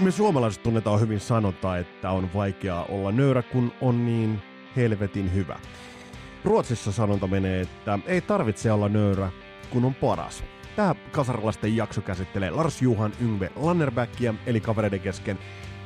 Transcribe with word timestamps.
me 0.00 0.10
suomalaiset 0.10 0.62
tunnetaan 0.62 1.00
hyvin 1.00 1.20
sanota, 1.20 1.78
että 1.78 2.10
on 2.10 2.30
vaikeaa 2.34 2.84
olla 2.84 3.12
nöyrä, 3.12 3.42
kun 3.42 3.72
on 3.80 4.06
niin 4.06 4.42
helvetin 4.76 5.34
hyvä. 5.34 5.58
Ruotsissa 6.44 6.92
sanonta 6.92 7.26
menee, 7.26 7.60
että 7.60 7.98
ei 8.06 8.20
tarvitse 8.20 8.72
olla 8.72 8.88
nöyrä, 8.88 9.30
kun 9.70 9.84
on 9.84 9.94
paras. 9.94 10.44
Tämä 10.76 10.94
kasarilaisten 11.12 11.76
jakso 11.76 12.00
käsittelee 12.00 12.50
Lars 12.50 12.82
Juhan 12.82 13.12
Yngve 13.20 13.50
Lannerbäckia, 13.56 14.34
eli 14.46 14.60
kavereiden 14.60 15.00
kesken 15.00 15.38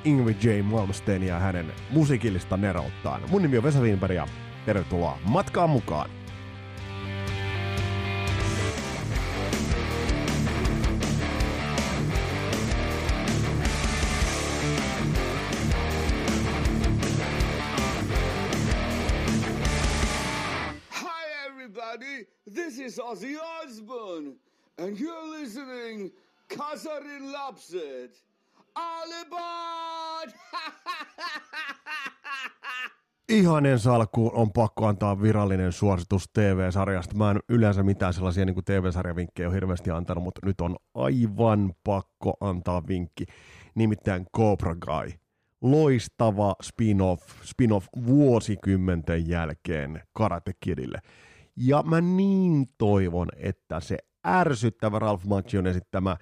Ingve 0.04 0.36
J. 0.42 0.62
Malmsteenia 0.62 1.34
ja 1.34 1.40
hänen 1.40 1.72
musiikillista 1.90 2.56
nerouttaan. 2.56 3.20
Mun 3.30 3.42
nimi 3.42 3.56
on 3.56 3.64
Vesa 3.64 3.80
Wienberg 3.80 4.14
ja 4.14 4.28
tervetuloa 4.66 5.18
matkaan 5.24 5.70
mukaan! 5.70 6.23
And 24.84 24.98
you're 24.98 25.30
listening 25.40 26.10
Kasarin 26.56 27.32
Lapset. 27.32 28.24
Alibad! 28.74 30.30
Ihanen 33.28 33.78
salkku 33.78 34.30
on 34.34 34.52
pakko 34.52 34.86
antaa 34.86 35.22
virallinen 35.22 35.72
suositus 35.72 36.28
TV-sarjasta. 36.32 37.14
Mä 37.16 37.30
en 37.30 37.40
yleensä 37.48 37.82
mitään 37.82 38.14
sellaisia 38.14 38.44
niin 38.44 38.64
TV-sarjavinkkejä 38.64 39.48
ole 39.48 39.54
hirveästi 39.54 39.90
antanut, 39.90 40.24
mutta 40.24 40.40
nyt 40.44 40.60
on 40.60 40.76
aivan 40.94 41.74
pakko 41.84 42.34
antaa 42.40 42.82
vinkki. 42.88 43.24
Nimittäin 43.74 44.26
Cobra 44.36 44.76
Kai. 44.78 45.08
Loistava 45.60 46.54
spin-off, 46.62 47.22
spin-off 47.42 47.86
vuosikymmenten 48.06 49.28
jälkeen 49.28 50.02
Karate 50.12 50.52
Kidille. 50.60 50.98
Ja 51.56 51.82
mä 51.82 52.00
niin 52.00 52.66
toivon, 52.78 53.28
että 53.36 53.80
se 53.80 53.98
ärsyttävä 54.26 54.98
Ralph 54.98 55.26
Macchion 55.26 55.66
esittämä 55.66 56.16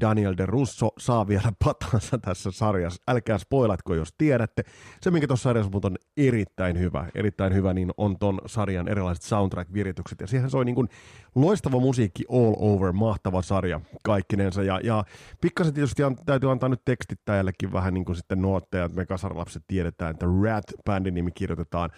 Daniel 0.00 0.34
de 0.36 0.46
Russo 0.46 0.88
saa 0.98 1.28
vielä 1.28 1.52
patansa 1.64 2.18
tässä 2.18 2.50
sarjassa. 2.50 3.02
Älkää 3.08 3.38
spoilatko, 3.38 3.94
jos 3.94 4.14
tiedätte. 4.18 4.62
Se, 5.02 5.10
minkä 5.10 5.26
tuossa 5.26 5.42
sarjassa 5.42 5.70
on 5.84 5.96
erittäin 6.16 6.78
hyvä, 6.78 7.06
erittäin 7.14 7.54
hyvä, 7.54 7.74
niin 7.74 7.90
on 7.96 8.18
ton 8.18 8.38
sarjan 8.46 8.88
erilaiset 8.88 9.24
soundtrack-viritykset. 9.24 10.20
Ja 10.20 10.26
siihen 10.26 10.50
soi 10.50 10.64
niin 10.64 10.74
kuin 10.74 10.88
loistava 11.34 11.80
musiikki 11.80 12.24
all 12.30 12.54
over, 12.58 12.92
mahtava 12.92 13.42
sarja 13.42 13.80
kaikkinensa. 14.04 14.62
Ja, 14.62 14.80
ja 14.84 15.04
pikkasen 15.40 15.74
tietysti 15.74 16.02
an, 16.02 16.16
täytyy 16.26 16.50
antaa 16.50 16.68
nyt 16.68 16.84
tekstittäjällekin 16.84 17.72
vähän 17.72 17.94
niin 17.94 18.04
kuin 18.04 18.16
sitten 18.16 18.42
nuotteja, 18.42 18.84
että 18.84 18.96
me 18.96 19.06
kasarlapset 19.06 19.62
tiedetään, 19.66 20.10
että 20.10 20.26
Rat-bändin 20.26 21.14
nimi 21.14 21.30
kirjoitetaan 21.32 21.90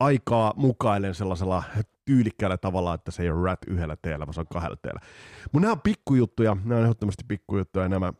aikaa 0.00 0.52
mukaillen 0.56 1.14
sellaisella 1.14 1.62
tyylikkäällä 2.06 2.56
tavalla, 2.56 2.94
että 2.94 3.10
se 3.10 3.22
ei 3.22 3.30
ole 3.30 3.44
rat 3.44 3.58
yhdellä 3.66 3.96
teellä, 4.02 4.26
vaan 4.26 4.34
se 4.34 4.40
on 4.40 4.46
kahdella 4.52 4.76
teellä. 4.76 5.00
Mutta 5.52 5.60
nämä 5.60 5.72
on 5.72 5.80
pikkujuttuja, 5.80 6.56
nämä 6.64 6.78
on 6.78 6.82
ehdottomasti 6.84 7.24
pikkujuttuja 7.28 7.88
nämä 7.88 8.12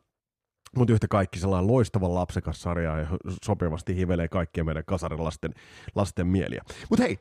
mutta 0.76 0.92
yhtä 0.92 1.08
kaikki 1.08 1.38
sellainen 1.38 1.72
loistava 1.72 2.14
lapsekas 2.14 2.62
sarja 2.62 2.98
ja 2.98 3.06
sopivasti 3.44 3.96
hivelee 3.96 4.28
kaikkien 4.28 4.66
meidän 4.66 4.84
kasarilasten 4.86 5.54
lasten 5.94 6.26
mieliä. 6.26 6.62
Mutta 6.90 7.02
hei, 7.02 7.18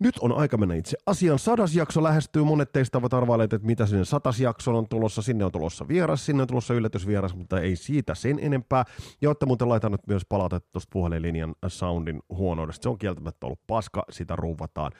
nyt 0.00 0.18
on 0.18 0.32
aika 0.32 0.56
mennä 0.56 0.74
itse 0.74 0.96
asian. 1.06 1.38
Sadas 1.38 1.74
jakso 1.74 2.02
lähestyy. 2.02 2.44
Monet 2.44 2.72
teistä 2.72 2.98
ovat 2.98 3.14
arvailleet, 3.14 3.52
että 3.52 3.66
mitä 3.66 3.86
sinne 3.86 4.04
satas 4.04 4.40
jakso 4.40 4.78
on 4.78 4.88
tulossa. 4.88 5.22
Sinne 5.22 5.44
on 5.44 5.52
tulossa 5.52 5.88
vieras, 5.88 6.26
sinne 6.26 6.42
on 6.42 6.48
tulossa 6.48 6.74
yllätysvieras, 6.74 7.34
mutta 7.34 7.60
ei 7.60 7.76
siitä 7.76 8.14
sen 8.14 8.38
enempää. 8.42 8.84
Ja 9.20 9.28
olette 9.28 9.46
muuten 9.46 9.68
laitanut 9.68 10.06
myös 10.06 10.22
palautetta 10.28 10.68
tuosta 10.72 10.90
puhelinlinjan 10.92 11.54
soundin 11.66 12.22
huonoudesta. 12.28 12.82
Se 12.82 12.88
on 12.88 12.98
kieltämättä 12.98 13.46
ollut 13.46 13.60
paska, 13.66 14.04
sitä 14.10 14.36
ruuvataan. 14.36 14.92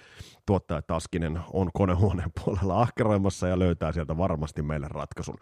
Tuottaja 0.46 0.82
Taskinen 0.82 1.40
on 1.52 1.70
konehuoneen 1.74 2.30
puolella 2.44 2.80
ahkeroimassa 2.80 3.48
ja 3.48 3.58
löytää 3.58 3.92
sieltä 3.92 4.16
varmasti 4.16 4.62
meille 4.62 4.88
ratkaisun. 4.90 5.36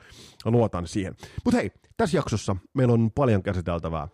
Luotan 0.45 0.87
siihen. 0.87 1.15
Mutta 1.45 1.59
hei, 1.59 1.71
tässä 1.97 2.17
jaksossa 2.17 2.57
meillä 2.75 2.95
on 2.95 3.11
paljon 3.15 3.43
käsiteltävää 3.43 4.09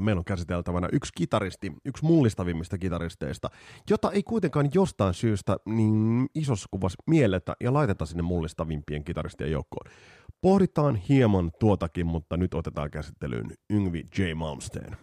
meillä 0.00 0.18
on 0.18 0.24
käsiteltävänä 0.24 0.88
yksi 0.92 1.12
kitaristi, 1.16 1.72
yksi 1.84 2.04
mullistavimmista 2.04 2.78
kitaristeista, 2.78 3.50
jota 3.90 4.10
ei 4.10 4.22
kuitenkaan 4.22 4.70
jostain 4.74 5.14
syystä 5.14 5.56
niin 5.66 6.26
isossa 6.34 6.68
kuvassa 6.70 7.02
mielletä 7.06 7.54
ja 7.60 7.72
laiteta 7.72 8.06
sinne 8.06 8.22
mullistavimpien 8.22 9.04
kitaristien 9.04 9.52
joukkoon. 9.52 9.92
Pohditaan 10.40 10.96
hieman 10.96 11.50
tuotakin, 11.60 12.06
mutta 12.06 12.36
nyt 12.36 12.54
otetaan 12.54 12.90
käsittelyyn 12.90 13.46
Yngvi 13.70 14.06
J. 14.18 14.22
Malmsteen. 14.34 14.96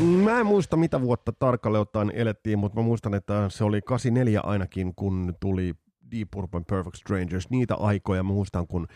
Mä 0.00 0.40
en 0.40 0.46
muista 0.46 0.76
mitä 0.76 1.00
vuotta 1.00 1.32
tarkalleen 1.32 1.82
ottaen 1.82 2.12
elettiin, 2.14 2.58
mutta 2.58 2.80
mä 2.80 2.86
muistan, 2.86 3.14
että 3.14 3.48
se 3.48 3.64
oli 3.64 3.82
84 3.82 4.40
ainakin, 4.40 4.94
kun 4.94 5.34
tuli 5.40 5.74
Deep 6.12 6.28
Purple 6.30 6.60
Perfect 6.68 6.96
Strangers, 6.96 7.50
niitä 7.50 7.74
aikoja. 7.74 8.22
Muistan, 8.22 8.66
kun 8.66 8.86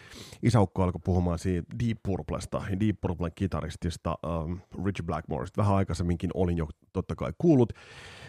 isäukko 0.43 0.83
alkoi 0.83 1.01
puhumaan 1.05 1.39
siitä 1.39 1.69
Deep 1.85 1.99
Purplesta 2.03 2.63
ja 2.71 2.81
Deep 2.81 3.01
Purplen 3.01 3.33
kitaristista 3.35 4.19
um, 4.27 4.61
Richie 4.85 5.07
Blackmoresta. 5.07 5.63
Vähän 5.63 5.77
aikaisemminkin 5.77 6.31
olin 6.35 6.57
jo 6.57 6.69
totta 6.93 7.17
kai 7.17 7.33
kuullut 7.39 7.73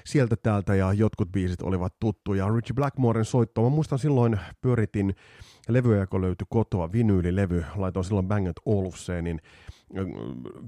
sieltä 0.05 0.35
täältä 0.35 0.75
ja 0.75 0.93
jotkut 0.93 1.31
biisit 1.31 1.61
olivat 1.61 1.93
tuttuja. 1.99 2.49
Richie 2.49 2.73
Blackmoren 2.75 3.25
soittoa, 3.25 3.63
mä 3.63 3.75
muistan 3.75 3.99
silloin 3.99 4.39
pyöritin 4.61 5.15
levyä, 5.67 5.97
joka 5.97 6.21
löytyi 6.21 6.47
kotoa, 6.49 6.91
vinyylilevy, 6.91 7.65
laitoin 7.75 8.05
silloin 8.05 8.27
Bang 8.27 8.49
Olufsenin 8.65 9.39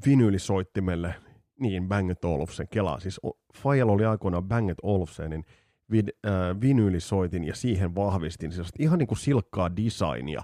vinyylisoittimelle, 0.05 1.15
niin 1.59 1.87
Bang 1.87 2.11
Olufsen, 2.23 2.67
kelaa. 2.67 2.99
Siis 2.99 3.19
Fajalla 3.55 3.93
oli 3.93 4.05
aikoinaan 4.05 4.43
Bang 4.43 4.71
Olufsenin 4.83 5.45
vid, 5.91 6.09
äh, 6.25 6.61
vinyylisoitin 6.61 7.43
ja 7.43 7.55
siihen 7.55 7.95
vahvistin 7.95 8.51
siis 8.51 8.67
ihan 8.79 8.99
niin 8.99 9.07
kuin 9.07 9.17
silkkaa 9.17 9.75
designia. 9.75 10.41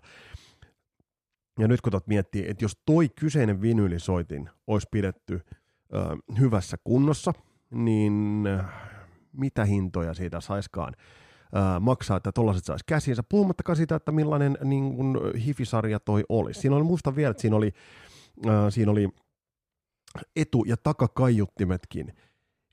Ja 1.59 1.67
nyt 1.67 1.81
kun 1.81 2.01
miettii, 2.05 2.49
että 2.49 2.65
jos 2.65 2.77
toi 2.85 3.09
kyseinen 3.09 3.61
vinyylisoitin 3.61 4.49
olisi 4.67 4.87
pidetty 4.91 5.33
äh, 5.33 6.39
hyvässä 6.39 6.77
kunnossa, 6.83 7.33
niin 7.71 8.43
äh, 8.47 8.65
mitä 9.31 9.65
hintoja 9.65 10.13
siitä 10.13 10.41
saiskaan 10.41 10.93
äh, 11.55 11.81
maksaa, 11.81 12.17
että 12.17 12.31
tollaiset 12.31 12.65
saisi 12.65 12.83
käsiinsä, 12.87 13.23
puhumattakaan 13.29 13.75
siitä, 13.75 13.95
että 13.95 14.11
millainen 14.11 14.57
niin 14.63 14.95
kuin, 14.95 15.17
hifisarja 15.45 15.99
toi 15.99 16.23
oli. 16.29 16.53
Siinä 16.53 16.75
oli, 16.75 16.83
muista 16.83 17.15
vielä, 17.15 17.31
että 17.31 17.41
siinä 17.41 17.55
oli, 17.55 17.71
äh, 18.47 18.53
siinä 18.69 18.91
oli 18.91 19.09
etu- 20.35 20.65
ja 20.65 20.77
takakaiuttimetkin, 20.77 22.13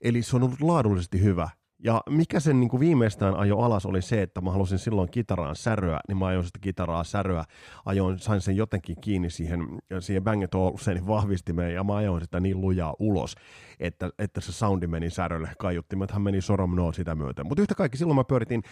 eli 0.03 0.23
se 0.23 0.37
on 0.37 0.43
ollut 0.43 0.61
laadullisesti 0.61 1.23
hyvä, 1.23 1.49
ja 1.85 2.03
mikä 2.11 2.41
sen 2.41 2.61
niin 2.61 2.71
kuin 2.71 2.81
viimeistään 2.81 3.35
ajo 3.35 3.59
alas 3.59 3.87
oli 3.87 4.03
se, 4.03 4.23
että 4.23 4.41
mä 4.41 4.51
halusin 4.51 4.79
silloin 4.79 5.11
kitaraan 5.11 5.57
säröä, 5.57 6.01
niin 6.09 6.19
mä 6.19 6.27
ajoin 6.27 6.47
sitä 6.47 6.59
kitaraa 6.63 7.05
säröä, 7.05 7.45
ajoin, 7.85 8.19
sain 8.19 8.41
sen 8.41 8.57
jotenkin 8.57 8.97
kiinni 9.01 9.31
siihen, 9.31 9.61
siihen 10.01 10.25
Bang 10.25 10.45
Olufsenin 10.55 11.07
vahvistimeen 11.07 11.75
ja 11.75 11.85
mä 11.85 11.97
ajoin 11.97 12.23
sitä 12.23 12.41
niin 12.41 12.61
lujaa 12.61 12.95
ulos, 12.99 13.35
että, 13.81 14.11
että 14.19 14.41
se 14.41 14.53
soundi 14.53 14.87
meni 14.87 15.11
särölle, 15.11 15.49
kaiuttimethan 15.59 16.23
meni 16.23 16.41
soromnoa 16.41 16.93
sitä 16.93 17.15
myöten. 17.15 17.47
Mutta 17.47 17.63
yhtä 17.63 17.75
kaikki 17.75 17.99
silloin 17.99 18.17
mä 18.17 18.25
pyöritin 18.25 18.63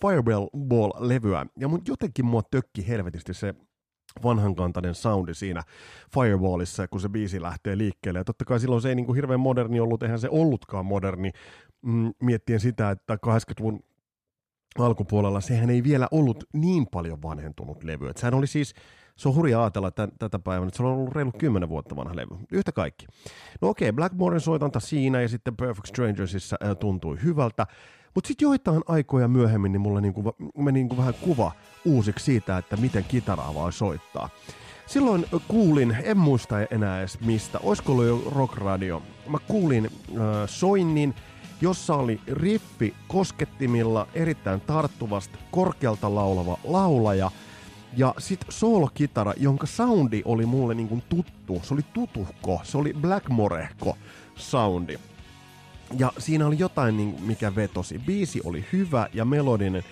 Fireball-levyä 0.00 1.46
ja 1.58 1.68
mun 1.68 1.82
jotenkin 1.88 2.26
mua 2.26 2.42
tökki 2.50 2.88
helvetisti 2.88 3.34
se 3.34 3.54
vanhankantainen 4.22 4.94
soundi 4.94 5.34
siinä 5.34 5.62
Fireballissa, 6.14 6.88
kun 6.88 7.00
se 7.00 7.08
biisi 7.08 7.42
lähtee 7.42 7.78
liikkeelle. 7.78 8.20
Ja 8.20 8.24
totta 8.24 8.44
kai 8.44 8.60
silloin 8.60 8.82
se 8.82 8.88
ei 8.88 8.94
niin 8.94 9.06
kuin 9.06 9.16
hirveän 9.16 9.40
moderni 9.40 9.80
ollut, 9.80 10.02
eihän 10.02 10.18
se 10.18 10.28
ollutkaan 10.30 10.86
moderni, 10.86 11.32
mm, 11.82 12.12
miettien 12.22 12.60
sitä, 12.60 12.90
että 12.90 13.14
80-luvun 13.14 13.80
alkupuolella 14.78 15.40
sehän 15.40 15.70
ei 15.70 15.84
vielä 15.84 16.08
ollut 16.10 16.44
niin 16.52 16.86
paljon 16.86 17.22
vanhentunut 17.22 17.84
levy. 17.84 18.08
Että 18.08 18.20
sehän 18.20 18.34
oli 18.34 18.46
siis, 18.46 18.74
se 19.16 19.28
on 19.28 19.34
hurja 19.34 19.60
ajatella 19.62 19.88
että 19.88 20.08
tätä 20.18 20.38
päivänä, 20.38 20.68
että 20.68 20.76
se 20.76 20.82
on 20.82 20.92
ollut 20.92 21.14
reilu 21.14 21.32
10 21.38 21.68
vuotta 21.68 21.96
vanha 21.96 22.16
levy. 22.16 22.36
Yhtä 22.52 22.72
kaikki. 22.72 23.06
No 23.60 23.68
okei, 23.68 23.88
okay, 23.88 23.96
Blackmoren 23.96 24.40
soitanta 24.40 24.80
siinä 24.80 25.22
ja 25.22 25.28
sitten 25.28 25.56
Perfect 25.56 25.86
Strangersissa 25.86 26.56
äh, 26.64 26.76
tuntui 26.76 27.18
hyvältä. 27.22 27.66
Mutta 28.14 28.28
sitten 28.28 28.46
joitain 28.46 28.82
aikoja 28.88 29.28
myöhemmin 29.28 29.72
niin 29.72 29.80
mulla 29.80 30.00
niinku, 30.00 30.34
meni 30.56 30.78
niinku 30.78 30.96
vähän 30.96 31.14
kuva 31.14 31.52
uusiksi 31.84 32.24
siitä, 32.24 32.58
että 32.58 32.76
miten 32.76 33.04
kitaraa 33.04 33.54
voi 33.54 33.72
soittaa. 33.72 34.28
Silloin 34.86 35.26
kuulin, 35.48 35.96
en 36.02 36.18
muista 36.18 36.56
enää 36.70 36.98
edes 36.98 37.20
mistä, 37.20 37.58
olisiko 37.62 37.92
ollut 37.92 38.06
jo 38.06 38.22
Rock 38.34 38.56
Radio. 38.56 39.02
Mä 39.28 39.38
kuulin 39.48 39.84
äh, 39.86 40.20
soinnin, 40.46 41.14
jossa 41.60 41.94
oli 41.94 42.20
riffi 42.26 42.94
koskettimilla 43.08 44.06
erittäin 44.14 44.60
tarttuvasti 44.60 45.38
korkealta 45.50 46.14
laulava 46.14 46.58
laulaja 46.64 47.30
ja 47.96 48.14
sitten 48.18 48.52
soolokitara, 48.52 49.32
jonka 49.36 49.66
soundi 49.66 50.22
oli 50.24 50.46
mulle 50.46 50.74
niin 50.74 50.88
kuin 50.88 51.02
tuttu. 51.08 51.60
Se 51.62 51.74
oli 51.74 51.82
tutuhko, 51.92 52.60
se 52.62 52.78
oli 52.78 52.94
Blackmorehko 53.00 53.96
soundi. 54.36 54.98
Ja 55.98 56.12
siinä 56.18 56.46
oli 56.46 56.58
jotain, 56.58 56.96
niin, 56.96 57.14
mikä 57.22 57.54
vetosi. 57.54 57.98
Biisi 57.98 58.40
oli 58.44 58.64
hyvä 58.72 59.08
ja 59.14 59.24
melodinen. 59.24 59.84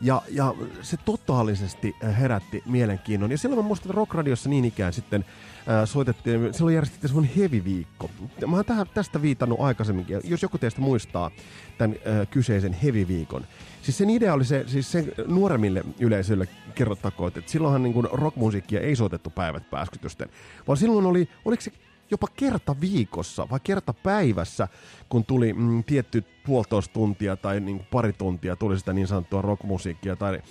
Ja, 0.00 0.22
ja 0.28 0.54
se 0.82 0.96
totaalisesti 0.96 1.96
herätti 2.20 2.62
mielenkiinnon. 2.66 3.30
Ja 3.30 3.38
silloin 3.38 3.62
mä 3.62 3.66
muistan, 3.66 3.90
että 3.90 3.96
Rock 3.96 4.14
Radiossa 4.14 4.48
niin 4.48 4.64
ikään 4.64 4.92
sitten 4.92 5.24
ää, 5.66 5.86
soitettiin, 5.86 6.54
silloin 6.54 6.74
järjestettiin 6.74 7.08
semmoinen 7.08 7.36
heavy-viikko. 7.36 8.10
Mä 8.46 8.56
oon 8.56 8.64
tähän, 8.64 8.86
tästä 8.94 9.22
viitannut 9.22 9.60
aikaisemminkin, 9.60 10.20
jos 10.24 10.42
joku 10.42 10.58
teistä 10.58 10.80
muistaa 10.80 11.30
tämän 11.78 11.96
ää, 12.04 12.26
kyseisen 12.26 12.72
heavy-viikon. 12.72 13.46
Siis 13.82 13.98
sen 13.98 14.10
idea 14.10 14.34
oli 14.34 14.44
se, 14.44 14.64
siis 14.66 14.92
sen 14.92 15.12
nuoremmille 15.26 15.84
yleisölle 16.00 16.48
kerrottakoon, 16.74 17.28
että 17.28 17.50
silloinhan 17.50 17.82
niin 17.82 18.04
rockmusiikkia 18.12 18.80
ei 18.80 18.96
soitettu 18.96 19.30
päivät 19.30 19.70
pääskytysten, 19.70 20.28
vaan 20.66 20.76
silloin 20.76 21.06
oli, 21.06 21.28
oliko 21.44 21.60
se 21.60 21.72
jopa 22.12 22.26
kerta 22.36 22.76
viikossa 22.80 23.48
vai 23.50 23.60
kerta 23.64 23.94
päivässä, 23.94 24.68
kun 25.08 25.24
tuli 25.24 25.52
mm, 25.52 25.84
tietty 25.84 26.24
puolitoista 26.46 26.92
tuntia 26.92 27.36
tai 27.36 27.60
niin 27.60 27.86
pari 27.90 28.12
tuntia 28.12 28.56
tuli 28.56 28.78
sitä 28.78 28.92
niin 28.92 29.06
sanottua 29.06 29.42
rockmusiikkia 29.42 30.16
tai 30.16 30.42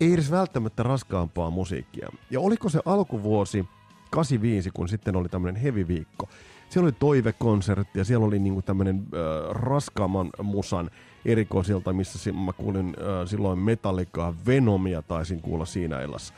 ei 0.00 0.12
edes 0.12 0.30
välttämättä 0.30 0.82
raskaampaa 0.82 1.50
musiikkia. 1.50 2.08
Ja 2.30 2.40
oliko 2.40 2.68
se 2.68 2.80
alkuvuosi 2.84 3.64
85, 4.10 4.70
kun 4.70 4.88
sitten 4.88 5.16
oli 5.16 5.28
tämmöinen 5.28 5.62
heavy-viikko. 5.62 6.28
Siellä 6.68 6.86
oli 6.86 6.92
toivekonsertti 6.92 7.98
ja 7.98 8.04
siellä 8.04 8.26
oli 8.26 8.38
niinku 8.38 8.62
tämmöinen 8.62 8.96
äh, 8.96 9.50
raskaamman 9.50 10.30
musan 10.42 10.90
erikoisilta, 11.24 11.92
missä 11.92 12.32
mä 12.32 12.52
kuulin 12.52 12.86
äh, 12.98 13.28
silloin 13.28 13.58
Metallicaa, 13.58 14.34
Venomia 14.46 15.02
taisin 15.02 15.40
kuulla 15.40 15.64
siinä 15.64 16.00
illassa. 16.00 16.34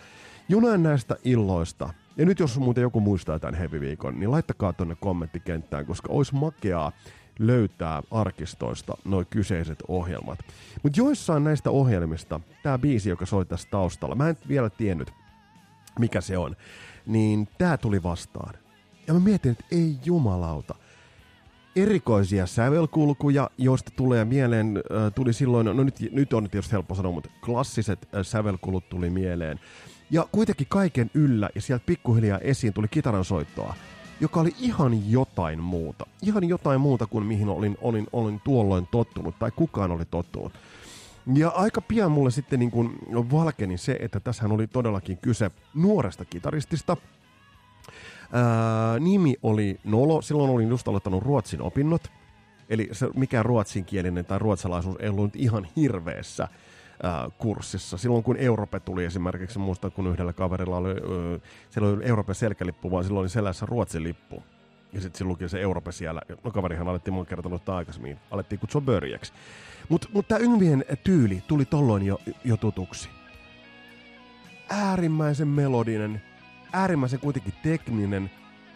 Junain 0.49 0.83
näistä 0.83 1.17
illoista 1.25 1.95
ja 2.17 2.27
nyt 2.27 2.39
jos 2.39 2.59
muuten 2.59 2.83
joku 2.83 3.01
muistaa 3.01 3.39
tämän 3.39 3.55
heavy-viikon, 3.55 4.21
niin 4.21 4.31
laittakaa 4.31 4.73
tonne 4.73 4.97
kommenttikenttään, 5.01 5.87
koska 5.87 6.13
olisi 6.13 6.35
makeaa 6.35 6.93
löytää 7.39 8.03
arkistoista 8.11 8.95
nuo 9.05 9.25
kyseiset 9.31 9.79
ohjelmat. 9.89 10.39
Mutta 10.83 11.01
joissain 11.01 11.45
näistä 11.45 11.71
ohjelmista, 11.71 12.41
tämä 12.63 12.79
biisi, 12.79 13.09
joka 13.09 13.27
soi 13.27 13.45
tässä 13.45 13.69
taustalla, 13.71 14.15
mä 14.15 14.29
en 14.29 14.37
vielä 14.49 14.71
tiennyt, 14.71 15.13
mikä 15.99 16.21
se 16.21 16.39
on, 16.39 16.57
niin 17.07 17.49
tämä 17.59 17.77
tuli 17.77 18.03
vastaan. 18.03 18.55
Ja 19.07 19.15
mä 19.15 19.21
mietin, 19.21 19.53
että 19.53 19.65
ei 19.73 19.97
jumalauta. 20.05 20.75
Erikoisia 21.77 22.47
sävelkulkuja, 22.47 23.51
joista 23.59 23.91
tulee 23.97 24.25
mieleen, 24.25 24.77
äh, 24.77 25.13
tuli 25.15 25.33
silloin, 25.33 25.67
no 25.67 25.85
nyt, 25.85 25.95
nyt 26.13 26.33
on 26.33 26.51
tietysti 26.51 26.73
helppo 26.73 26.95
sanoa, 26.95 27.13
mutta 27.13 27.31
klassiset 27.45 28.09
äh, 28.15 28.27
sävelkulut 28.27 28.89
tuli 28.89 29.11
mieleen. 29.11 29.61
Ja 30.11 30.29
kuitenkin 30.33 30.67
kaiken 30.71 31.11
yllä 31.15 31.51
ja 31.55 31.61
sieltä 31.61 31.85
pikkuhiljaa 31.87 32.39
esiin 32.39 32.73
tuli 32.73 32.89
kitaran 32.89 33.25
soittoa, 33.25 33.75
joka 34.21 34.41
oli 34.41 34.55
ihan 34.59 35.11
jotain 35.11 35.61
muuta. 35.61 36.07
Ihan 36.23 36.49
jotain 36.49 36.81
muuta 36.81 37.07
kuin 37.07 37.27
mihin 37.27 37.49
olin, 37.49 37.79
olin, 37.81 38.07
olin 38.13 38.41
tuolloin 38.45 38.89
tottunut 38.91 39.39
tai 39.39 39.51
kukaan 39.57 39.91
oli 39.91 40.05
tottunut. 40.05 40.53
Ja 41.35 41.49
aika 41.49 41.81
pian 41.81 42.13
mulle 42.13 42.31
sitten 42.31 42.59
niin 42.59 42.71
kuin 42.71 42.99
valkeni 43.31 43.79
se, 43.79 43.97
että 44.01 44.21
tässä 44.21 44.45
oli 44.47 44.67
todellakin 44.67 45.19
kyse 45.19 45.51
nuoresta 45.75 46.25
kitaristista. 46.25 46.97
Ää, 48.33 48.99
nimi 48.99 49.37
oli 49.43 49.81
Nolo, 49.85 50.23
silloin 50.23 50.51
olin 50.51 50.69
just 50.69 50.89
aloittanut 50.89 51.23
ruotsin 51.23 51.63
opinnot. 51.63 52.11
Eli 52.69 52.89
se, 52.93 53.09
mikä 53.15 53.43
ruotsinkielinen 53.43 54.25
tai 54.25 54.39
ruotsalaisuus 54.39 54.97
ei 55.01 55.09
ollut 55.09 55.37
ihan 55.37 55.69
hirveessä 55.77 56.49
äh, 57.05 57.33
kurssissa. 57.39 57.99
Silloin 57.99 58.23
kun 58.23 58.37
Europe 58.37 58.81
tuli 58.81 59.05
esimerkiksi, 59.05 59.59
muistan 59.59 59.93
kun 59.93 60.07
yhdellä 60.07 60.33
kaverilla 60.33 60.77
oli, 60.77 60.95
siellä 61.71 61.89
oli 61.91 62.05
Europe 62.05 62.35
selkälippu, 62.35 62.91
vaan 62.91 63.05
silloin 63.05 63.23
oli 63.23 63.29
selässä 63.29 63.67
Ruotsin 63.67 64.03
lippu. 64.03 64.43
Ja 64.93 65.01
sitten 65.01 65.19
silloin 65.19 65.49
se 65.49 65.61
Europe 65.61 65.93
siellä, 65.93 66.23
no 66.45 66.51
kaverihan 66.51 66.89
alettiin 66.89 67.15
mun 67.15 67.27
kertonut 67.27 67.69
aikaisemmin, 67.69 68.19
alettiin 68.31 68.59
kutsua 68.59 68.81
börjäksi. 68.81 69.33
Mutta 69.89 70.09
mut 70.13 70.29
tämä 70.29 70.39
Yngvien 70.39 70.85
tyyli 71.05 71.43
tuli 71.47 71.65
tolloin 71.65 72.07
jo, 72.07 72.21
jo 72.45 72.57
tutuksi. 72.57 73.09
Äärimmäisen 74.71 75.49
melodinen, 75.49 76.23
äärimmäisen 76.73 77.21
kuitenkin 77.21 77.55
tekninen. 77.63 78.31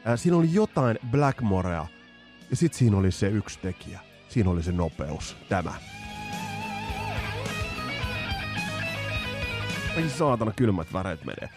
Äh, 0.08 0.18
siinä 0.18 0.36
oli 0.36 0.48
jotain 0.52 0.98
Blackmorea, 1.10 1.86
ja 2.50 2.56
sitten 2.56 2.78
siinä 2.78 2.96
oli 2.96 3.10
se 3.10 3.28
yksi 3.28 3.58
tekijä. 3.58 4.00
Siinä 4.28 4.50
oli 4.50 4.62
se 4.62 4.72
nopeus, 4.72 5.36
tämä. 5.48 5.72
Ai 9.96 10.08
saatana 10.08 10.52
kylmät 10.56 10.92
väreet 10.92 11.24
menee. 11.24 11.48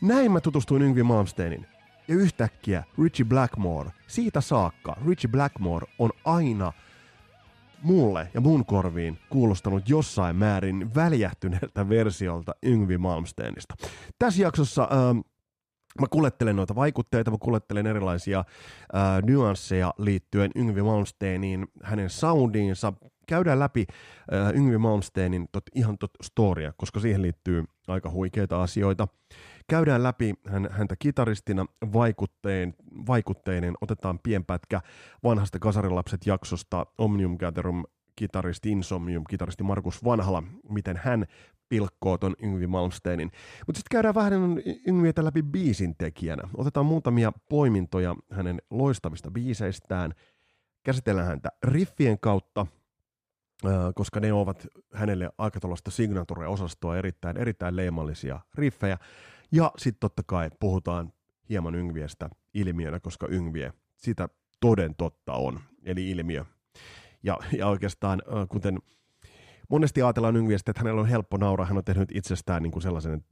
Näin 0.00 0.32
mä 0.32 0.40
tutustuin 0.40 0.82
Yngvi 0.82 1.02
Malmsteenin. 1.02 1.66
Ja 2.08 2.14
yhtäkkiä 2.14 2.84
Richie 3.02 3.26
Blackmore, 3.26 3.90
siitä 4.06 4.40
saakka 4.40 4.96
Richie 5.06 5.30
Blackmore 5.30 5.86
on 5.98 6.10
aina 6.24 6.72
mulle 7.82 8.28
ja 8.34 8.40
mun 8.40 8.64
korviin 8.66 9.18
kuulostanut 9.30 9.88
jossain 9.88 10.36
määrin 10.36 10.94
väljähtyneeltä 10.94 11.88
versiolta 11.88 12.54
Yngvi 12.62 12.98
Malmsteenista. 12.98 13.74
Tässä 14.18 14.42
jaksossa 14.42 14.82
äh, 14.82 15.16
mä 16.00 16.06
kuljettelen 16.10 16.56
noita 16.56 16.74
vaikutteita, 16.74 17.30
mä 17.30 17.36
kuljettelen 17.40 17.86
erilaisia 17.86 18.38
äh, 18.38 19.22
nyansseja 19.22 19.94
liittyen 19.98 20.50
Yngvi 20.54 20.82
Malmsteeniin, 20.82 21.66
hänen 21.82 22.10
soundiinsa, 22.10 22.92
käydään 23.28 23.58
läpi 23.58 23.86
äh, 24.32 24.54
Yngvi 24.54 24.78
Malmsteenin 24.78 25.48
tot, 25.52 25.64
ihan 25.74 25.98
tot 25.98 26.10
storia, 26.22 26.72
koska 26.76 27.00
siihen 27.00 27.22
liittyy 27.22 27.64
aika 27.88 28.10
huikeita 28.10 28.62
asioita. 28.62 29.08
Käydään 29.68 30.02
läpi 30.02 30.34
hän, 30.46 30.68
häntä 30.70 30.96
kitaristina 30.98 31.66
vaikutteen, 31.92 32.74
vaikutteinen, 33.06 33.74
otetaan 33.80 34.18
pienpätkä 34.18 34.80
vanhasta 35.24 35.58
Kasarilapset 35.58 36.26
jaksosta 36.26 36.86
Omnium 36.98 37.36
Gatherum 37.38 37.84
kitaristi 38.16 38.70
Insomnium, 38.70 39.24
kitaristi 39.30 39.62
Markus 39.62 40.04
Vanhala, 40.04 40.42
miten 40.68 41.00
hän 41.04 41.26
pilkkoo 41.68 42.18
ton 42.18 42.36
Yngvi 42.42 42.66
Malmsteenin. 42.66 43.30
Mutta 43.66 43.78
sitten 43.78 43.90
käydään 43.90 44.14
vähän 44.14 44.32
Yngvietä 44.86 45.24
läpi 45.24 45.42
biisin 45.42 45.94
tekijänä. 45.98 46.48
Otetaan 46.54 46.86
muutamia 46.86 47.32
poimintoja 47.48 48.16
hänen 48.30 48.58
loistavista 48.70 49.30
biiseistään, 49.30 50.14
käsitellään 50.82 51.26
häntä 51.26 51.48
riffien 51.62 52.18
kautta– 52.18 52.66
koska 53.94 54.20
ne 54.20 54.32
ovat 54.32 54.66
hänelle 54.94 55.30
aika 55.38 55.60
tuollaista 55.60 55.90
signature-osastoa, 55.90 56.96
erittäin, 56.96 57.36
erittäin 57.36 57.76
leimallisia 57.76 58.40
riffejä. 58.54 58.98
Ja 59.52 59.72
sitten 59.78 60.00
totta 60.00 60.22
kai 60.26 60.50
puhutaan 60.60 61.12
hieman 61.48 61.74
Yngviestä 61.74 62.28
ilmiönä, 62.54 63.00
koska 63.00 63.26
Yngvie 63.30 63.72
sitä 63.96 64.28
toden 64.60 64.94
totta 64.94 65.32
on, 65.32 65.60
eli 65.84 66.10
ilmiö. 66.10 66.44
Ja, 67.22 67.38
ja 67.58 67.66
oikeastaan, 67.66 68.22
kuten 68.48 68.78
monesti 69.68 70.02
ajatellaan 70.02 70.36
Yngviestä, 70.36 70.70
että 70.70 70.80
hänellä 70.80 71.00
on 71.00 71.08
helppo 71.08 71.36
nauraa, 71.36 71.66
hän 71.66 71.78
on 71.78 71.84
tehnyt 71.84 72.08
itsestään 72.14 72.62
niin 72.62 72.70
kuin 72.70 72.82
sellaisen 72.82 73.24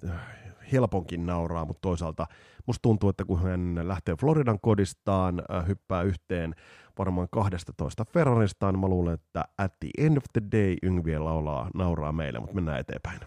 helponkin 0.72 1.26
nauraa, 1.26 1.64
mutta 1.64 1.80
toisaalta 1.80 2.26
musta 2.66 2.82
tuntuu, 2.82 3.10
että 3.10 3.24
kun 3.24 3.42
hän 3.42 3.80
lähtee 3.82 4.14
Floridan 4.20 4.60
kodistaan, 4.60 5.42
hyppää 5.68 6.02
yhteen 6.02 6.54
varmaan 6.98 7.28
12 7.30 8.04
Ferraristaan. 8.04 8.78
Mä 8.78 8.88
luulen, 8.88 9.14
että 9.14 9.44
at 9.58 9.72
the 9.80 9.88
end 9.98 10.16
of 10.16 10.24
the 10.32 10.42
day 10.52 10.76
Yngviä 10.82 11.24
laulaa, 11.24 11.70
nauraa 11.74 12.12
meille, 12.12 12.38
mutta 12.38 12.54
mennään 12.54 12.80
eteenpäin. 12.80 13.20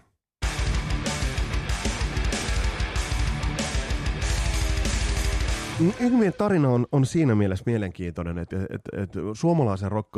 Yngvien 6.00 6.32
tarina 6.38 6.68
on, 6.68 6.86
on 6.92 7.06
siinä 7.06 7.34
mielessä 7.34 7.62
mielenkiintoinen, 7.66 8.38
että, 8.38 8.56
että, 8.70 9.02
että 9.02 9.20
suomalaisen 9.32 9.92
rock 9.92 10.08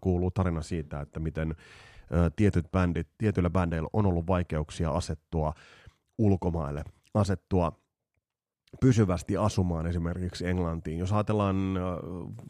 kuuluu 0.00 0.30
tarina 0.30 0.62
siitä, 0.62 1.00
että 1.00 1.20
miten 1.20 1.54
tietyt 2.36 2.70
bändit, 2.72 3.08
tietyillä 3.18 3.50
bändeillä 3.50 3.88
on 3.92 4.06
ollut 4.06 4.26
vaikeuksia 4.26 4.90
asettua 4.90 5.52
ulkomaille, 6.18 6.84
asettua 7.14 7.84
pysyvästi 8.80 9.36
asumaan 9.36 9.86
esimerkiksi 9.86 10.46
Englantiin. 10.46 10.98
Jos 10.98 11.12
ajatellaan 11.12 11.56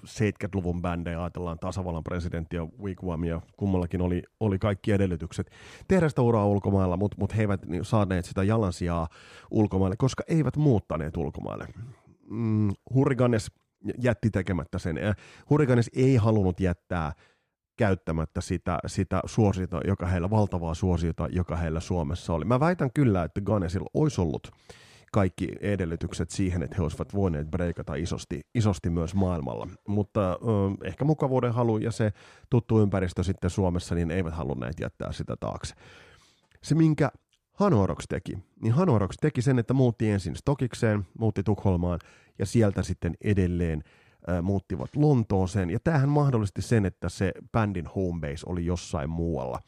70-luvun 0.07 0.83
bändejä, 0.83 1.23
ajatellaan 1.23 1.59
tasavallan 1.59 2.05
presidenttiä 2.05 2.67
Wigwamia, 2.83 3.41
kummallakin 3.57 4.01
oli, 4.03 4.23
oli 4.41 4.59
kaikki 4.59 4.93
edellytykset 4.93 5.51
tehdä 5.89 6.09
sitä 6.09 6.23
uraa 6.23 6.47
ulkomailla, 6.47 6.97
mutta 6.97 7.17
mut 7.21 7.37
he 7.37 7.41
eivät 7.41 7.61
saaneet 7.83 8.25
sitä 8.25 8.43
jalansijaa 8.43 9.09
ulkomaille, 9.51 9.97
koska 9.97 10.23
eivät 10.29 10.57
muuttaneet 10.57 11.17
ulkomaille. 11.17 11.67
Mm, 12.31 12.71
Hurriganes 12.95 13.51
jätti 13.99 14.31
tekemättä 14.31 14.79
sen. 14.79 14.97
Hurriganes 15.51 15.91
ei 15.95 16.17
halunnut 16.17 16.61
jättää 16.61 17.13
käyttämättä 17.77 18.41
sitä, 18.41 18.79
sitä 18.87 19.21
suosiota, 19.25 19.81
joka 19.87 20.07
heillä, 20.07 20.31
valtavaa 20.31 20.75
suosiota, 20.75 21.29
joka 21.33 21.57
heillä 21.57 21.81
Suomessa 21.81 22.33
oli. 22.33 22.45
Mä 22.45 22.61
väitän 22.61 22.91
kyllä, 22.95 23.25
että 23.25 23.41
Ganesilla 23.41 23.91
olisi 23.95 24.21
ollut 24.21 24.51
kaikki 25.13 25.49
edellytykset 25.61 26.31
siihen, 26.31 26.63
että 26.63 26.77
he 26.77 26.83
olisivat 26.83 27.15
voineet 27.15 27.51
breikata 27.51 27.95
isosti, 27.95 28.41
isosti 28.55 28.91
myös 28.91 29.15
maailmalla. 29.15 29.69
Mutta 29.89 30.33
ö, 30.33 30.37
ehkä 30.85 31.05
mukavuuden 31.05 31.53
halu 31.53 31.79
ja 31.79 31.93
se 31.93 32.13
tuttu 32.51 32.81
ympäristö 32.81 33.23
sitten 33.23 33.51
Suomessa, 33.51 33.95
niin 33.95 34.11
eivät 34.11 34.35
halunneet 34.35 34.81
jättää 34.81 35.13
sitä 35.13 35.37
taakse. 35.41 35.75
Se, 36.63 36.75
minkä 36.75 37.11
Hanoroks 37.53 38.05
teki, 38.09 38.39
niin 38.63 38.73
Hanoroks 38.73 39.17
teki 39.21 39.43
sen, 39.43 39.59
että 39.59 39.75
muutti 39.75 40.11
ensin 40.11 40.37
Stokikseen, 40.37 41.07
muutti 41.19 41.43
Tukholmaan 41.43 41.99
ja 42.39 42.47
sieltä 42.47 42.83
sitten 42.83 43.15
edelleen 43.25 43.83
muuttivat 44.43 44.97
Lontooseen. 44.97 45.71
Ja 45.71 45.79
tämähän 45.85 46.09
mahdollisti 46.09 46.63
sen, 46.63 46.87
että 46.87 47.09
se 47.09 47.33
bändin 47.53 47.87
homebase 47.87 48.43
oli 48.47 48.67
jossain 48.67 49.11
muualla 49.11 49.61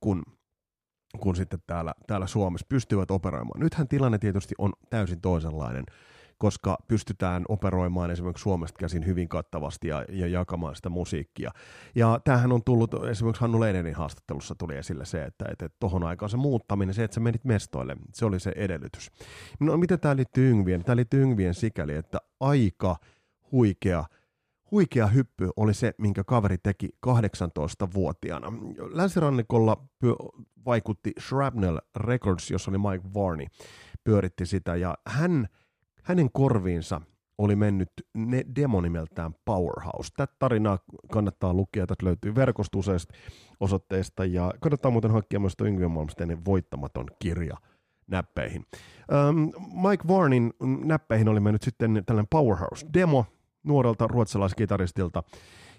kuin 0.00 0.22
kuin 1.20 1.36
sitten 1.36 1.62
täällä, 1.66 1.94
täällä 2.06 2.26
Suomessa 2.26 2.66
pystyvät 2.68 3.10
operoimaan. 3.10 3.60
Nythän 3.60 3.88
tilanne 3.88 4.18
tietysti 4.18 4.54
on 4.58 4.72
täysin 4.90 5.20
toisenlainen 5.20 5.84
koska 6.38 6.78
pystytään 6.88 7.44
operoimaan 7.48 8.10
esimerkiksi 8.10 8.42
Suomesta 8.42 8.78
käsin 8.78 9.06
hyvin 9.06 9.28
kattavasti 9.28 9.88
ja, 9.88 10.04
ja 10.08 10.26
jakamaan 10.26 10.76
sitä 10.76 10.88
musiikkia. 10.88 11.50
Ja 11.94 12.20
tämähän 12.24 12.52
on 12.52 12.64
tullut, 12.64 12.94
esimerkiksi 13.10 13.40
Hannu 13.40 13.60
Leidenin 13.60 13.94
haastattelussa 13.94 14.54
tuli 14.54 14.76
esille 14.76 15.04
se, 15.04 15.24
että, 15.24 15.44
että 15.52 15.68
tohon 15.80 16.04
aikaan 16.04 16.30
se 16.30 16.36
muuttaminen, 16.36 16.94
se, 16.94 17.04
että 17.04 17.14
sä 17.14 17.20
menit 17.20 17.44
mestoille, 17.44 17.96
se 18.14 18.24
oli 18.24 18.40
se 18.40 18.52
edellytys. 18.56 19.10
No 19.60 19.76
miten 19.76 20.00
tämä 20.00 20.16
liittyy 20.16 20.50
Yngvien? 20.50 20.84
Tämä 20.84 20.96
liittyy 20.96 21.22
Yngvien 21.22 21.54
sikäli, 21.54 21.94
että 21.94 22.18
aika 22.40 22.96
huikea 23.52 24.04
huikea 24.70 25.06
hyppy 25.06 25.50
oli 25.56 25.74
se, 25.74 25.94
minkä 25.98 26.24
kaveri 26.24 26.58
teki 26.58 26.88
18-vuotiaana. 27.06 28.52
Länsirannikolla 28.90 29.86
vaikutti 30.66 31.12
Shrapnel 31.20 31.80
Records, 31.96 32.50
jossa 32.50 32.70
oli 32.70 32.78
Mike 32.78 33.08
Varney, 33.14 33.46
pyöritti 34.04 34.46
sitä, 34.46 34.76
ja 34.76 34.94
hän 35.06 35.48
hänen 36.02 36.28
korviinsa 36.32 37.00
oli 37.38 37.56
mennyt 37.56 37.90
ne 38.14 38.44
demo 38.56 38.80
nimeltään 38.80 39.34
Powerhouse. 39.44 40.12
Tätä 40.16 40.34
tarinaa 40.38 40.78
kannattaa 41.12 41.54
lukea, 41.54 41.86
tätä 41.86 42.06
löytyy 42.06 42.34
verkostuseista 42.34 43.14
osoitteesta 43.60 44.24
ja 44.24 44.52
kannattaa 44.60 44.90
muuten 44.90 45.10
hankkia 45.10 45.40
myös 45.40 45.54
Yngve 45.62 45.88
Malmsteinin 45.88 46.44
voittamaton 46.44 47.06
kirja 47.18 47.56
näppeihin. 48.06 48.66
Mike 49.88 50.08
Varnin 50.08 50.52
näppeihin 50.84 51.28
oli 51.28 51.40
mennyt 51.40 51.62
sitten 51.62 52.02
tällainen 52.06 52.28
Powerhouse-demo 52.30 53.24
nuorelta 53.66 54.06
ruotsalaiskitaristilta, 54.06 55.22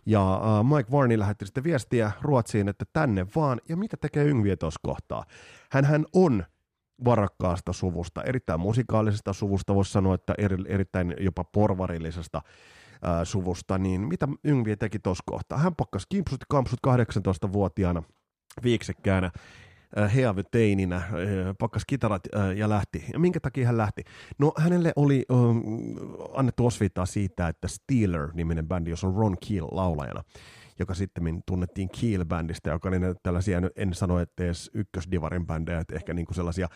ja 0.05 0.41
uh, 0.41 0.75
Mike 0.75 0.91
Varney 0.91 1.19
lähetti 1.19 1.45
sitten 1.45 1.63
viestiä 1.63 2.11
Ruotsiin, 2.21 2.69
että 2.69 2.85
tänne 2.93 3.27
vaan, 3.35 3.61
ja 3.69 3.77
mitä 3.77 3.97
tekee 3.97 4.23
Yngviä 4.23 4.57
tuossa 4.57 4.79
kohtaa? 4.83 5.23
Hän 5.71 6.05
on 6.13 6.43
varakkaasta 7.05 7.73
suvusta, 7.73 8.23
erittäin 8.23 8.59
musikaalisesta 8.59 9.33
suvusta, 9.33 9.75
voisi 9.75 9.91
sanoa, 9.91 10.15
että 10.15 10.33
eri, 10.37 10.57
erittäin 10.67 11.15
jopa 11.19 11.43
porvarillisesta 11.43 12.41
ää, 13.01 13.25
suvusta, 13.25 13.77
niin 13.77 14.01
mitä 14.01 14.27
Yngvi 14.43 14.77
teki 14.77 14.99
tuossa 14.99 15.23
kohtaa? 15.25 15.57
Hän 15.57 15.75
pakkasi 15.75 16.05
kimpsut 16.09 16.39
kampsut 16.49 16.79
18-vuotiaana 16.87 18.03
viiksekkäänä 18.63 19.31
heavyteininä, 20.15 21.01
pakkas 21.59 21.85
kitarat 21.87 22.21
ja 22.55 22.69
lähti. 22.69 23.05
Ja 23.13 23.19
minkä 23.19 23.39
takia 23.39 23.65
hän 23.65 23.77
lähti? 23.77 24.03
No 24.39 24.53
hänelle 24.57 24.93
oli 24.95 25.25
um, 25.31 25.63
annettu 26.33 26.65
osviittaa 26.65 27.05
siitä, 27.05 27.47
että 27.47 27.67
Steeler-niminen 27.67 28.67
bändi, 28.67 28.89
jossa 28.89 29.07
on 29.07 29.15
Ron 29.15 29.37
Keel 29.47 29.67
laulajana, 29.71 30.23
joka 30.79 30.93
sitten 30.93 31.43
tunnettiin 31.45 31.89
Keel-bändistä, 31.89 32.69
joka 32.69 32.89
oli 32.89 32.97
tällaisia, 33.23 33.61
en 33.75 33.93
sano, 33.93 34.19
että 34.19 34.43
edes 34.43 34.71
ykkösdivarin 34.73 35.47
bändejä, 35.47 35.79
että 35.79 35.95
ehkä 35.95 36.13
niinku 36.13 36.33
sellaisia 36.33 36.67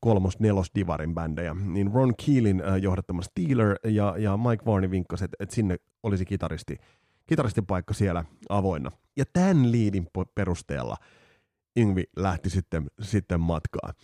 kolmos 0.00 0.40
nelos 0.40 0.70
divarin 0.74 1.14
bändejä, 1.14 1.54
niin 1.54 1.90
Ron 1.94 2.14
Keelin 2.26 2.62
johdattama 2.82 3.22
Steeler 3.22 3.76
ja, 3.84 4.14
ja 4.18 4.36
Mike 4.36 4.64
Varney 4.66 4.90
vinkkasi, 4.90 5.24
että, 5.24 5.36
että 5.40 5.54
sinne 5.54 5.76
olisi 6.02 6.24
kitaristi, 6.24 6.76
kitaristin 7.26 7.66
paikka 7.66 7.94
siellä 7.94 8.24
avoinna. 8.48 8.90
Ja 9.16 9.24
tämän 9.32 9.72
liidin 9.72 10.06
perusteella 10.34 10.96
Yngvi 11.76 12.04
lähti 12.16 12.50
sitten, 12.50 12.86
sitten 13.00 13.40
matkaan. 13.40 13.94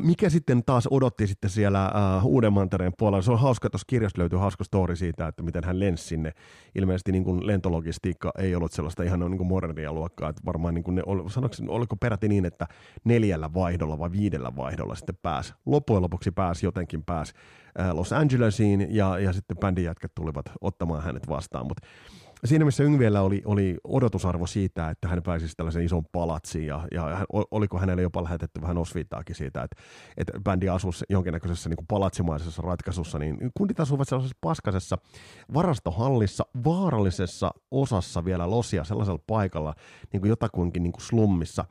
Mikä 0.00 0.30
sitten 0.30 0.64
taas 0.64 0.88
odotti 0.90 1.26
sitten 1.26 1.50
siellä 1.50 1.92
Uudenmantereen 2.24 2.92
puolella? 2.98 3.22
Se 3.22 3.32
on 3.32 3.38
hauska, 3.38 3.70
tuossa 3.70 3.84
kirjasta 3.88 4.20
löytyy 4.20 4.38
hauska 4.38 4.64
story 4.64 4.96
siitä, 4.96 5.26
että 5.26 5.42
miten 5.42 5.64
hän 5.64 5.80
lensi 5.80 6.04
sinne. 6.04 6.32
Ilmeisesti 6.74 7.12
niin 7.12 7.24
kuin 7.24 7.46
lentologistiikka 7.46 8.32
ei 8.38 8.54
ollut 8.54 8.72
sellaista 8.72 9.02
ihan 9.02 9.20
niin 9.20 9.36
kuin 9.36 9.46
modernia 9.46 9.92
luokkaa, 9.92 10.30
että 10.30 10.42
varmaan 10.44 10.74
niin 10.74 10.84
kuin 10.84 10.94
ne, 10.94 11.02
sanoiko, 11.30 11.56
oliko 11.68 11.96
peräti 11.96 12.28
niin, 12.28 12.44
että 12.44 12.66
neljällä 13.04 13.54
vaihdolla 13.54 13.98
vai 13.98 14.12
viidellä 14.12 14.56
vaihdolla 14.56 14.94
sitten 14.94 15.18
pääsi. 15.22 15.54
Loppujen 15.66 16.02
lopuksi 16.02 16.30
pääsi 16.30 16.66
jotenkin 16.66 17.04
pääsi 17.04 17.32
Los 17.92 18.12
Angelesiin 18.12 18.86
ja, 18.90 19.18
ja 19.18 19.32
sitten 19.32 19.56
bändin 19.58 19.84
jätkät 19.84 20.12
tulivat 20.14 20.46
ottamaan 20.60 21.02
hänet 21.02 21.28
vastaan, 21.28 21.66
mutta 21.66 21.86
siinä 22.44 22.64
missä 22.64 22.84
Yngviellä 22.84 23.22
oli, 23.22 23.42
oli 23.44 23.76
odotusarvo 23.84 24.46
siitä, 24.46 24.90
että 24.90 25.08
hän 25.08 25.22
pääsisi 25.22 25.54
tällaisen 25.56 25.84
ison 25.84 26.04
palatsiin 26.12 26.66
ja, 26.66 26.88
ja 26.94 27.02
hän, 27.02 27.26
oliko 27.30 27.78
hänelle 27.78 28.02
jopa 28.02 28.24
lähetetty 28.24 28.60
vähän 28.60 28.78
osviittaakin 28.78 29.36
siitä, 29.36 29.62
että, 29.62 29.76
että 30.16 30.32
bändi 30.40 30.68
asuisi 30.68 31.04
jonkinnäköisessä 31.08 31.68
niin 31.68 31.76
kuin 31.76 31.86
palatsimaisessa 31.86 32.62
ratkaisussa, 32.62 33.18
niin 33.18 33.50
kundit 33.56 33.80
asuvat 33.80 34.08
sellaisessa 34.08 34.38
paskasessa 34.40 34.98
varastohallissa, 35.54 36.44
vaarallisessa 36.64 37.50
osassa 37.70 38.24
vielä 38.24 38.50
losia 38.50 38.84
sellaisella 38.84 39.22
paikalla, 39.26 39.74
niin 40.12 40.20
kuin 40.20 40.28
jotakuinkin 40.28 40.82
niin 40.82 40.92
kuin 40.92 41.02
slummissa. 41.02 41.64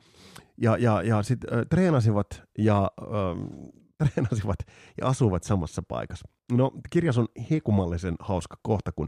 Ja, 0.56 0.76
ja, 0.76 1.02
ja 1.02 1.22
sitten 1.22 1.58
äh, 1.58 1.64
treenasivat 1.70 2.42
ja 2.58 2.90
äh, 3.02 4.08
treenasivat 4.08 4.58
ja 5.00 5.06
asuvat 5.06 5.42
samassa 5.42 5.82
paikassa. 5.88 6.28
No, 6.50 6.72
kirjas 6.90 7.18
on 7.18 7.28
hekumallisen 7.50 8.14
hauska 8.20 8.56
kohta, 8.62 8.92
kun 8.92 9.06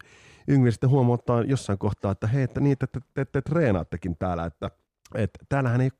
Yngvi 0.48 0.72
sitten 0.72 0.90
huomauttaa 0.90 1.42
jossain 1.42 1.78
kohtaa, 1.78 2.12
että 2.12 2.26
hei, 2.26 2.42
että 2.42 2.60
niitä 2.60 2.86
te, 2.86 3.00
te, 3.14 3.24
te 3.24 3.42
treenaattekin 3.42 4.16
täällä, 4.18 4.44
että, 4.44 4.70
että 5.14 5.38
täällähän 5.48 5.80
ei 5.80 5.90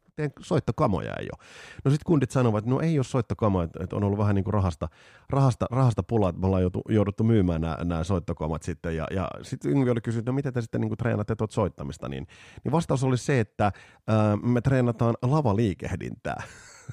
soittokamoja 0.40 1.14
ei 1.20 1.28
ole. 1.32 1.46
No 1.84 1.90
sitten 1.90 2.06
kundit 2.06 2.30
sanovat, 2.30 2.58
että 2.58 2.70
no 2.70 2.80
ei 2.80 2.98
ole 2.98 3.04
soittokamoja, 3.04 3.68
että 3.80 3.96
on 3.96 4.04
ollut 4.04 4.18
vähän 4.18 4.34
niin 4.34 4.44
kuin 4.44 4.54
rahasta, 4.54 4.88
rahasta, 5.30 5.66
rahasta 5.70 6.02
pulaa, 6.02 6.28
että 6.28 6.40
me 6.40 6.46
ollaan 6.46 6.62
joutu, 6.62 6.82
jouduttu 6.88 7.24
myymään 7.24 7.60
nämä, 7.60 7.76
nämä 7.84 8.04
soittokamat 8.04 8.62
sitten. 8.62 8.96
Ja, 8.96 9.06
ja 9.10 9.28
sitten 9.42 9.70
Yngvi 9.70 9.90
oli 9.90 10.00
kysynyt, 10.00 10.26
no 10.26 10.32
miten 10.32 10.52
te 10.52 10.60
sitten 10.60 10.80
niin 10.80 10.88
kuin 10.88 10.98
treenatte 10.98 11.36
tuot 11.36 11.50
soittamista, 11.50 12.08
niin, 12.08 12.26
niin 12.64 12.72
vastaus 12.72 13.04
oli 13.04 13.18
se, 13.18 13.40
että 13.40 13.72
ää, 14.06 14.36
me 14.36 14.60
treenataan 14.60 15.14
lavaliikehdintää. 15.22 16.42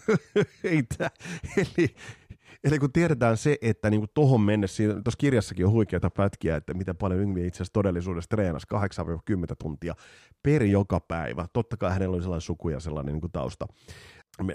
ei 0.63 0.83
tää, 0.83 1.09
eli, 1.57 1.95
Eli 2.63 2.79
kun 2.79 2.91
tiedetään 2.91 3.37
se, 3.37 3.57
että 3.61 3.89
niin 3.89 4.07
tuohon 4.13 4.41
mennessä, 4.41 4.83
tuossa 4.83 5.17
kirjassakin 5.17 5.65
on 5.65 5.71
huikeita 5.71 6.09
pätkiä, 6.09 6.55
että 6.55 6.73
mitä 6.73 6.93
paljon 6.93 7.19
Yngvi 7.19 7.47
itse 7.47 7.57
asiassa 7.57 7.73
todellisuudessa 7.73 8.29
treenasi 8.29 8.67
8-10 8.73 9.55
tuntia 9.59 9.95
per 10.43 10.63
joka 10.63 10.99
päivä. 10.99 11.45
Totta 11.53 11.77
kai 11.77 11.91
hänellä 11.91 12.13
oli 12.13 12.21
sellainen 12.21 12.41
suku 12.41 12.69
ja 12.69 12.79
sellainen 12.79 13.13
niin 13.13 13.21
kuin 13.21 13.31
tausta, 13.31 13.67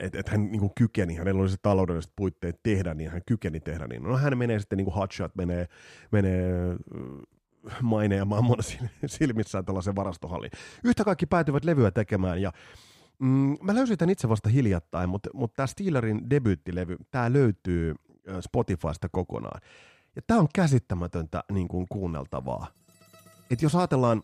että 0.01 0.19
et 0.19 0.29
hän 0.29 0.51
niin 0.51 0.61
kuin 0.61 0.73
kykeni, 0.75 1.15
hänellä 1.15 1.41
oli 1.41 1.49
se 1.49 1.57
taloudelliset 1.63 2.13
puitteet 2.17 2.61
tehdä, 2.63 2.95
niin 2.95 3.11
hän 3.11 3.23
kykeni 3.27 3.61
tehdä 3.61 3.87
niin. 3.87 4.03
No 4.03 4.17
hän 4.17 4.39
menee 4.39 4.59
sitten 4.59 4.77
niin 4.77 4.85
kuin 4.85 4.95
hotshot, 4.95 5.37
menee, 5.37 5.67
menee 6.13 6.77
maine 7.83 8.17
ja 8.17 8.25
mammon 8.25 8.59
silmissään 9.07 9.65
tällaisen 9.65 9.97
varastohalliin. 9.97 10.53
Yhtä 10.85 11.05
kaikki 11.05 11.27
päätyvät 11.27 11.65
levyä 11.65 11.91
tekemään 11.91 12.43
ja 12.43 12.53
Mm, 13.19 13.57
mä 13.63 13.75
löysin 13.75 13.99
tämän 13.99 14.13
itse 14.13 14.29
vasta 14.29 14.49
hiljattain, 14.49 15.09
mutta, 15.09 15.31
mutta 15.35 15.57
tämä 15.57 15.67
Steelerin 15.67 16.31
debyyttilevy, 16.31 16.97
tämä 17.11 17.33
löytyy 17.33 17.95
Spotifysta 18.41 19.09
kokonaan. 19.09 19.61
Ja 20.17 20.23
tämä 20.27 20.41
on 20.41 20.49
käsittämätöntä 20.55 21.45
niin 21.53 21.69
kuin 21.69 21.87
kuunneltavaa. 21.89 22.67
Et 23.51 23.63
jos 23.63 23.75
ajatellaan, 23.75 24.23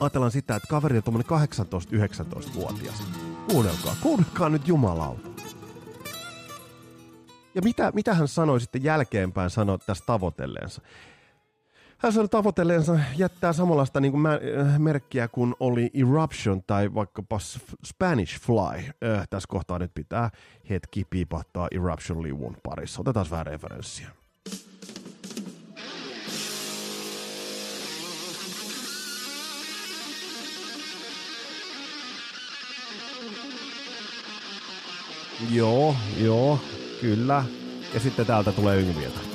ajatellaan 0.00 0.30
sitä, 0.30 0.56
että 0.56 0.68
kaveri 0.68 0.96
on 0.96 1.24
18-19-vuotias. 1.24 3.02
Kuunnelkaa, 3.50 3.96
kuunnelkaa 4.02 4.48
nyt 4.48 4.68
jumalauta. 4.68 5.28
Ja 7.54 7.62
mitä, 7.62 7.92
mitä 7.94 8.14
hän 8.14 8.28
sanoi 8.28 8.60
sitten 8.60 8.84
jälkeenpäin 8.84 9.50
sanoi 9.50 9.78
tästä 9.78 10.06
tavoitelleensa? 10.06 10.82
Hän 12.04 12.12
sanoi 12.12 12.28
tavoitelleensa 12.28 12.98
jättää 13.16 13.52
samanlaista 13.52 14.00
niin 14.00 14.12
kuin 14.12 14.20
mä, 14.20 14.38
äh, 14.60 14.78
merkkiä 14.78 15.28
kuin 15.28 15.54
oli 15.60 15.90
Eruption 15.94 16.62
tai 16.66 16.94
vaikkapa 16.94 17.38
Spanish 17.86 18.40
Fly. 18.40 18.78
Äh, 18.78 19.28
tässä 19.30 19.46
kohtaa 19.48 19.78
nyt 19.78 19.90
pitää 19.94 20.30
hetki 20.70 21.04
piipahtaa 21.10 21.68
Eruption-liuvun 21.70 22.56
parissa. 22.62 23.00
Otetaan 23.00 23.26
vähän 23.30 23.46
referenssiä. 23.46 24.08
Joo, 35.50 35.96
joo, 36.18 36.58
kyllä. 37.00 37.44
Ja 37.94 38.00
sitten 38.00 38.26
täältä 38.26 38.52
tulee 38.52 38.80
Yngvieltä. 38.80 39.33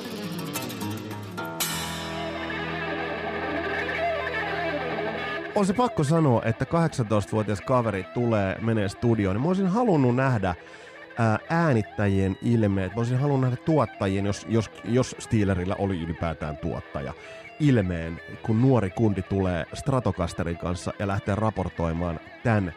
On 5.60 5.66
se 5.66 5.74
pakko 5.74 6.04
sanoa, 6.04 6.42
että 6.46 6.66
18-vuotias 6.66 7.62
kaveri 7.62 8.06
tulee, 8.14 8.58
menee 8.62 8.90
studioon, 8.90 9.36
niin 9.36 9.42
mä 9.42 9.48
olisin 9.48 9.68
halunnut 9.68 10.16
nähdä 10.16 10.56
ää, 11.18 11.40
äänittäjien 11.50 12.38
ilmeet. 12.42 12.96
Mä 12.96 13.00
olisin 13.00 13.18
halunnut 13.18 13.50
nähdä 13.50 13.64
tuottajien, 13.66 14.26
jos, 14.26 14.46
jos, 14.50 14.72
jos 14.84 15.16
Steelerillä 15.20 15.76
oli 15.80 16.02
ylipäätään 16.02 16.58
tuottaja, 16.58 17.14
ilmeen, 17.60 18.22
kun 18.46 18.62
nuori 18.62 18.90
kundi 18.90 19.22
tulee 19.22 19.66
Stratocasterin 19.74 20.58
kanssa 20.58 20.94
ja 21.00 21.08
lähtee 21.08 21.36
raportoimaan 21.36 22.20
tämän 22.44 22.74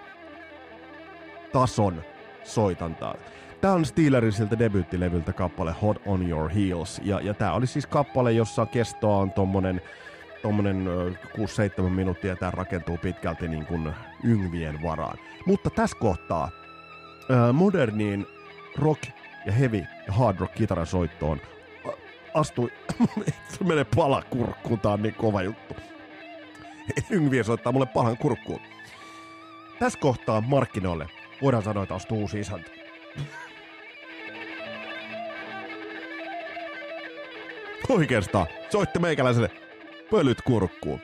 tason 1.53 2.03
soitantaa. 2.45 3.15
Tämä 3.61 3.75
on 3.75 3.85
Steelerisiltä 3.85 4.59
debyyttilevyltä 4.59 5.33
kappale 5.33 5.75
Hot 5.83 6.03
on 6.07 6.29
Your 6.29 6.51
Heels, 6.51 7.01
ja, 7.05 7.21
ja 7.21 7.35
tämä 7.35 7.53
oli 7.53 7.67
siis 7.67 7.87
kappale, 7.87 8.33
jossa 8.33 8.67
kestoa 8.67 9.17
on 9.17 9.33
tommonen 9.33 9.81
tuommoinen 10.42 10.87
6-7 11.87 11.90
minuuttia 11.90 12.37
tämä 12.37 12.50
rakentuu 12.50 12.99
pitkälti 12.99 13.49
niin 13.49 13.66
kuin 13.66 13.92
yngvien 14.25 14.82
varaan. 14.82 15.18
Mutta 15.46 15.70
tässä 15.70 15.96
kohtaa 16.00 16.50
moderniin 17.52 18.26
rock 18.78 19.02
ja 19.46 19.52
heavy 19.52 19.87
ja 20.06 20.12
hard 20.12 20.38
rock 20.40 20.54
kitarasoittoon 20.54 21.40
astui, 22.34 22.72
se 23.58 23.64
menee 23.64 23.87
pala 23.96 24.22
kurkkuun, 24.30 24.80
tää 24.80 24.92
on 24.92 25.02
niin 25.02 25.14
kova 25.14 25.42
juttu. 25.42 25.76
Yngviä 27.11 27.42
soittaa 27.42 27.72
mulle 27.72 27.87
pahan 27.87 28.16
kurkkuun. 28.16 28.61
Tässä 29.78 29.99
kohtaa 29.99 30.40
markkinoille 30.40 31.06
voidaan 31.42 31.62
sanoa, 31.62 31.82
että 31.82 31.94
astuu 31.94 32.20
uusi 32.20 32.40
isäntä. 32.40 32.70
Oikeastaan. 37.88 38.46
Soitte 38.70 38.99
meikäläiselle 38.99 39.50
pölyt 40.12 40.42
kurkkuun. 40.42 41.00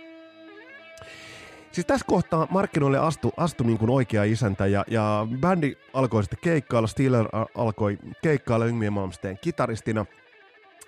Siis 1.72 1.86
tässä 1.86 2.06
kohtaa 2.08 2.46
markkinoille 2.50 2.98
astu, 2.98 3.32
astu 3.36 3.64
niin 3.64 3.78
kuin 3.78 3.90
oikea 3.90 4.24
isäntä 4.24 4.66
ja, 4.66 4.84
ja 4.88 5.26
bändi 5.40 5.76
alkoi 5.92 6.22
sitten 6.22 6.38
keikkailla, 6.42 6.88
Steeler 6.88 7.26
alkoi 7.54 7.98
keikkailla 8.22 8.66
Yngmien 8.66 8.92
Malmsteen 8.92 9.38
kitaristina. 9.38 10.06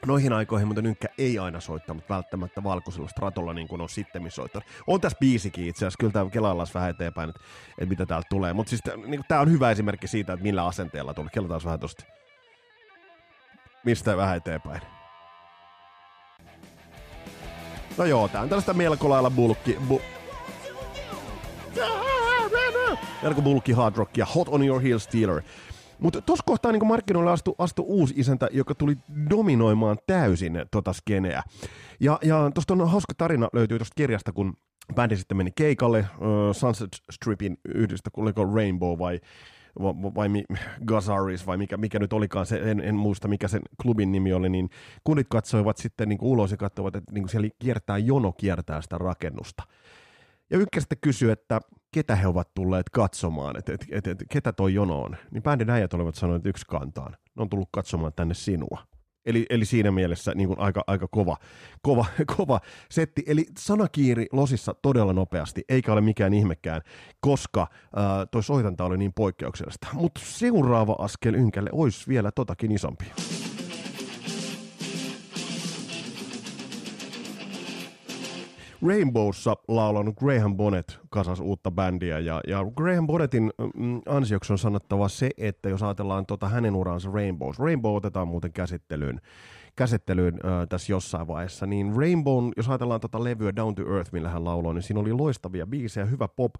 Noihin 0.07 0.33
aikoihin 0.33 0.69
mutta 0.69 0.83
Nynkkä 0.83 1.09
ei 1.19 1.39
aina 1.39 1.61
soittanut 1.61 2.09
välttämättä 2.09 2.63
valkoisella 2.63 3.09
stratolla 3.09 3.55
niin 3.55 3.69
kuin 3.69 3.81
on 3.81 3.89
sitten 3.89 4.31
soittanut. 4.31 4.69
On 4.87 5.01
tässä 5.01 5.19
biisikin 5.21 5.67
itse 5.67 5.79
asiassa, 5.79 5.99
kyllä 6.01 6.13
tämä 6.13 6.31
kelaillaan 6.31 6.69
vähän 6.75 6.91
eteenpäin, 6.91 7.31
että, 7.31 7.41
että 7.79 7.89
mitä 7.89 8.07
täältä 8.07 8.27
tulee. 8.31 8.53
Mutta 8.53 8.71
siis 8.71 8.83
niin 9.07 9.25
tämä 9.29 9.41
on 9.41 9.51
hyvä 9.51 9.71
esimerkki 9.71 10.09
siitä, 10.09 10.33
että 10.33 10.43
millä 10.43 10.67
asenteella 10.67 11.15
tuli. 11.15 11.29
Kelataan 11.33 11.61
vähän 11.65 11.81
tosta. 11.81 12.05
Mistä 13.85 14.17
vähän 14.17 14.37
eteenpäin. 14.37 15.00
No 18.01 18.07
joo, 18.07 18.29
tää 18.29 18.41
on 18.41 18.49
tällaista 18.49 18.75
melko 18.75 19.09
lailla 19.09 19.31
bulkki... 19.31 19.79
Bu- 19.89 20.01
melko 23.23 23.43
bulkki 23.43 23.73
hard 23.73 23.97
rock 23.97 24.17
ja 24.17 24.27
Hot 24.27 24.49
on 24.49 24.65
your 24.67 24.83
heels 24.83 25.05
Steeler. 25.05 25.43
Mutta 25.99 26.21
tuossa 26.21 26.43
kohtaa 26.47 26.73
niin 26.73 26.87
markkinoille 26.87 27.31
astui, 27.31 27.55
astu 27.59 27.85
uusi 27.87 28.15
isäntä, 28.17 28.49
joka 28.53 28.75
tuli 28.75 28.97
dominoimaan 29.31 29.99
täysin 30.07 30.65
tota 30.71 30.93
skeneä. 30.93 31.43
Ja, 32.01 32.19
ja 32.23 32.51
tuosta 32.55 32.75
on 32.75 32.91
hauska 32.91 33.15
tarina 33.17 33.49
löytyy 33.53 33.79
tuosta 33.79 33.95
kirjasta, 33.97 34.33
kun 34.33 34.57
bändi 34.95 35.17
sitten 35.17 35.37
meni 35.37 35.51
keikalle 35.57 35.99
uh, 35.99 36.57
Sunset 36.57 36.89
Stripin 37.11 37.57
yhdestä, 37.75 38.11
oliko 38.17 38.45
Rainbow 38.45 38.99
vai 38.99 39.21
vai, 39.79 39.95
vai 40.15 40.29
Gazaris 40.87 41.47
vai 41.47 41.57
mikä, 41.57 41.77
mikä 41.77 41.99
nyt 41.99 42.13
olikaan 42.13 42.47
se, 42.47 42.71
en, 42.71 42.81
en 42.81 42.95
muista 42.95 43.29
mikä 43.29 43.49
sen 43.49 43.63
klubin 43.83 44.13
nimi 44.13 44.33
oli, 44.33 44.49
niin 44.49 44.71
kunnit 45.05 45.27
katsoivat 45.31 45.77
sitten 45.77 46.09
niin 46.09 46.19
kuin 46.19 46.31
ulos 46.31 46.51
ja 46.51 46.57
katsoivat, 46.57 46.97
että 46.97 47.13
niin 47.13 47.23
kuin 47.23 47.31
siellä 47.31 47.49
kiertää 47.59 47.99
jono 47.99 48.33
kiertää 48.33 48.83
sitä 48.83 48.99
rakennusta. 48.99 49.63
Ja 50.51 50.59
ykkä 50.59 50.81
sitten 50.81 50.99
kysyi, 51.01 51.31
että 51.31 51.61
ketä 51.93 52.17
he 52.17 52.27
ovat 52.27 52.55
tulleet 52.55 52.91
katsomaan, 52.91 53.57
että, 53.57 53.73
että, 53.73 53.87
että, 53.91 54.11
että 54.11 54.25
ketä 54.31 54.53
toi 54.53 54.75
jono 54.75 55.03
on. 55.03 55.17
Niin 55.31 55.43
bändin 55.43 55.71
äijät 55.71 55.95
olivat 55.95 56.15
sanoneet 56.15 56.47
yksi 56.47 56.67
kantaan. 56.69 57.13
Ne 57.13 57.43
on 57.43 57.49
tullut 57.49 57.69
katsomaan 57.73 58.13
tänne 58.17 58.35
sinua. 58.35 58.83
Eli, 59.27 59.47
eli 59.51 59.65
siinä 59.65 59.91
mielessä 59.91 60.33
niin 60.35 60.49
kuin 60.49 60.61
aika, 60.61 60.85
aika 60.87 61.09
kova, 61.09 61.37
kova, 61.83 62.07
kova 62.37 62.61
setti. 62.91 63.23
Eli 63.27 63.47
sanakiiri 63.59 64.27
losissa 64.33 64.75
todella 64.83 65.13
nopeasti, 65.13 65.65
eikä 65.69 65.93
ole 65.93 66.01
mikään 66.01 66.35
ihmekään, 66.35 66.83
koska 67.21 67.61
äh, 67.63 67.69
toi 68.31 68.43
soitanta 68.43 68.85
oli 68.85 68.99
niin 68.99 69.13
poikkeuksellista. 69.13 69.87
Mutta 69.93 70.21
seuraava 70.25 70.97
askel 70.99 71.35
ynkälle 71.35 71.71
olisi 71.73 72.09
vielä 72.09 72.31
totakin 72.33 72.73
isompi. 72.73 73.05
Rainbowssa 78.87 79.57
laulanut 79.69 80.17
Graham 80.17 80.57
Bonnet 80.57 80.99
kasas 81.11 81.41
uutta 81.41 81.71
bändiä 81.71 82.19
ja, 82.19 82.41
ja 82.47 82.65
Graham 82.77 83.07
Bonnettin 83.07 83.53
mm, 83.75 84.01
ansioksi 84.09 84.53
on 84.53 84.59
sanottava 84.59 85.09
se, 85.09 85.31
että 85.39 85.69
jos 85.69 85.83
ajatellaan 85.83 86.27
tota 86.27 86.49
hänen 86.49 86.75
uransa 86.75 87.11
Rainbows, 87.11 87.59
Rainbow 87.59 87.97
otetaan 87.97 88.29
muuten 88.29 88.53
käsittelyyn, 88.53 89.21
käsittelyyn 89.77 90.35
äh, 90.35 90.69
tässä 90.69 90.93
jossain 90.93 91.27
vaiheessa, 91.27 91.67
niin 91.67 91.97
Rainbow, 91.97 92.49
jos 92.57 92.69
ajatellaan 92.69 93.01
tota 93.01 93.25
levyä 93.25 93.57
Down 93.57 93.75
to 93.75 93.95
Earth, 93.95 94.13
millä 94.13 94.29
hän 94.29 94.45
lauloi, 94.45 94.75
niin 94.75 94.83
siinä 94.83 95.01
oli 95.01 95.13
loistavia 95.13 95.67
biisejä, 95.67 96.07
hyvä 96.07 96.29
pop, 96.29 96.55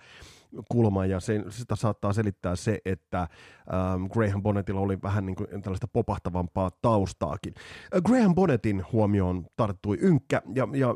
kulma, 0.71 1.07
ja 1.07 1.21
se, 1.21 1.45
sitä 1.49 1.77
saattaa 1.77 2.13
selittää 2.13 2.57
se, 2.57 2.79
että 2.85 3.21
ähm, 3.21 4.05
Graham 4.07 4.43
Bonnetilla 4.43 4.81
oli 4.81 4.99
vähän 5.03 5.27
niin 5.27 5.37
kuin 5.37 5.63
tällaista 5.63 5.89
popahtavampaa 5.89 6.71
taustaakin. 6.83 7.55
Äh, 7.97 8.03
Graham 8.03 8.35
Bonnettin 8.35 8.85
huomioon 8.93 9.47
tarttui 9.57 9.99
Ynkkä, 10.01 10.43
ja, 10.55 10.69
ja 10.75 10.95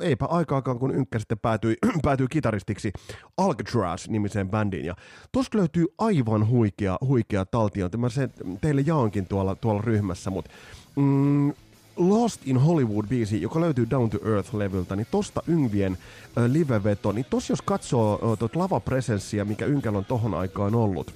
eipä 0.00 0.26
aikaakaan, 0.26 0.78
kun 0.78 0.94
Ynkkä 0.94 1.18
sitten 1.18 1.38
päätyi, 1.38 1.76
päätyi 2.04 2.26
kitaristiksi 2.30 2.92
Alcatraz-nimiseen 3.36 4.50
bändiin, 4.50 4.84
ja 4.84 4.94
tuosta 5.32 5.58
löytyy 5.58 5.86
aivan 5.98 6.48
huikea, 6.48 6.96
huikea 7.00 7.44
taltio, 7.44 7.88
mä 7.96 8.08
sen 8.08 8.32
teille 8.60 8.82
jaonkin 8.86 9.26
tuolla, 9.26 9.54
tuolla 9.54 9.82
ryhmässä, 9.82 10.30
mutta 10.30 10.50
mm, 10.96 11.52
Lost 11.96 12.40
in 12.44 12.56
Hollywood-biisi, 12.56 13.42
joka 13.42 13.60
löytyy 13.60 13.90
Down 13.90 14.10
to 14.10 14.18
Earth-levyltä, 14.18 14.96
niin 14.96 15.06
tosta 15.10 15.42
Yngvien 15.46 15.98
äh, 16.38 16.44
live-veto, 16.44 17.12
niin 17.12 17.26
tos 17.30 17.50
jos 17.50 17.62
katsoo 17.62 18.14
äh, 18.14 18.38
tuota 18.38 18.58
lavapresenssiä, 18.58 19.44
mikä 19.44 19.66
Ynkällä 19.66 19.98
on 19.98 20.04
tohon 20.04 20.34
aikaan 20.34 20.74
ollut, 20.74 21.14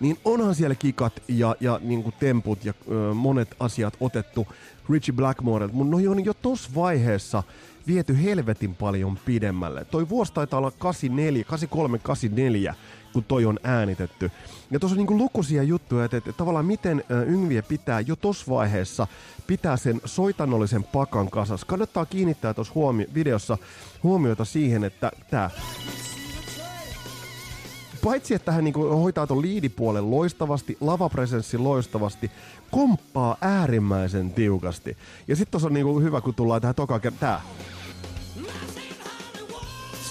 niin 0.00 0.18
onhan 0.24 0.54
siellä 0.54 0.74
kikat 0.74 1.22
ja, 1.28 1.56
ja 1.60 1.80
niin 1.82 2.02
kuin 2.02 2.14
temput 2.20 2.64
ja 2.64 2.70
äh, 2.70 3.16
monet 3.16 3.54
asiat 3.60 3.94
otettu 4.00 4.46
Richie 4.90 5.14
Blackmorelta, 5.14 5.74
mutta 5.74 5.96
ne 5.96 6.08
on 6.08 6.24
jo 6.24 6.34
tossa 6.34 6.70
vaiheessa 6.74 7.42
viety 7.86 8.24
helvetin 8.24 8.74
paljon 8.74 9.18
pidemmälle. 9.24 9.84
Toi 9.84 10.08
vuosi 10.08 10.32
taitaa 10.32 10.58
olla 10.58 10.70
84, 10.70 11.44
83, 11.44 11.98
84, 11.98 12.74
kun 13.14 13.24
toi 13.24 13.44
on 13.44 13.58
äänitetty. 13.62 14.30
Ja 14.70 14.80
tuossa 14.80 14.94
on 14.94 14.98
niinku 14.98 15.18
lukuisia 15.18 15.62
juttuja, 15.62 16.04
että, 16.04 16.16
että 16.16 16.32
tavallaan 16.32 16.66
miten 16.66 17.04
Yngviä 17.26 17.62
pitää 17.62 18.00
jo 18.00 18.16
tuossa 18.16 18.44
vaiheessa 18.48 19.06
pitää 19.46 19.76
sen 19.76 20.00
soitannollisen 20.04 20.84
pakan 20.84 21.30
kasas. 21.30 21.64
Kannattaa 21.64 22.06
kiinnittää 22.06 22.54
tuossa 22.54 22.74
huomio- 22.74 23.06
videossa 23.14 23.58
huomiota 24.02 24.44
siihen, 24.44 24.84
että 24.84 25.12
tämä 25.30 25.50
paitsi 28.04 28.34
että 28.34 28.52
hän 28.52 28.64
niinku 28.64 28.88
hoitaa 28.88 29.26
tuon 29.26 29.42
liidipuolen 29.42 30.10
loistavasti, 30.10 30.76
lavapresenssi 30.80 31.58
loistavasti, 31.58 32.30
komppaa 32.70 33.36
äärimmäisen 33.40 34.32
tiukasti. 34.32 34.96
Ja 35.28 35.36
sitten 35.36 35.50
tuossa 35.50 35.68
on 35.68 35.74
niinku 35.74 36.00
hyvä, 36.00 36.20
kun 36.20 36.34
tullaan 36.34 36.60
tähän 36.60 36.74
toka 36.74 37.00
tää 37.20 37.40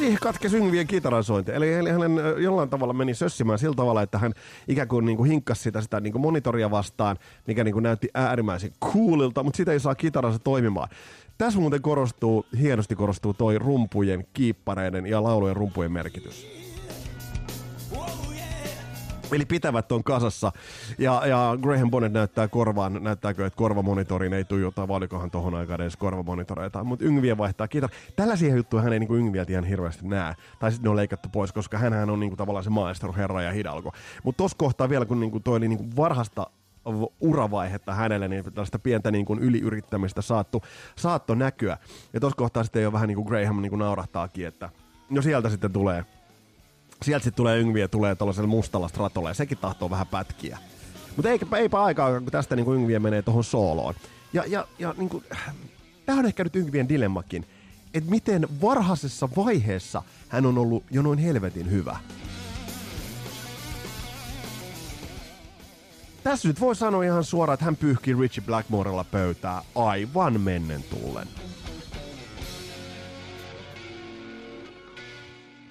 siihen 0.04 0.20
katkesi 0.22 0.58
Yngvien 0.58 0.88
kitaransointi. 0.88 1.52
Eli, 1.52 1.74
eli 1.74 1.90
hänen 1.90 2.12
jollain 2.38 2.70
tavalla 2.70 2.94
meni 2.94 3.14
sössimään 3.14 3.60
sillä 3.60 3.76
tavalla, 3.76 4.02
että 4.02 4.18
hän 4.18 4.34
ikään 4.68 4.88
kuin, 4.88 5.06
niin 5.06 5.18
kuin 5.18 5.30
hinkkasi 5.30 5.62
sitä, 5.62 5.82
sitä 5.82 6.00
niin 6.00 6.12
kuin 6.12 6.22
monitoria 6.22 6.72
vastaan, 6.72 7.18
mikä 7.48 7.64
niin 7.64 7.74
kuin 7.74 7.84
näytti 7.84 8.10
äärimmäisen 8.14 8.72
coolilta, 8.94 9.44
mutta 9.44 9.58
sitä 9.58 9.72
ei 9.72 9.80
saa 9.80 9.96
kitaransa 9.96 10.40
toimimaan. 10.40 10.90
Tässä 11.38 11.60
muuten 11.60 11.82
korostuu, 11.82 12.46
hienosti 12.60 12.96
korostuu 12.96 13.34
toi 13.34 13.60
rumpujen, 13.60 14.28
kiippareiden 14.34 15.06
ja 15.06 15.24
laulujen 15.24 15.56
rumpujen 15.56 15.92
merkitys. 15.92 16.48
Eli 19.34 19.46
pitävät 19.46 19.92
on 19.92 20.04
kasassa. 20.04 20.52
Ja, 20.98 21.28
ja 21.28 21.58
Graham 21.62 21.92
Bonnet 21.92 22.14
näyttää 22.14 22.48
korvaan, 22.48 23.04
näyttääkö, 23.04 23.46
että 23.46 23.58
korvamonitorin 23.58 24.34
ei 24.34 24.44
tuijota, 24.44 24.88
vai 24.88 24.98
olikohan 24.98 25.32
tohon 25.32 25.56
aikaan 25.56 25.82
edes 25.82 25.98
korvamonitoreita. 25.98 26.84
Mutta 26.84 27.06
Yngviä 27.06 27.38
vaihtaa 27.38 27.68
kiitos. 27.68 27.92
Tällaisia 28.16 28.56
juttuja 28.56 28.84
hän 28.84 28.94
ei 28.94 29.00
niinku 29.00 29.16
Yngviä 29.16 29.46
ihan 29.50 29.64
hirveästi 29.64 30.08
näe. 30.08 30.34
Tai 30.60 30.72
sitten 30.72 30.84
ne 30.84 30.90
on 30.90 30.96
leikattu 30.96 31.30
pois, 31.30 31.52
koska 31.52 31.78
hän 31.78 32.10
on 32.10 32.20
niinku 32.20 32.36
tavallaan 32.36 32.64
se 32.64 32.70
maestro, 32.70 33.14
herra 33.14 33.42
ja 33.42 33.52
hidalgo. 33.52 33.92
Mutta 34.24 34.38
tuossa 34.38 34.58
kohtaa 34.58 34.90
vielä, 34.90 35.06
kun 35.06 35.20
niinku 35.20 35.40
toi 35.40 35.58
oli 35.58 35.68
niinku 35.68 35.86
varhasta 35.96 36.48
uravaihetta 37.22 37.94
hänelle, 37.94 38.28
niin 38.28 38.44
tällaista 38.44 38.80
pientä 38.80 39.12
niin 39.12 39.26
kuin 39.26 39.40
yliyrittämistä 39.40 40.22
saattu, 40.22 40.64
saatto 40.96 41.36
näkyä. 41.36 41.78
Ja 42.14 42.20
tuossa 42.20 42.38
kohtaa 42.38 42.64
sitten 42.64 42.84
jo 42.84 42.94
vähän 42.94 43.08
niin 43.08 43.16
kuin 43.16 43.28
Graham 43.28 43.62
niin 43.62 43.70
kuin 43.70 43.80
naurahtaakin, 43.80 44.48
että 44.48 44.70
no 45.10 45.22
sieltä 45.22 45.50
sitten 45.50 45.72
tulee 45.72 46.06
sieltä 47.04 47.24
sitten 47.24 47.38
tulee 47.38 47.60
Yngviä 47.60 47.88
tulee 47.88 48.16
tuollaisella 48.16 48.48
mustalla 48.48 48.88
stratolla 48.88 49.30
ja 49.30 49.34
sekin 49.34 49.58
tahtoo 49.58 49.90
vähän 49.90 50.08
pätkiä. 50.08 50.58
Mutta 51.16 51.30
eipä, 51.30 51.58
eipä 51.58 51.84
aikaa, 51.84 52.22
kun 52.22 52.32
tästä 52.32 52.56
niin 52.56 52.74
Yngviä 52.74 53.00
menee 53.00 53.22
tuohon 53.22 53.44
sooloon. 53.44 53.96
Ja, 54.34 54.44
ja, 54.48 54.68
ja 54.80 54.96
niin 54.98 55.10
kuin, 55.10 55.24
tämä 56.06 56.20
on 56.20 56.26
ehkä 56.26 56.44
nyt 56.44 56.56
Yngvien 56.56 56.90
dilemmakin, 56.90 57.46
että 57.94 58.10
miten 58.10 58.48
varhaisessa 58.62 59.30
vaiheessa 59.36 60.04
hän 60.30 60.46
on 60.46 60.58
ollut 60.58 60.84
jo 60.92 61.02
noin 61.02 61.20
helvetin 61.20 61.72
hyvä. 61.72 61.98
Tässä 66.24 66.48
nyt 66.48 66.60
voi 66.60 66.76
sanoa 66.76 67.04
ihan 67.04 67.24
suoraan, 67.24 67.54
että 67.54 67.66
hän 67.66 67.76
pyyhkii 67.76 68.14
Richie 68.20 68.44
Blackmorella 68.46 69.04
pöytää 69.04 69.62
aivan 69.76 70.42
mennen 70.42 70.84
tullen. 70.84 71.28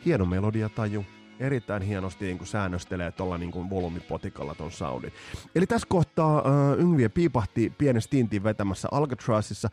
Hieno 0.04 0.26
melodia 0.26 0.68
taju, 0.68 1.04
erittäin 1.40 1.82
hienosti 1.82 2.24
niin 2.24 2.38
kuin 2.38 2.48
säännöstelee 2.48 3.12
tuolla 3.12 3.38
niin 3.38 3.50
kuin 3.50 3.70
volyymipotikalla 3.70 4.54
ton 4.54 4.72
soundin. 4.72 5.12
Eli 5.54 5.66
tässä 5.66 5.86
kohtaa 5.90 6.38
äh, 6.38 6.78
Yngviä 6.78 7.10
piipahti 7.10 7.72
pienen 7.78 8.02
stintin 8.02 8.44
vetämässä 8.44 8.88
Alcatrazissa, 8.90 9.68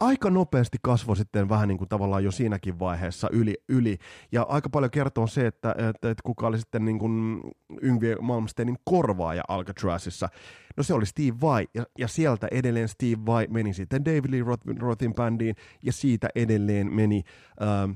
aika 0.00 0.30
nopeasti 0.30 0.78
kasvoi 0.82 1.16
sitten 1.16 1.48
vähän 1.48 1.68
niin 1.68 1.78
kuin 1.78 1.88
tavallaan 1.88 2.24
jo 2.24 2.30
siinäkin 2.30 2.78
vaiheessa 2.78 3.28
yli, 3.32 3.54
yli. 3.68 3.98
ja 4.32 4.42
aika 4.48 4.68
paljon 4.68 4.90
kertoo 4.90 5.26
se, 5.26 5.46
että, 5.46 5.70
että, 5.70 6.10
että 6.10 6.22
kuka 6.24 6.46
oli 6.46 6.58
sitten 6.58 6.84
niin 6.84 6.98
kuin 6.98 7.40
Yngwie 7.82 8.16
Malmsteinin 8.20 8.76
korvaaja 8.84 9.42
Alcatrazissa. 9.48 10.28
No 10.76 10.82
se 10.82 10.94
oli 10.94 11.06
Steve 11.06 11.36
Vai, 11.40 11.68
ja, 11.74 11.84
ja 11.98 12.08
sieltä 12.08 12.48
edelleen 12.50 12.88
Steve 12.88 13.26
Vai 13.26 13.46
meni 13.50 13.74
sitten 13.74 14.04
David 14.04 14.30
Lee 14.30 14.42
Roth, 14.42 14.66
Rothin 14.78 15.14
bändiin, 15.14 15.56
ja 15.82 15.92
siitä 15.92 16.28
edelleen 16.34 16.94
meni... 16.94 17.22
Ähm, 17.62 17.90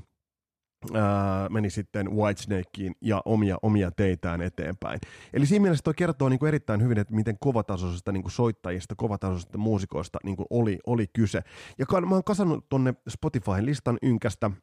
ää, 0.93 1.49
meni 1.49 1.69
sitten 1.69 2.11
Whitesnakeen 2.11 2.95
ja 3.01 3.21
omia, 3.25 3.57
omia 3.61 3.91
teitään 3.91 4.41
eteenpäin. 4.41 4.99
Eli 5.33 5.45
siinä 5.45 5.63
mielessä 5.63 5.83
toi 5.83 5.93
kertoo 5.93 6.29
niin 6.29 6.39
kuin 6.39 6.47
erittäin 6.47 6.83
hyvin, 6.83 6.99
että 6.99 7.15
miten 7.15 7.37
kovatasoisista 7.39 8.11
niin 8.11 8.23
kuin 8.23 8.31
soittajista, 8.31 8.95
kovatasoisista 8.95 9.57
muusikoista 9.57 10.19
niin 10.23 10.35
kuin 10.35 10.47
oli, 10.49 10.79
oli 10.87 11.07
kyse. 11.13 11.41
Ja 11.77 11.85
mä 12.01 12.15
oon 12.15 12.23
kasannut 12.23 12.69
tonne 12.69 12.93
Spotifyn 13.09 13.65
listan 13.65 13.97
ynkästä 14.03 14.47
uh, 14.47 14.53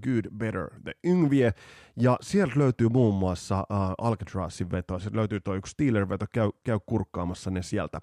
Good 0.00 0.38
Better, 0.38 0.70
The 0.84 0.92
Yngvie, 1.04 1.52
ja 1.96 2.16
sieltä 2.20 2.58
löytyy 2.58 2.88
muun 2.88 3.14
muassa 3.14 3.60
uh, 3.60 4.06
Alcatrazin 4.06 4.70
veto, 4.70 4.98
sieltä 4.98 5.16
löytyy 5.16 5.40
tuo 5.40 5.54
yksi 5.54 5.70
Steeler-veto, 5.70 6.26
käy, 6.32 6.50
käy 6.64 6.78
kurkkaamassa 6.86 7.50
ne 7.50 7.62
sieltä. 7.62 8.00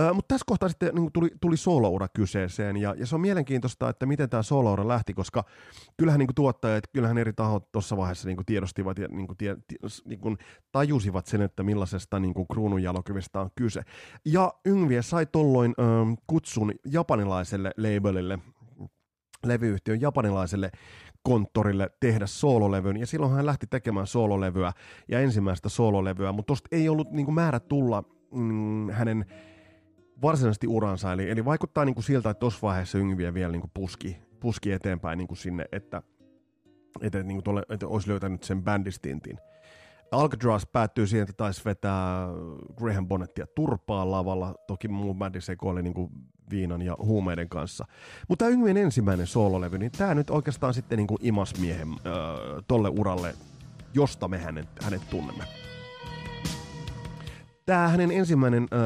Uh, 0.00 0.14
Mutta 0.14 0.34
tässä 0.34 0.44
kohtaa 0.46 0.68
sitten 0.68 0.94
niin 0.94 1.12
tuli, 1.12 1.30
tuli 1.40 1.56
soloura 1.56 2.08
kyseeseen, 2.08 2.76
ja, 2.76 2.94
ja 2.98 3.06
se 3.06 3.14
on 3.14 3.20
mielenkiintoista, 3.20 3.88
että 3.88 4.06
miten 4.06 4.30
tämä 4.30 4.42
soloura 4.42 4.88
lähti, 4.88 5.14
koska 5.14 5.44
kyllähän 5.96 6.18
niin 6.18 6.26
kuin 6.26 6.34
tuottajat, 6.36 6.84
kyllähän 6.92 7.18
eri 7.18 7.32
tahot 7.32 7.72
tuossa 7.72 7.96
vaiheessa 7.96 8.28
niin 8.28 8.36
kuin 8.36 8.46
tiedostivat 8.46 8.98
ja 8.98 9.08
niin 9.08 9.26
kuin 9.26 9.36
tie, 9.36 9.56
niin 10.04 10.20
kuin 10.20 10.38
tajusivat 10.72 11.26
sen, 11.26 11.42
että 11.42 11.62
millaisesta 11.62 12.20
niin 12.20 12.34
kuin 12.34 12.46
kruununjalokivistä 12.52 13.40
on 13.40 13.50
kyse. 13.54 13.82
Ja 14.24 14.52
Yngvie 14.64 15.02
sai 15.02 15.26
tolloin 15.26 15.74
ähm, 15.80 16.12
kutsun 16.26 16.72
japanilaiselle 16.84 17.70
labelille, 17.76 18.38
levyyhtiön 19.46 20.00
japanilaiselle 20.00 20.70
konttorille 21.22 21.90
tehdä 22.00 22.26
soololevyn, 22.26 22.96
ja 22.96 23.06
silloin 23.06 23.32
hän 23.32 23.46
lähti 23.46 23.66
tekemään 23.66 24.06
soololevyä 24.06 24.72
ja 25.08 25.20
ensimmäistä 25.20 25.68
soololevyä, 25.68 26.32
mutta 26.32 26.50
tosta 26.50 26.68
ei 26.72 26.88
ollut 26.88 27.10
niin 27.10 27.24
kuin 27.24 27.34
määrä 27.34 27.60
tulla 27.60 28.04
mm, 28.34 28.90
hänen 28.90 29.24
varsinaisesti 30.22 30.66
uransa, 30.66 31.12
eli, 31.12 31.30
eli 31.30 31.44
vaikuttaa 31.44 31.84
niin 31.84 31.94
kuin 31.94 32.04
siltä, 32.04 32.30
että 32.30 32.40
tuossa 32.40 32.58
vaiheessa 32.62 32.98
Yngviä 32.98 33.34
vielä 33.34 33.52
niin 33.52 33.60
kuin 33.60 33.70
puski, 33.74 34.16
puski 34.40 34.72
eteenpäin 34.72 35.18
niin 35.18 35.28
kuin 35.28 35.38
sinne, 35.38 35.64
että, 35.72 36.02
että, 37.00 37.22
niin 37.22 37.36
kuin 37.36 37.44
tuolle, 37.44 37.62
että 37.68 37.86
olisi 37.86 38.08
löytänyt 38.08 38.42
sen 38.42 38.62
bändistintin. 38.62 39.38
Alcatraz 40.10 40.64
päättyy 40.72 41.06
siihen, 41.06 41.22
että 41.22 41.36
taisi 41.36 41.64
vetää 41.64 42.26
Graham 42.76 43.08
Bonnettia 43.08 43.46
turpaa 43.46 44.10
lavalla. 44.10 44.54
Toki 44.66 44.88
muun 44.88 45.18
bändi 45.18 45.40
sekoili 45.40 45.82
niin 45.82 45.94
kuin 45.94 46.10
viinan 46.50 46.82
ja 46.82 46.96
huumeiden 46.98 47.48
kanssa. 47.48 47.86
Mutta 48.28 48.44
tämä 48.44 48.80
ensimmäinen 48.80 49.26
soololevy, 49.26 49.78
niin 49.78 49.92
tämä 49.92 50.14
nyt 50.14 50.30
oikeastaan 50.30 50.74
sitten 50.74 50.96
niin 50.96 51.06
kuin 51.06 51.18
imas 51.22 51.60
miehen 51.60 51.88
äh, 51.88 51.96
tolle 52.68 52.88
uralle, 52.88 53.34
josta 53.94 54.28
me 54.28 54.38
hänet, 54.38 54.68
hänet 54.82 55.02
tunnemme. 55.10 55.44
Tämä 57.66 57.88
hänen 57.88 58.10
ensimmäinen 58.10 58.62
äh, 58.62 58.78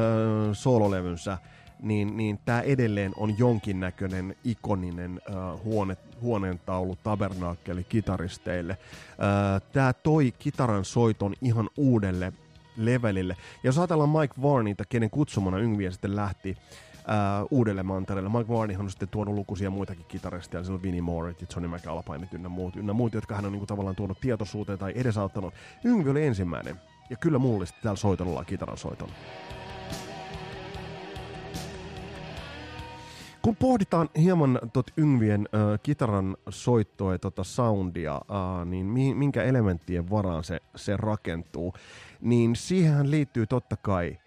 soololevynsä, 0.53 1.37
niin, 1.81 2.17
niin 2.17 2.39
tämä 2.45 2.61
edelleen 2.61 3.11
on 3.17 3.37
jonkinnäköinen 3.37 4.35
ikoninen 4.43 5.21
äh, 5.29 5.63
huone, 5.63 5.97
huoneentaulu 6.21 6.97
tabernaakkeli 7.03 7.83
kitaristeille. 7.83 8.71
Äh, 8.73 9.61
tämä 9.73 9.93
toi 9.93 10.33
kitaran 10.39 10.85
soiton 10.85 11.33
ihan 11.41 11.69
uudelle 11.77 12.33
levelille. 12.77 13.35
Ja 13.39 13.67
jos 13.67 13.77
ajatellaan 13.77 14.09
Mike 14.09 14.33
Varnita, 14.41 14.83
kenen 14.89 15.09
kutsumana 15.09 15.57
Yngviä 15.57 15.91
sitten 15.91 16.15
lähti 16.15 16.57
äh, 16.95 17.45
uudelle 17.51 17.83
mantereelle. 17.83 18.29
Mike 18.29 18.53
Varneyhan 18.53 18.85
on 18.85 18.91
sitten 18.91 19.09
tuonut 19.09 19.35
lukuisia 19.35 19.69
muitakin 19.69 20.05
kitaristeja, 20.07 20.63
siellä 20.63 20.77
on 20.77 20.83
Vinnie 20.83 21.01
Moore 21.01 21.35
ja 21.41 21.47
Johnny 21.55 21.77
McAlpine 21.77 22.27
ynnä 22.31 22.49
muut, 22.49 22.75
ynnä 22.75 22.93
muut, 22.93 23.13
jotka 23.13 23.35
hän 23.35 23.45
on 23.45 23.51
niin 23.51 23.59
kuin, 23.59 23.67
tavallaan 23.67 23.95
tuonut 23.95 24.21
tietoisuuteen 24.21 24.79
tai 24.79 24.93
edesauttanut. 24.95 25.53
Yngvi 25.83 26.09
oli 26.09 26.25
ensimmäinen, 26.25 26.81
ja 27.09 27.17
kyllä 27.17 27.39
mullisti 27.39 27.77
täällä 27.83 27.97
soitolla 27.97 28.45
kitaran 28.45 28.77
soiton. 28.77 29.09
Kun 33.41 33.55
pohditaan 33.55 34.09
hieman 34.17 34.59
tot 34.73 34.91
Yngvien 34.97 35.47
äh, 35.55 35.79
kitaran 35.83 36.37
soittoa 36.49 37.11
ja 37.11 37.19
tota 37.19 37.43
soundia, 37.43 38.15
äh, 38.15 38.65
niin 38.65 38.85
mi- 38.85 39.13
minkä 39.13 39.43
elementtien 39.43 40.09
varaan 40.09 40.43
se, 40.43 40.59
se 40.75 40.97
rakentuu, 40.97 41.73
niin 42.21 42.55
siihen 42.55 43.11
liittyy 43.11 43.47
totta 43.47 43.75
kai 43.77 44.17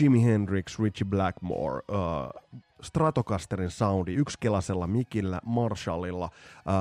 Jimi 0.00 0.24
Hendrix, 0.24 0.78
Richie 0.78 1.06
Blackmore, 1.10 1.82
äh, 1.92 2.42
Stratocasterin 2.82 3.70
soundi, 3.70 4.14
yksikelasella 4.14 4.86
mikillä, 4.86 5.40
Marshallilla 5.44 6.24
äh, 6.24 6.72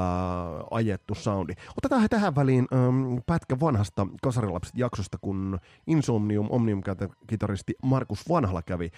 ajettu 0.72 1.16
soundi. 1.16 1.54
Otetaan 1.78 2.10
tähän 2.10 2.36
väliin 2.36 2.68
ähm, 2.74 3.18
pätkä 3.26 3.60
vanhasta 3.60 4.08
Kasarilapset 4.24 4.78
jaksosta, 4.78 5.18
kun 5.22 5.60
Insomnium 5.88 6.48
Omnium-kitaristi 6.50 7.74
Markus 7.84 8.30
Vanhala 8.30 8.62
kävi, 8.62 8.92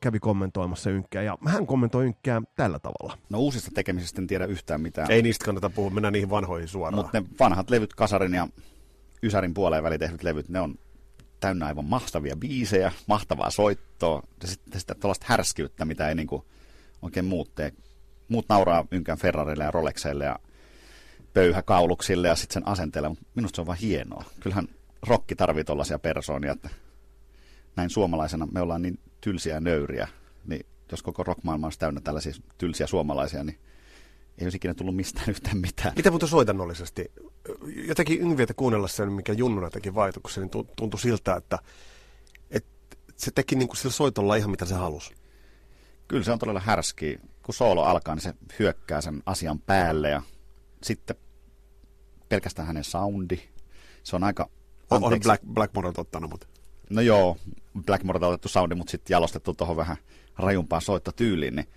kävi, 0.00 0.18
kommentoimassa 0.20 0.90
ynkkää, 0.90 1.22
ja 1.22 1.38
hän 1.46 1.66
kommentoi 1.66 2.04
ynkkää 2.04 2.42
tällä 2.56 2.78
tavalla. 2.78 3.18
No 3.30 3.38
uusista 3.38 3.70
tekemisistä 3.74 4.20
en 4.22 4.26
tiedä 4.26 4.44
yhtään 4.44 4.80
mitään. 4.80 5.10
Ei 5.10 5.22
niistä 5.22 5.44
kannata 5.44 5.70
puhua, 5.70 5.90
mennään 5.90 6.12
niihin 6.12 6.30
vanhoihin 6.30 6.68
suoraan. 6.68 6.94
Mutta 6.94 7.20
ne 7.20 7.26
vanhat 7.40 7.70
levyt, 7.70 7.94
Kasarin 7.94 8.34
ja 8.34 8.48
Ysärin 9.22 9.54
puoleen 9.54 9.82
väliin 9.82 10.00
tehdyt 10.00 10.22
levyt, 10.22 10.48
ne 10.48 10.60
on 10.60 10.74
täynnä 11.44 11.66
aivan 11.66 11.84
mahtavia 11.84 12.36
biisejä, 12.36 12.92
mahtavaa 13.06 13.50
soittoa 13.50 14.22
ja 14.42 14.48
sitten 14.48 14.80
sitä 14.80 14.94
tuollaista 14.94 15.26
härskiyttä, 15.28 15.84
mitä 15.84 16.08
ei 16.08 16.14
niinku 16.14 16.44
oikein 17.02 17.26
muut 17.26 17.54
tee. 17.54 17.72
Muut 18.28 18.48
nauraa 18.48 18.86
ynkään 18.90 19.18
Ferrarille 19.18 19.64
ja 19.64 19.70
Rolexeille 19.70 20.24
ja 20.24 20.38
pöyhäkauluksille 21.34 22.28
ja 22.28 22.34
sitten 22.34 22.54
sen 22.54 22.68
asenteelle, 22.68 23.08
mutta 23.08 23.24
minusta 23.34 23.56
se 23.56 23.60
on 23.60 23.66
vaan 23.66 23.78
hienoa. 23.78 24.24
Kyllähän 24.40 24.68
rokki 25.02 25.36
tarvii 25.36 25.64
tuollaisia 25.64 25.98
persoonia, 25.98 26.52
että 26.52 26.70
näin 27.76 27.90
suomalaisena 27.90 28.46
me 28.46 28.60
ollaan 28.60 28.82
niin 28.82 28.98
tylsiä 29.20 29.54
ja 29.54 29.60
nöyriä, 29.60 30.08
niin 30.46 30.66
jos 30.90 31.02
koko 31.02 31.24
rockmaailma 31.24 31.66
olisi 31.66 31.78
täynnä 31.78 32.00
tällaisia 32.00 32.34
tylsiä 32.58 32.86
suomalaisia, 32.86 33.44
niin 33.44 33.58
ei 34.38 34.44
olisi 34.44 34.56
ikinä 34.56 34.74
tullut 34.74 34.96
mistään 34.96 35.30
yhtään 35.30 35.58
mitään. 35.58 35.92
Mitä 35.96 36.10
muuten 36.10 36.28
soitannollisesti? 36.28 37.12
Jotenkin 37.88 38.20
Yngvietä 38.20 38.54
kuunnella 38.54 38.88
sen, 38.88 39.12
mikä 39.12 39.32
Junnuna 39.32 39.70
teki 39.70 39.94
vaikutuksen, 39.94 40.42
niin 40.42 40.66
tuntui 40.76 41.00
siltä, 41.00 41.36
että, 41.36 41.58
että 42.50 42.96
se 43.16 43.30
teki 43.30 43.56
niin 43.56 43.68
kuin 43.68 43.76
sillä 43.76 43.92
soitolla 43.92 44.36
ihan 44.36 44.50
mitä 44.50 44.64
se 44.64 44.74
halusi. 44.74 45.14
Kyllä 46.08 46.24
se 46.24 46.32
on 46.32 46.38
todella 46.38 46.60
härski. 46.60 47.18
Kun 47.42 47.54
soolo 47.54 47.82
alkaa, 47.82 48.14
niin 48.14 48.22
se 48.22 48.34
hyökkää 48.58 49.00
sen 49.00 49.22
asian 49.26 49.58
päälle 49.58 50.10
ja 50.10 50.22
sitten 50.82 51.16
pelkästään 52.28 52.66
hänen 52.66 52.84
soundi. 52.84 53.40
Se 54.02 54.16
on 54.16 54.24
aika... 54.24 54.48
On, 54.90 55.04
on 55.04 55.20
Black, 55.22 55.44
Blackmore 55.46 55.92
ottanut, 55.96 56.30
mutta... 56.30 56.46
No 56.90 57.00
joo, 57.00 57.36
Blackmore 57.86 58.18
on 58.18 58.32
otettu 58.32 58.48
soundi, 58.48 58.74
mutta 58.74 58.90
sitten 58.90 59.14
jalostettu 59.14 59.54
tuohon 59.54 59.76
vähän 59.76 59.96
rajumpaan 60.38 60.82
soittotyyliin, 60.82 61.56
niin 61.56 61.68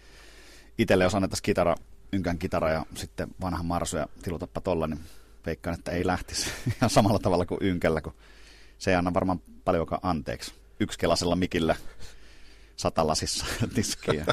itselle 0.78 1.04
jos 1.04 1.16
annettaisiin 1.16 1.44
kitara 1.44 1.76
ynkän 2.14 2.38
kitara 2.38 2.72
ja 2.72 2.86
sitten 2.96 3.28
vanha 3.42 3.64
marsu 3.64 3.98
ja 3.98 4.08
tilutappa 4.24 4.62
tolla, 4.62 4.88
niin 4.88 5.00
veikkaan, 5.46 5.78
että 5.78 5.92
ei 5.92 6.08
lähtisi 6.08 6.50
ihan 6.78 6.90
samalla 6.90 7.20
tavalla 7.20 7.46
kuin 7.46 7.64
ynkällä, 7.64 8.02
kun 8.02 8.14
se 8.78 8.92
ei 8.92 8.96
anna 8.96 9.14
varmaan 9.14 9.42
paljonkaan 9.66 10.02
anteeksi. 10.04 10.54
Yksikelasella 10.80 11.36
mikillä 11.36 11.76
satalasissa 12.76 13.46
tiskiä. 13.76 14.26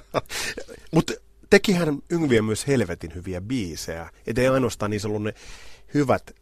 Mutta 0.94 1.12
tekihän 1.50 1.98
Yngviä 2.10 2.42
myös 2.42 2.66
helvetin 2.66 3.14
hyviä 3.14 3.40
biisejä. 3.40 4.10
Et 4.26 4.38
ei 4.38 4.48
ainoastaan 4.48 4.90
niissä 4.90 5.08
ollut 5.08 5.22
ne 5.22 5.34
hyvät 5.94 6.34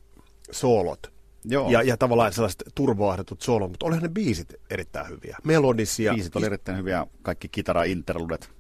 soolot. 0.51 1.13
Joo. 1.45 1.71
Ja, 1.71 1.83
ja 1.83 1.97
tavallaan 1.97 2.33
sellaiset 2.33 2.63
turvoahdetut 2.75 3.43
soolot, 3.43 3.71
mutta 3.71 3.87
olihan 3.87 4.03
ne 4.03 4.09
biisit 4.09 4.55
erittäin 4.71 5.09
hyviä. 5.09 5.37
Melodisia. 5.45 6.15
Biisit 6.15 6.37
oli 6.37 6.47
erittäin 6.47 6.79
hyviä, 6.79 7.07
kaikki 7.23 7.49
kitara-interludet 7.49 8.51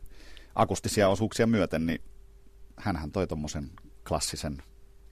akustisia 0.54 1.08
osuuksia 1.08 1.46
myöten, 1.46 1.86
niin 1.86 2.00
hänhän 2.82 3.12
toi 3.12 3.26
tuommoisen 3.26 3.70
klassisen 4.08 4.62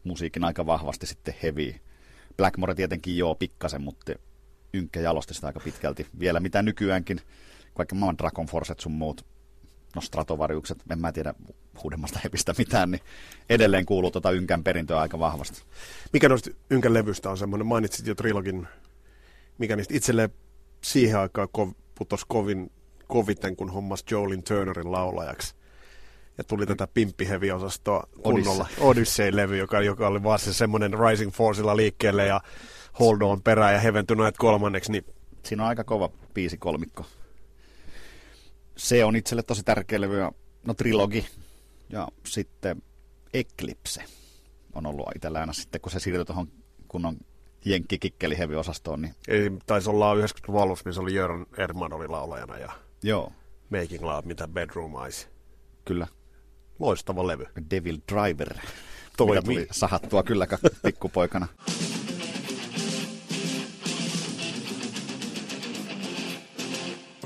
musiikin 0.05 0.45
aika 0.45 0.67
vahvasti 0.67 1.07
sitten 1.07 1.35
heavy. 1.43 1.75
Blackmore 2.37 2.75
tietenkin 2.75 3.17
joo 3.17 3.35
pikkasen, 3.35 3.83
mutta 3.83 4.13
Ynkkä 4.75 5.01
jalosti 5.01 5.35
sitä 5.35 5.47
aika 5.47 5.61
pitkälti. 5.61 6.07
Vielä 6.19 6.41
mitä 6.41 6.63
nykyäänkin, 6.63 7.21
vaikka 7.79 7.95
maailman 7.95 8.19
Dragon 8.19 8.47
Forcet 8.47 8.81
sun 8.81 8.93
muut, 8.93 9.27
no 9.97 10.01
Stratovariukset, 10.01 10.79
en 10.91 10.99
mä 10.99 11.13
tiedä 11.13 11.35
uudemmasta 11.85 12.21
hepistä 12.25 12.55
mitään, 12.59 12.91
niin 12.91 13.01
edelleen 13.49 13.87
kuuluu 13.87 14.11
tuota 14.11 14.31
Ynkän 14.31 14.65
perintöä 14.65 15.01
aika 15.01 15.19
vahvasti. 15.19 15.63
Mikä 16.13 16.29
noista 16.29 16.51
Ynkän 16.71 16.95
levystä 16.95 17.31
on 17.31 17.39
semmoinen, 17.39 17.67
mainitsit 17.67 18.07
jo 18.07 18.15
trilogin, 18.15 18.69
mikä 19.59 19.77
niistä 19.77 19.95
itselleen 19.95 20.31
siihen 20.85 21.19
aikaan 21.19 21.49
kov, 21.53 21.73
putos 21.95 22.25
kovin 22.25 22.73
koviten, 23.09 23.57
kun 23.57 23.71
hommas 23.71 24.05
Jolin 24.11 24.43
Turnerin 24.43 24.93
laulajaksi 24.93 25.55
Ja 26.41 26.45
tuli 26.45 26.67
tätä 26.67 26.89
pimppiheviosastoa 26.95 28.09
kunnolla. 28.23 28.67
Odyssey-levy, 28.79 29.57
joka, 29.57 29.81
joka 29.81 30.09
oli 30.09 30.23
vaan 30.23 30.39
se 30.39 30.53
semmoinen 30.53 30.93
Rising 30.99 31.33
Forceilla 31.33 31.77
liikkeelle 31.77 32.27
ja 32.27 32.41
Hold 33.01 33.21
On 33.21 33.43
perään 33.43 33.75
ja 33.75 33.81
Heaven 33.81 34.07
Tonight 34.07 34.37
kolmanneksi. 34.39 34.93
Niin... 34.93 35.05
Siinä 35.43 35.63
on 35.63 35.69
aika 35.69 35.85
kova 35.85 36.11
biisi 36.35 36.59
kolmikko. 36.59 37.07
Se 38.77 39.05
on 39.05 39.17
itselle 39.17 39.43
tosi 39.43 39.63
tärkeä 39.63 40.01
levy. 40.01 40.17
No 40.67 40.75
trilogi 40.75 41.27
ja 41.89 42.09
sitten 42.27 42.83
Eclipse 43.35 44.05
on 44.73 44.87
ollut 44.87 45.07
itsellä 45.17 45.41
aina 45.41 45.53
sitten, 45.53 45.81
kun 45.81 45.93
se 45.93 46.01
siirtyi 46.01 46.25
tuohon 46.25 46.49
kunnon 46.89 47.17
jenkkikikkeli 47.65 48.37
osastoon. 48.59 49.03
Niin... 49.03 49.15
Ei, 49.29 49.51
taisi 49.67 49.91
olla 49.91 50.15
90-luvun 50.15 50.63
alussa, 50.63 50.83
missä 50.87 51.01
oli 51.01 51.15
Jörn 51.15 51.47
Erdman 51.59 51.93
oli 51.93 52.09
laulajana 52.09 52.59
ja 52.59 52.73
Joo. 53.03 53.33
Making 53.71 54.03
Love, 54.03 54.23
mitä 54.27 54.49
Bedroom 54.49 55.03
Eyes. 55.05 55.29
Kyllä. 55.85 56.07
Loistava 56.81 57.27
levy. 57.27 57.47
Devil 57.71 57.99
Driver. 58.13 58.55
Toi 59.17 59.43
tuli 59.43 59.67
sahattua 59.71 60.23
kyllä 60.23 60.47
pikkupoikana. 60.83 61.47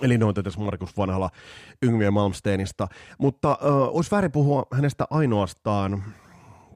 Eli 0.03 0.19
noita 0.19 0.43
tässä 0.43 0.61
Markus 0.61 0.97
Vanhala 0.97 1.31
Yngviä 1.83 2.11
Malmsteenista. 2.11 2.89
Mutta 3.19 3.51
äh, 3.51 3.57
olisi 3.73 4.11
väärin 4.11 4.33
puhua 4.33 4.67
hänestä 4.73 5.05
ainoastaan 5.11 6.05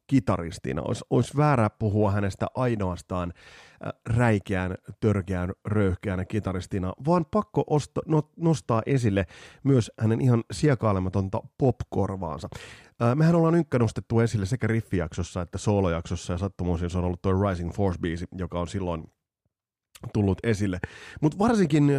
kitaristina. 0.06 0.82
Olisi, 0.82 1.04
olisi 1.10 1.36
väärä 1.36 1.70
puhua 1.70 2.10
hänestä 2.10 2.46
ainoastaan 2.54 3.32
räikeän, 4.06 4.74
törkeän, 5.00 5.52
röyhkeänä 5.66 6.24
kitaristina, 6.24 6.92
vaan 7.06 7.26
pakko 7.30 7.64
osta, 7.66 8.00
no, 8.06 8.30
nostaa 8.36 8.82
esille 8.86 9.26
myös 9.64 9.92
hänen 10.00 10.20
ihan 10.20 10.44
siekailematonta 10.52 11.40
popkorvaansa. 11.58 12.48
Mehän 13.14 13.34
ollaan 13.34 13.54
Ynkkä 13.54 13.78
nostettu 13.78 14.20
esille 14.20 14.46
sekä 14.46 14.66
riffijaksossa 14.66 15.42
että 15.42 15.58
soolojaksossa, 15.58 16.32
ja 16.32 16.38
sattumoisin 16.38 16.90
se 16.90 16.98
on 16.98 17.04
ollut 17.04 17.22
tuo 17.22 17.32
Rising 17.32 17.70
Force-biisi, 17.70 18.26
joka 18.38 18.60
on 18.60 18.68
silloin 18.68 19.04
tullut 20.12 20.38
esille. 20.42 20.78
Mutta 21.20 21.38
varsinkin, 21.38 21.90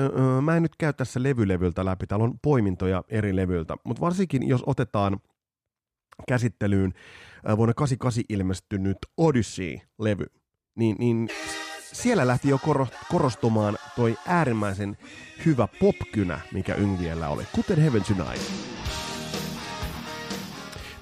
mä 0.41 0.55
en 0.55 0.63
nyt 0.63 0.75
käy 0.77 0.93
tässä 0.93 1.23
levylevyltä 1.23 1.85
läpi, 1.85 2.07
täällä 2.07 2.23
on 2.23 2.39
poimintoja 2.41 3.03
eri 3.07 3.35
levyltä, 3.35 3.75
mutta 3.83 4.01
varsinkin 4.01 4.47
jos 4.47 4.63
otetaan 4.65 5.19
käsittelyyn 6.27 6.93
vuonna 7.57 7.73
88 7.73 8.23
ilmestynyt 8.29 8.97
Odyssey-levy, 9.17 10.25
niin, 10.75 10.95
niin 10.99 11.29
siellä 11.93 12.27
lähti 12.27 12.49
jo 12.49 12.59
korostumaan 13.09 13.77
toi 13.95 14.17
äärimmäisen 14.27 14.97
hyvä 15.45 15.67
popkynä, 15.79 16.39
mikä 16.53 16.75
Yngviellä 16.75 17.29
oli, 17.29 17.43
kuten 17.55 17.77
Heaven 17.81 18.03
Tonight. 18.03 18.78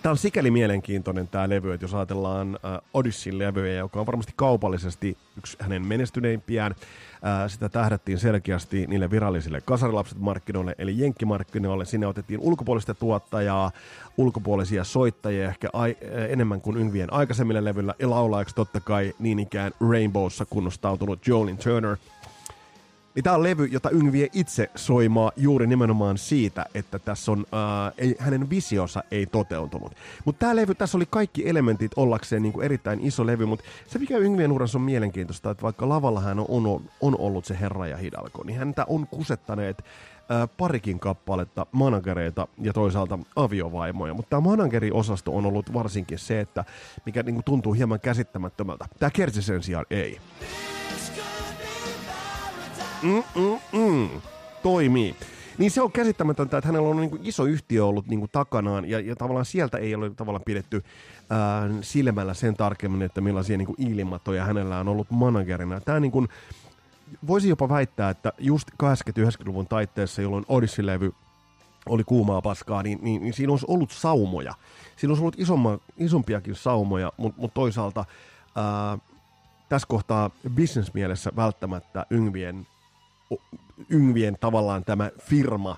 Tämä 0.02 0.12
on 0.12 0.18
sikäli 0.18 0.52
mielenkiintoinen 0.52 1.28
tämä 1.28 1.50
levy, 1.50 1.74
että 1.74 1.84
jos 1.84 1.94
ajatellaan 1.94 2.60
äh, 2.66 2.82
Odyssin 2.94 3.40
levyjä, 3.40 3.74
joka 3.74 4.00
on 4.00 4.06
varmasti 4.06 4.34
kaupallisesti 4.36 5.18
yksi 5.38 5.58
hänen 5.60 5.88
menestyneimpiään, 5.88 6.76
äh, 7.12 7.50
sitä 7.50 7.70
tähdättiin 7.70 8.20
selkeästi 8.20 8.88
niille 8.88 9.12
virallisille 9.12 9.62
kasarilapset 9.62 10.20
markkinoille, 10.20 10.76
eli 10.78 11.00
jenkkimarkkinoille. 11.00 11.86
Sinne 11.86 12.08
otettiin 12.08 12.40
ulkopuolista 12.40 12.94
tuottajaa, 12.94 13.72
ulkopuolisia 14.18 14.84
soittajia 14.84 15.48
ehkä 15.48 15.70
ai, 15.74 15.98
äh, 16.04 16.32
enemmän 16.32 16.62
kuin 16.62 16.78
Yngvien 16.78 17.14
aikaisemmille 17.14 17.64
levyllä, 17.64 17.94
ja 18.00 18.10
laulajaksi 18.10 18.56
totta 18.56 18.80
kai 18.80 19.14
niin 19.20 19.40
ikään 19.40 19.72
Rainbowssa 19.92 20.46
kunnostautunut 20.50 21.28
Jolin 21.28 21.58
Turner– 21.58 21.98
niin 23.18 23.24
tämä 23.24 23.36
on 23.36 23.44
levy, 23.44 23.66
jota 23.66 23.90
Yngvie 23.90 24.28
itse 24.34 24.70
soimaa 24.76 25.32
juuri 25.36 25.68
nimenomaan 25.68 26.18
siitä, 26.18 26.66
että 26.74 27.00
tässä 27.00 27.32
on, 27.32 27.46
ää, 27.52 27.92
ei, 27.98 28.16
hänen 28.20 28.50
visionsa 28.50 29.04
ei 29.12 29.26
toteutunut. 29.26 29.92
Mutta 30.26 30.40
tämä 30.40 30.56
levy, 30.56 30.76
tässä 30.76 30.98
oli 30.98 31.06
kaikki 31.10 31.50
elementit 31.50 31.92
ollakseen 31.96 32.44
niin 32.44 32.54
kuin 32.54 32.66
erittäin 32.66 33.00
iso 33.02 33.26
levy, 33.26 33.46
mutta 33.46 33.66
se 33.88 34.00
mikä 34.00 34.18
Yngvien 34.18 34.52
urassa 34.52 34.78
on 34.78 34.82
mielenkiintoista, 34.82 35.52
että 35.52 35.64
vaikka 35.64 35.90
lavalla 35.90 36.22
hän 36.22 36.40
on, 36.40 36.90
on 37.02 37.16
ollut 37.20 37.46
se 37.46 37.58
herra 37.60 37.88
ja 37.88 37.98
hidalko, 37.98 38.44
niin 38.44 38.60
häntä 38.60 38.86
on 38.88 39.08
kusettaneet 39.08 39.86
ää, 40.30 40.48
parikin 40.48 41.00
kappaletta 41.00 41.66
managereita 41.72 42.48
ja 42.62 42.74
toisaalta 42.74 43.20
aviovaimoja, 43.36 44.14
mutta 44.14 44.30
tämä 44.30 44.42
manageriosasto 44.42 45.36
on 45.36 45.46
ollut 45.46 45.74
varsinkin 45.74 46.20
se, 46.20 46.40
että 46.40 46.66
mikä 47.06 47.24
niin 47.24 47.36
kuin 47.36 47.46
tuntuu 47.46 47.74
hieman 47.74 48.00
käsittämättömältä. 48.00 48.86
Tämä 49.00 49.10
kertsi 49.10 49.42
sen 49.42 49.64
sijaan 49.64 49.86
ei. 49.90 50.20
Mm-mm-mm. 53.04 54.10
Toimii. 54.64 55.16
Niin 55.58 55.72
se 55.72 55.82
on 55.82 55.92
käsittämätöntä, 55.92 56.58
että 56.58 56.68
hänellä 56.68 56.90
on 56.90 56.98
niin 56.98 57.20
iso 57.24 57.46
yhtiö 57.46 57.86
ollut 57.86 58.08
niin 58.08 58.30
takanaan 58.32 58.90
ja, 58.90 59.00
ja 59.00 59.16
tavallaan 59.16 59.46
sieltä 59.46 59.78
ei 59.78 59.96
ole 59.96 60.10
tavallaan 60.10 60.44
pidetty 60.46 60.84
ää, 61.30 61.70
silmällä 61.82 62.34
sen 62.34 62.56
tarkemmin, 62.56 63.02
että 63.02 63.22
millaisia 63.22 63.58
niin 63.58 63.76
ilmatoja 63.78 64.46
hänellä 64.46 64.80
on 64.80 64.88
ollut 64.88 65.12
managerina. 65.12 65.82
Tämä 65.82 66.00
niin 66.00 66.12
kuin, 66.12 66.28
voisi 67.28 67.50
jopa 67.50 67.70
väittää, 67.70 68.10
että 68.10 68.34
just 68.38 68.68
80-90-luvun 68.84 69.68
taitteessa, 69.68 70.22
jolloin 70.22 70.46
Odyssey-levy 70.50 71.14
oli 71.86 72.04
kuumaa 72.04 72.42
paskaa, 72.42 72.84
niin, 72.84 73.00
niin, 73.02 73.22
niin 73.22 73.34
siinä 73.34 73.54
olisi 73.54 73.66
ollut 73.70 73.92
saumoja. 73.92 74.54
Siinä 74.96 75.12
olisi 75.12 75.22
ollut 75.22 75.40
isomma, 75.40 75.80
isompiakin 75.98 76.56
saumoja, 76.56 77.12
mutta 77.18 77.42
mut 77.42 77.54
toisaalta 77.54 78.06
ää, 78.56 78.98
tässä 79.70 79.88
kohtaa 79.88 80.30
bisnesmielessä 80.56 81.32
välttämättä 81.36 82.06
Yngvien 82.10 82.68
Yngvien 83.90 84.38
tavallaan 84.40 84.84
tämä 84.86 85.12
firma, 85.20 85.78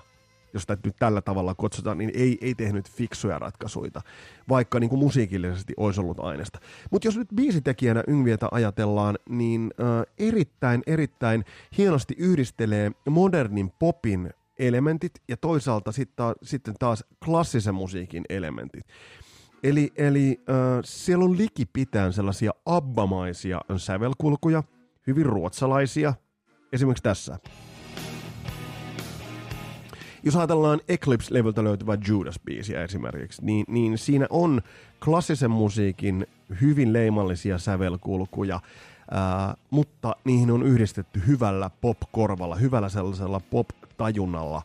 josta 0.54 0.76
nyt 0.84 0.96
tällä 0.98 1.20
tavalla 1.20 1.54
kutsutaan, 1.54 1.98
niin 1.98 2.10
ei, 2.14 2.38
ei 2.40 2.54
tehnyt 2.54 2.90
fiksuja 2.90 3.38
ratkaisuja, 3.38 4.00
vaikka 4.48 4.80
niin 4.80 4.90
kuin 4.90 5.00
musiikillisesti 5.00 5.72
olisi 5.76 6.00
ollut 6.00 6.20
aineesta. 6.20 6.58
Mutta 6.90 7.08
jos 7.08 7.16
nyt 7.16 7.28
biisitekijänä 7.34 8.04
Yngvietä 8.06 8.48
ajatellaan, 8.50 9.18
niin 9.28 9.70
äh, 9.80 10.12
erittäin, 10.18 10.82
erittäin 10.86 11.44
hienosti 11.78 12.14
yhdistelee 12.18 12.92
modernin 13.08 13.72
popin 13.78 14.30
elementit 14.58 15.12
ja 15.28 15.36
toisaalta 15.36 15.92
sit 15.92 16.10
ta- 16.16 16.34
sitten 16.42 16.74
taas 16.78 17.04
klassisen 17.24 17.74
musiikin 17.74 18.24
elementit. 18.28 18.84
Eli, 19.62 19.92
eli 19.96 20.40
äh, 20.50 20.56
siellä 20.84 21.24
on 21.24 21.38
likipitään 21.38 22.12
sellaisia 22.12 22.50
abbamaisia 22.66 23.60
sävelkulkuja, 23.76 24.62
hyvin 25.06 25.26
ruotsalaisia, 25.26 26.14
esimerkiksi 26.72 27.02
tässä. 27.02 27.38
Jos 30.22 30.36
ajatellaan 30.36 30.80
Eclipse-levyltä 30.88 31.64
löytyvä 31.64 31.94
Judas-biisiä 31.94 32.84
esimerkiksi, 32.84 33.44
niin, 33.44 33.64
niin 33.68 33.98
siinä 33.98 34.26
on 34.30 34.62
klassisen 35.04 35.50
musiikin 35.50 36.26
hyvin 36.60 36.92
leimallisia 36.92 37.58
sävelkulkuja, 37.58 38.60
ää, 39.10 39.54
mutta 39.70 40.16
niihin 40.24 40.50
on 40.50 40.62
yhdistetty 40.62 41.22
hyvällä 41.26 41.70
pop-korvalla, 41.80 42.56
hyvällä 42.56 42.88
sellaisella 42.88 43.40
pop-tajunnalla 43.40 44.62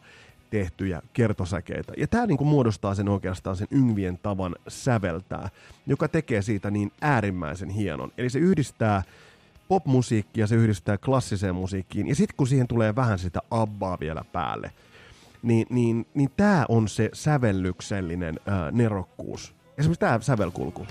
tehtyjä 0.50 1.02
kertosäkeitä. 1.14 1.94
Ja 1.98 2.08
tämä 2.08 2.26
niinku 2.26 2.46
muodostaa 2.46 2.96
sen 2.96 3.10
oikeastaan 3.10 3.56
sen 3.56 3.68
Yngvien 3.72 4.20
tavan 4.24 4.56
säveltää, 4.68 5.50
joka 5.88 6.08
tekee 6.08 6.42
siitä 6.42 6.72
niin 6.72 6.92
äärimmäisen 7.02 7.70
hienon. 7.70 8.12
Eli 8.18 8.30
se 8.30 8.40
yhdistää 8.40 9.04
popmusiikkia, 9.68 10.48
se 10.48 10.56
yhdistää 10.56 10.98
klassiseen 10.98 11.56
musiikkiin, 11.56 12.08
ja 12.08 12.16
sitten 12.16 12.38
kun 12.38 12.48
siihen 12.48 12.68
tulee 12.68 12.96
vähän 12.96 13.20
sitä 13.20 13.40
abbaa 13.52 13.98
vielä 14.00 14.22
päälle, 14.32 14.72
niin, 15.44 15.68
niin, 15.70 16.06
niin 16.14 16.30
tämä 16.38 16.66
on 16.70 16.88
se 16.88 17.10
sävellyksellinen 17.14 18.40
ää, 18.46 18.72
nerokkuus. 18.72 19.56
Esimerkiksi 19.78 20.00
tämä 20.00 20.20
sävelkulku. 20.22 20.88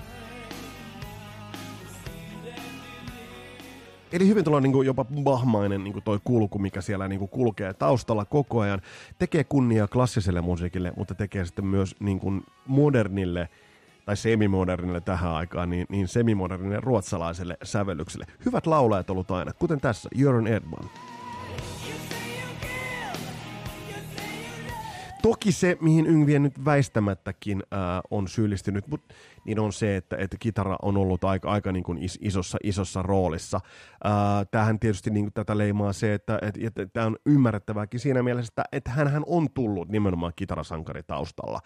Eli 4.11 4.27
hyvin 4.27 4.43
tuolla 4.43 4.61
niin 4.61 4.85
jopa 4.85 5.05
bahmainen 5.05 5.83
niin 5.83 6.03
toi 6.03 6.19
kulku, 6.23 6.59
mikä 6.59 6.81
siellä 6.81 7.07
niin 7.07 7.29
kulkee 7.29 7.73
taustalla 7.73 8.25
koko 8.25 8.59
ajan. 8.59 8.81
Tekee 9.19 9.43
kunnia 9.43 9.87
klassiselle 9.87 10.41
musiikille, 10.41 10.93
mutta 10.97 11.15
tekee 11.15 11.45
sitten 11.45 11.65
myös 11.65 11.95
niin 11.99 12.19
kuin 12.19 12.43
modernille 12.67 13.49
tai 14.05 14.17
semimodernille 14.17 15.01
tähän 15.01 15.31
aikaan, 15.31 15.69
niin, 15.69 15.85
niin 15.89 16.07
semimodernille 16.07 16.79
ruotsalaiselle 16.79 17.57
sävellykselle. 17.63 18.25
Hyvät 18.45 18.67
laulajat 18.67 19.09
ollut 19.09 19.31
aina, 19.31 19.53
kuten 19.53 19.81
tässä, 19.81 20.09
Jörn 20.15 20.47
Edman. 20.47 20.89
Toki 25.21 25.51
se, 25.51 25.77
mihin 25.81 26.05
Yngvien 26.05 26.43
nyt 26.43 26.65
väistämättäkin 26.65 27.63
äh, 27.73 27.79
on 28.11 28.27
syyllistynyt, 28.27 28.87
mut, 28.87 29.01
niin 29.45 29.59
on 29.59 29.73
se, 29.73 29.97
että, 29.97 30.15
että 30.19 30.37
kitara 30.39 30.75
on 30.81 30.97
ollut 30.97 31.23
aika, 31.23 31.49
aika 31.49 31.71
niin 31.71 31.83
kuin 31.83 31.97
is, 31.97 32.19
isossa, 32.21 32.57
isossa 32.63 33.01
roolissa. 33.01 33.59
Äh, 34.05 34.11
tämähän 34.51 34.79
tietysti 34.79 35.09
niin 35.09 35.25
kuin 35.25 35.33
tätä 35.33 35.57
leimaa 35.57 35.93
se, 35.93 36.13
että, 36.13 36.39
että, 36.41 36.59
että 36.63 36.85
tämä 36.93 37.05
on 37.05 37.17
ymmärrettävääkin 37.25 37.99
siinä 37.99 38.23
mielessä, 38.23 38.51
että, 38.51 38.63
että 38.71 38.91
hän 38.91 39.23
on 39.27 39.47
tullut 39.53 39.89
nimenomaan 39.89 40.33
kitarasankari 40.35 41.03
taustalla. 41.03 41.59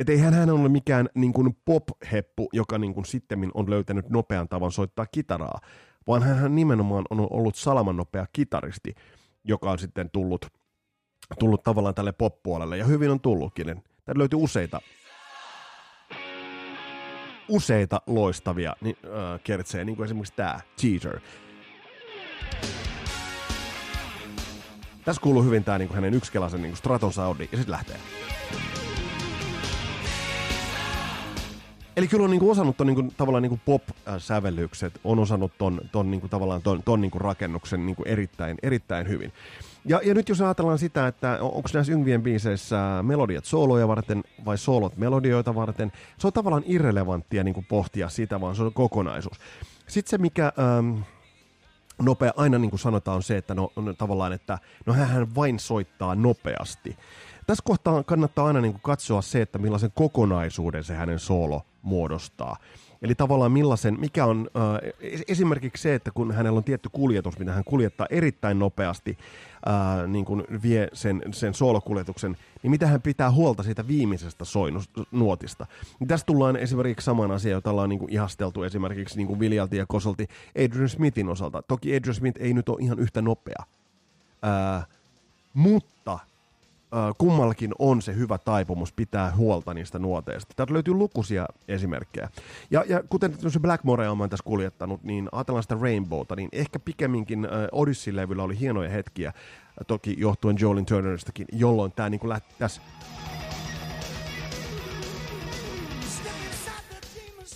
Että 0.00 0.12
eihän 0.12 0.34
hän 0.34 0.50
ole 0.50 0.68
mikään 0.68 1.08
niin 1.14 1.32
kuin 1.32 1.56
pop-heppu, 1.64 2.48
joka 2.52 2.78
niin 2.78 2.94
kuin 2.94 3.04
sittemmin 3.04 3.50
on 3.54 3.70
löytänyt 3.70 4.08
nopean 4.08 4.48
tavan 4.48 4.72
soittaa 4.72 5.06
kitaraa, 5.06 5.60
vaan 6.06 6.22
hän 6.22 6.54
nimenomaan 6.54 7.04
on 7.10 7.26
ollut 7.30 7.56
salaman 7.56 7.96
nopea 7.96 8.26
kitaristi, 8.32 8.94
joka 9.44 9.70
on 9.70 9.78
sitten 9.78 10.10
tullut– 10.10 10.46
tullut 11.38 11.62
tavallaan 11.62 11.94
tälle 11.94 12.12
pop-puolelle, 12.12 12.76
ja 12.76 12.84
hyvin 12.84 13.10
on 13.10 13.20
tullutkin. 13.20 13.66
Täällä 13.66 14.18
löytyy 14.18 14.38
useita 14.42 14.80
useita 17.48 18.02
loistavia 18.06 18.76
niin, 18.80 18.96
äh, 19.04 19.40
kertsejä, 19.44 19.84
niin 19.84 19.96
kuin 19.96 20.04
esimerkiksi 20.04 20.34
tämä 20.36 20.60
Teaser. 20.80 21.20
Tässä 25.04 25.22
kuuluu 25.22 25.42
hyvin 25.42 25.64
tämä 25.64 25.78
niin 25.78 25.94
hänen 25.94 26.14
yksikelaisen 26.14 26.62
niin 26.62 26.76
Straton 26.76 27.12
soundi, 27.12 27.48
ja 27.52 27.58
sitten 27.58 27.72
lähtee. 27.72 27.96
Eli 32.00 32.08
kyllä 32.08 32.24
on 32.24 32.30
niinku 32.30 32.50
osannut 32.50 32.76
ton 32.76 32.86
niinku, 32.86 33.12
tavallaan 33.16 33.42
niinku 33.42 33.60
pop-sävellykset, 33.64 35.00
on 35.04 35.18
osannut 35.18 35.52
ton, 35.58 35.80
ton 35.92 36.10
niinku, 36.10 36.28
tavallaan 36.28 36.62
ton, 36.62 36.82
ton 36.82 37.00
niinku 37.00 37.18
rakennuksen 37.18 37.86
niinku 37.86 38.02
erittäin, 38.06 38.56
erittäin 38.62 39.08
hyvin. 39.08 39.32
Ja, 39.84 40.00
ja 40.04 40.14
nyt 40.14 40.28
jos 40.28 40.40
ajatellaan 40.40 40.78
sitä, 40.78 41.06
että 41.06 41.38
onko 41.40 41.68
näissä 41.74 41.92
Yngvien 41.92 42.22
biiseissä 42.22 42.76
melodiat 43.02 43.44
sooloja 43.44 43.88
varten 43.88 44.24
vai 44.44 44.58
soolot 44.58 44.96
melodioita 44.96 45.54
varten, 45.54 45.92
se 46.18 46.26
on 46.26 46.32
tavallaan 46.32 46.62
irrelevanttia 46.66 47.44
niin 47.44 47.66
pohtia 47.68 48.08
sitä, 48.08 48.40
vaan 48.40 48.56
se 48.56 48.62
on 48.62 48.72
kokonaisuus. 48.72 49.36
Sitten 49.86 50.10
se, 50.10 50.18
mikä 50.18 50.52
ähm, 50.58 51.00
nopea 52.02 52.32
aina 52.36 52.58
niin 52.58 52.70
kuin 52.70 52.80
sanotaan, 52.80 53.16
on 53.16 53.22
se, 53.22 53.36
että 53.36 53.54
no, 53.54 53.72
no 53.76 53.92
tavallaan, 53.92 54.32
että 54.32 54.58
no 54.86 54.92
hän 54.92 55.34
vain 55.34 55.58
soittaa 55.58 56.14
nopeasti. 56.14 56.96
Tässä 57.50 57.62
kohtaa 57.66 58.02
kannattaa 58.02 58.46
aina 58.46 58.60
niin 58.60 58.72
kuin 58.72 58.82
katsoa 58.82 59.22
se, 59.22 59.42
että 59.42 59.58
millaisen 59.58 59.90
kokonaisuuden 59.94 60.84
se 60.84 60.94
hänen 60.94 61.18
soolo 61.18 61.62
muodostaa. 61.82 62.56
Eli 63.02 63.14
tavallaan 63.14 63.52
millaisen, 63.52 64.00
mikä 64.00 64.26
on 64.26 64.50
äh, 64.56 65.12
esimerkiksi 65.28 65.82
se, 65.82 65.94
että 65.94 66.10
kun 66.10 66.32
hänellä 66.32 66.56
on 66.56 66.64
tietty 66.64 66.88
kuljetus, 66.92 67.38
mitä 67.38 67.52
hän 67.52 67.64
kuljettaa 67.64 68.06
erittäin 68.10 68.58
nopeasti, 68.58 69.18
äh, 69.68 70.08
niin 70.08 70.24
kuin 70.24 70.44
vie 70.62 70.88
sen, 70.92 71.22
sen 71.32 71.54
soolokuljetuksen, 71.54 72.36
niin 72.62 72.70
mitä 72.70 72.86
hän 72.86 73.02
pitää 73.02 73.30
huolta 73.30 73.62
siitä 73.62 73.88
viimeisestä 73.88 74.44
soinuotista. 74.44 75.66
Niin 76.00 76.08
tästä 76.08 76.26
tullaan 76.26 76.56
esimerkiksi 76.56 77.04
saman 77.04 77.30
asian, 77.30 77.52
jota 77.52 77.70
ollaan 77.70 77.88
niin 77.88 77.98
kuin 77.98 78.12
ihasteltu 78.12 78.62
esimerkiksi 78.62 79.16
niin 79.16 79.26
kuin 79.26 79.40
Viljalti 79.40 79.76
ja 79.76 79.86
Kosolti 79.86 80.28
Adrian 80.64 80.88
Smithin 80.88 81.28
osalta. 81.28 81.62
Toki 81.62 81.96
Adrian 81.96 82.14
Smith 82.14 82.40
ei 82.42 82.54
nyt 82.54 82.68
ole 82.68 82.78
ihan 82.80 82.98
yhtä 82.98 83.22
nopea, 83.22 83.64
äh, 84.44 84.86
mutta 85.54 86.18
kummallakin 87.18 87.72
on 87.78 88.02
se 88.02 88.14
hyvä 88.14 88.38
taipumus 88.38 88.92
pitää 88.92 89.36
huolta 89.36 89.74
niistä 89.74 89.98
nuoteista. 89.98 90.54
Täältä 90.56 90.72
löytyy 90.72 90.94
lukuisia 90.94 91.46
esimerkkejä. 91.68 92.28
Ja, 92.70 92.84
ja 92.88 93.02
kuten 93.08 93.36
se 93.48 93.60
Blackmore 93.60 94.08
on 94.08 94.30
tässä 94.30 94.44
kuljettanut, 94.44 95.02
niin 95.04 95.28
ajatellaan 95.32 95.62
sitä 95.62 95.76
Rainbowta, 95.80 96.36
niin 96.36 96.48
ehkä 96.52 96.78
pikemminkin 96.78 97.48
Odyssey-levyllä 97.72 98.42
oli 98.42 98.60
hienoja 98.60 98.90
hetkiä, 98.90 99.32
toki 99.86 100.14
johtuen 100.18 100.56
Jolin 100.60 100.86
Turneristakin, 100.86 101.46
jolloin 101.52 101.92
tämä 101.92 102.10
niin 102.10 102.28
lähti 102.28 102.54
tässä 102.58 102.82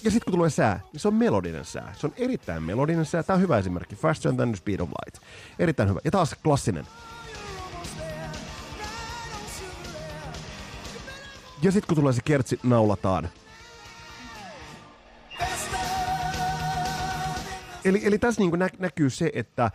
Ja 0.05 0.11
sitten 0.11 0.25
kun 0.25 0.39
tulee 0.39 0.51
sää, 0.51 0.81
niin 0.93 1.01
se 1.01 1.09
on 1.09 1.15
melodinen 1.15 1.65
sää. 1.65 1.95
Se 1.97 2.07
on 2.07 2.13
erittäin 2.17 2.63
melodinen 2.63 3.05
sää. 3.05 3.23
Tämä 3.23 3.35
on 3.35 3.41
hyvä 3.41 3.59
esimerkki. 3.59 3.97
Faster 3.97 4.33
than 4.33 4.49
the 4.49 4.57
speed 4.57 4.81
of 4.81 4.89
light. 4.89 5.23
Erittäin 5.59 5.89
hyvä. 5.89 6.01
Ja 6.05 6.11
taas 6.11 6.37
klassinen. 6.43 6.87
Ja 11.65 11.73
sitten 11.73 11.89
kun 11.89 11.97
tulee 11.97 12.13
se 12.13 12.21
kertsi, 12.25 12.61
naulataan. 12.63 13.29
Eli, 17.85 18.01
eli 18.05 18.19
tässä 18.19 18.41
niin 18.41 18.59
nä- 18.59 18.69
näkyy 18.79 19.11
se, 19.11 19.31
että 19.35 19.71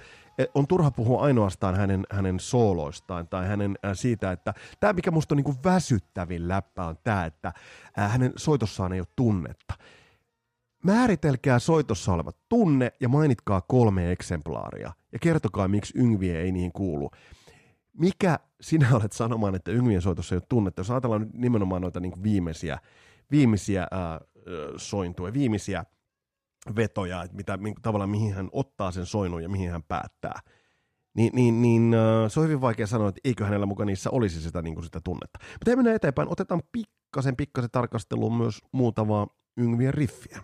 on 0.54 0.67
turha 0.67 0.91
puhua 0.91 1.21
ainoastaan 1.21 1.75
hänen, 1.75 2.06
hänen 2.12 2.39
sooloistaan 2.39 3.28
tai 3.28 3.47
hänen 3.47 3.78
äh, 3.86 3.91
siitä, 3.93 4.32
että 4.32 4.54
tämä 4.80 4.93
mikä 4.93 5.12
musta 5.12 5.36
on 5.36 5.38
niin 5.38 5.63
väsyttävin 5.63 6.47
läppä 6.47 6.86
on 6.86 6.97
tämä, 7.04 7.25
että 7.25 7.54
äh, 7.99 8.12
hänen 8.12 8.34
soitossaan 8.36 8.93
ei 8.93 8.99
ole 8.99 9.08
tunnetta. 9.15 9.73
Määritelkää 10.84 11.60
soitossa 11.60 12.13
oleva 12.13 12.32
tunne 12.49 12.93
ja 12.99 13.10
mainitkaa 13.10 13.62
kolme 13.62 14.12
eksemplaaria 14.12 14.91
ja 15.12 15.19
kertokaa 15.19 15.67
miksi 15.67 15.93
Yngvie 15.97 16.41
ei 16.41 16.52
niihin 16.52 16.71
kuulu 16.71 17.12
mikä 17.99 18.39
sinä 18.62 18.88
olet 18.95 19.12
sanomaan, 19.12 19.55
että 19.55 19.71
Yngvien 19.71 20.01
soitossa 20.01 20.35
ei 20.35 20.38
ole 20.38 20.43
tunnetta? 20.49 20.79
Jos 20.79 20.91
ajatellaan 20.91 21.21
nyt 21.21 21.33
nimenomaan 21.33 21.81
noita 21.81 21.99
niin 21.99 22.23
viimeisiä, 22.23 22.79
viimeisiä 23.31 23.88
ää, 23.91 24.21
sointuja, 24.77 25.33
viimeisiä 25.33 25.83
vetoja, 26.75 27.23
että 27.23 27.38
mitä, 27.38 27.59
tavallaan 27.81 28.09
mihin 28.09 28.33
hän 28.33 28.49
ottaa 28.51 28.91
sen 28.91 29.05
soinun 29.05 29.43
ja 29.43 29.49
mihin 29.49 29.71
hän 29.71 29.83
päättää, 29.83 30.39
niin, 31.13 31.31
niin, 31.35 31.62
niin 31.62 31.95
se 32.27 32.39
on 32.39 32.45
hyvin 32.45 32.62
vaikea 32.62 32.88
sanoa, 32.88 33.09
että 33.09 33.21
eikö 33.23 33.45
hänellä 33.45 33.65
mukaan 33.65 33.88
niissä 33.88 34.09
olisi 34.09 34.41
sitä, 34.41 34.62
niin 34.62 34.73
kuin 34.75 34.85
sitä 34.85 34.99
tunnetta. 35.03 35.39
Mutta 35.53 35.75
mennään 35.75 35.95
eteenpäin. 35.95 36.31
Otetaan 36.31 36.62
pikkasen, 36.71 37.35
pikkasen 37.35 37.71
tarkasteluun 37.71 38.38
myös 38.38 38.59
muutamaa 38.71 39.27
Yngvien 39.57 39.93
riffiä. 39.93 40.39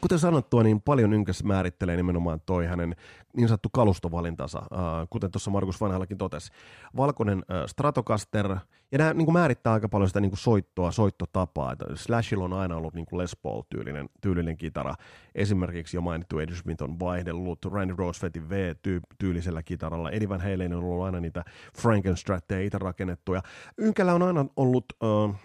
Kuten 0.00 0.18
sanottua, 0.18 0.62
niin 0.62 0.80
paljon 0.80 1.12
ynkäs 1.12 1.44
määrittelee 1.44 1.96
nimenomaan 1.96 2.40
toi 2.46 2.66
hänen 2.66 2.96
niin 3.36 3.48
sanottu 3.48 3.68
kalustovalintansa, 3.72 4.58
äh, 4.58 5.08
kuten 5.10 5.30
tuossa 5.30 5.50
Markus 5.50 5.80
Vanhallakin 5.80 6.18
totesi. 6.18 6.52
Valkoinen 6.96 7.38
äh, 7.38 7.62
Stratocaster, 7.66 8.56
ja 8.92 8.98
nämä 8.98 9.14
niin 9.14 9.32
määrittää 9.32 9.72
aika 9.72 9.88
paljon 9.88 10.08
sitä 10.08 10.20
niin 10.20 10.30
kuin 10.30 10.38
soittoa, 10.38 10.90
soittotapaa. 10.90 11.72
Että 11.72 11.84
Slashilla 11.94 12.44
on 12.44 12.52
aina 12.52 12.76
ollut 12.76 12.94
niin 12.94 13.06
kuin 13.06 13.18
Les 13.18 13.36
Paul-tyylinen 13.36 14.08
tyylinen 14.20 14.56
kitara. 14.56 14.94
Esimerkiksi 15.34 15.96
jo 15.96 16.00
mainittu 16.00 16.38
Eddie 16.38 16.56
Smith 16.56 16.82
on 16.82 17.00
vaihdellut 17.00 17.64
Randy 17.64 17.94
Rosefeltin 17.98 18.48
V-tyylisellä 18.48 19.62
kitaralla. 19.62 20.10
Eddie 20.10 20.28
Van 20.28 20.40
Halen 20.40 20.72
on 20.72 20.84
ollut 20.84 21.04
aina 21.04 21.20
niitä 21.20 21.44
Frankenstratteja 21.78 22.66
itse 22.66 22.78
rakennettuja. 22.78 23.42
Ynkällä 23.80 24.14
on 24.14 24.22
aina 24.22 24.46
ollut... 24.56 24.84
Äh, 25.02 25.40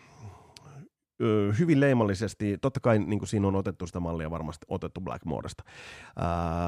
hyvin 1.60 1.80
leimallisesti, 1.80 2.58
totta 2.58 2.80
kai 2.80 3.00
niin 3.00 3.20
kuin 3.20 3.30
siinä 3.30 3.48
on 3.48 3.56
otettu 3.56 3.88
sitä 3.88 4.00
mallia 4.00 4.32
varmasti 4.32 4.66
otettu 4.70 5.02
Blackmoresta, 5.02 5.64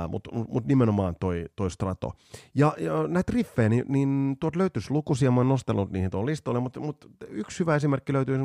mutta 0.09 0.29
mut 0.33 0.65
nimenomaan 0.65 1.15
toi, 1.19 1.45
toi 1.55 1.71
Strato. 1.71 2.11
Ja, 2.55 2.75
ja 2.77 3.07
näitä 3.07 3.31
riffejä, 3.35 3.69
niin, 3.69 3.85
niin 3.87 4.37
tuolta 4.39 4.59
löytyisi 4.59 4.91
lukuisia, 4.91 5.31
mä 5.31 5.39
oon 5.39 5.49
nostellut 5.49 5.91
niihin 5.91 6.11
tuon 6.11 6.25
listoille, 6.25 6.59
mutta, 6.59 6.79
mutta 6.79 7.07
yksi 7.29 7.59
hyvä 7.59 7.75
esimerkki 7.75 8.13
löytyy 8.13 8.37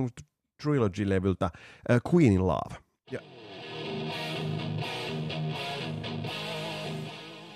Trilogy-levyltä 0.62 1.50
uh, 1.90 2.14
Queen 2.14 2.32
in 2.32 2.46
Love. 2.46 2.76
Ja, 3.10 3.20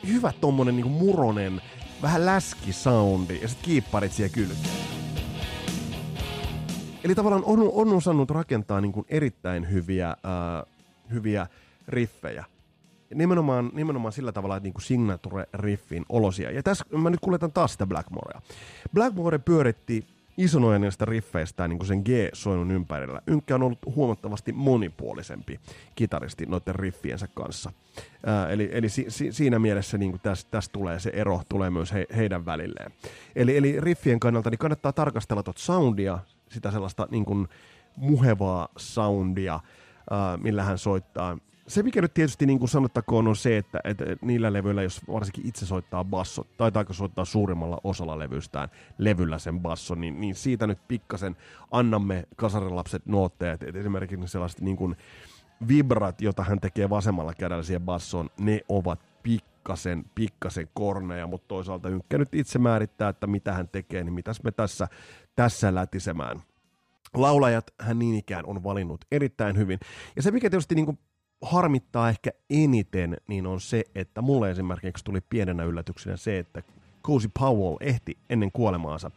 hyvä 0.07 0.33
tommonen 0.41 0.77
niin 0.77 0.91
muronen, 0.91 1.61
vähän 2.03 2.27
läski 2.27 2.73
soundi 2.73 3.39
ja 3.43 3.49
sitten 3.49 3.65
kiipparit 3.65 4.13
siellä 4.13 4.35
kylkeen. 4.35 4.92
Eli 7.05 7.15
tavallaan 7.15 7.45
on, 7.45 7.71
on 7.73 7.93
osannut 7.93 8.31
rakentaa 8.31 8.81
niin 8.81 8.93
kuin 8.93 9.07
erittäin 9.09 9.71
hyviä, 9.71 10.09
äh, 10.09 10.17
hyviä 11.13 11.47
riffejä. 11.89 12.45
Nimenomaan, 13.15 13.71
nimenomaan 13.75 14.13
sillä 14.13 14.33
tavalla, 14.33 14.57
että 14.57 14.65
niin 14.65 14.75
kuin 14.75 14.83
signature-riffin 14.83 16.05
olosia. 16.09 16.51
Ja 16.51 16.63
tässä 16.63 16.85
mä 16.91 17.11
nyt 17.11 17.21
kuljetan 17.21 17.53
taas 17.53 17.73
sitä 17.73 17.87
Blackmorea. 17.87 18.43
Blackmore 18.95 19.39
pyöritti 19.39 20.07
ison 20.39 20.81
näistä 20.81 21.05
riffeistä 21.05 21.69
niin 21.69 21.79
kuin 21.79 21.87
sen 21.87 21.99
G-soinun 21.99 22.71
ympärillä. 22.71 23.23
Ynkkä 23.27 23.55
on 23.55 23.63
ollut 23.63 23.79
huomattavasti 23.97 24.53
monipuolisempi 24.53 25.61
kitaristi 25.95 26.47
noiden 26.47 26.75
riffiensä 26.75 27.29
kanssa. 27.35 27.73
Ää, 28.27 28.49
eli 28.49 28.71
eli 28.73 28.89
si, 28.89 29.07
si, 29.09 29.33
siinä 29.33 29.59
mielessä 29.59 29.99
niin 29.99 30.21
tässä 30.23 30.47
täs 30.51 30.69
tulee 30.69 31.01
se 31.01 31.11
ero, 31.15 31.41
tulee 31.49 31.71
myös 31.71 31.93
he, 31.93 32.07
heidän 32.17 32.47
välilleen. 32.47 32.93
Eli, 33.37 33.57
eli 33.57 33.81
riffien 33.81 34.21
kannalta 34.21 34.51
niin 34.51 34.59
kannattaa 34.59 34.93
tarkastella 34.93 35.43
tuota 35.43 35.61
soundia, 35.61 36.19
sitä 36.53 36.71
sellaista 36.71 37.09
niin 37.11 37.25
kuin 37.25 37.49
muhevaa 37.97 38.69
soundia, 38.77 39.55
uh, 39.55 40.43
millä 40.43 40.63
hän 40.63 40.79
soittaa. 40.79 41.39
Se, 41.67 41.83
mikä 41.83 42.03
nyt 42.03 42.15
tietysti 42.15 42.47
niin 42.47 42.59
kuin 42.59 42.69
sanottakoon, 42.69 43.29
on 43.29 43.37
se, 43.37 43.57
että, 43.57 43.81
että 43.85 44.05
niillä 44.21 44.53
levyillä, 44.53 44.83
jos 44.83 45.01
varsinkin 45.09 45.47
itse 45.47 45.67
soittaa 45.67 46.05
basso, 46.05 46.47
tai 46.57 46.73
taiko 46.73 46.93
soittaa 46.93 47.25
suurimmalla 47.25 47.79
osalla 47.85 48.19
levyystään 48.19 48.69
levyllä 48.99 49.39
sen 49.39 49.61
basso, 49.61 49.95
niin, 49.95 50.21
niin 50.21 50.35
siitä 50.35 50.67
nyt 50.67 50.89
pikkasen 50.89 51.37
annamme 51.71 52.25
kasarilapset 52.37 53.07
nuotteet. 53.07 53.63
Et 53.63 53.77
esimerkiksi 53.77 54.29
sellaiset 54.29 54.61
niin 54.61 54.77
kuin 54.77 54.97
vibrat, 55.69 56.21
jota 56.21 56.45
hän 56.45 56.61
tekee 56.61 56.91
vasemmalla 56.91 57.35
kädellä 57.35 57.63
siihen 57.63 57.83
bassoon, 57.83 58.31
ne 58.39 58.61
ovat 58.69 59.01
pikkasen, 59.23 60.05
pikkasen 60.15 60.69
korneja, 60.75 61.27
mutta 61.27 61.49
toisaalta 61.49 61.89
Ynkkä 61.89 62.19
nyt 62.19 62.35
itse 62.35 62.59
määrittää, 62.59 63.09
että 63.09 63.27
mitä 63.27 63.53
hän 63.53 63.69
tekee, 63.69 64.05
niin 64.05 64.15
mitäs 64.15 64.43
me 64.43 64.51
tässä 64.51 64.89
tässä 65.37 65.75
lätisemään. 65.75 66.43
Laulajat 67.15 67.67
hän 67.81 67.99
niin 67.99 68.15
ikään 68.15 68.47
on 68.47 68.65
valinnut 68.65 69.05
erittäin 69.13 69.57
hyvin. 69.57 69.79
Ja 70.17 70.23
se, 70.23 70.31
mikä 70.31 70.51
tietysti 70.51 70.75
niin 70.75 70.85
kuin 70.85 70.99
harmittaa 71.43 72.09
ehkä 72.09 72.31
eniten, 72.51 73.17
niin 73.29 73.47
on 73.47 73.61
se, 73.61 73.85
että 73.95 74.23
mulle 74.23 74.51
esimerkiksi 74.51 75.05
tuli 75.05 75.21
pienenä 75.21 75.65
yllätyksenä 75.65 76.17
se, 76.17 76.39
että 76.39 76.63
Cozy 77.05 77.31
Powell 77.39 77.77
ehti 77.81 78.19
ennen 78.31 78.53
kuolemaansa 78.53 79.11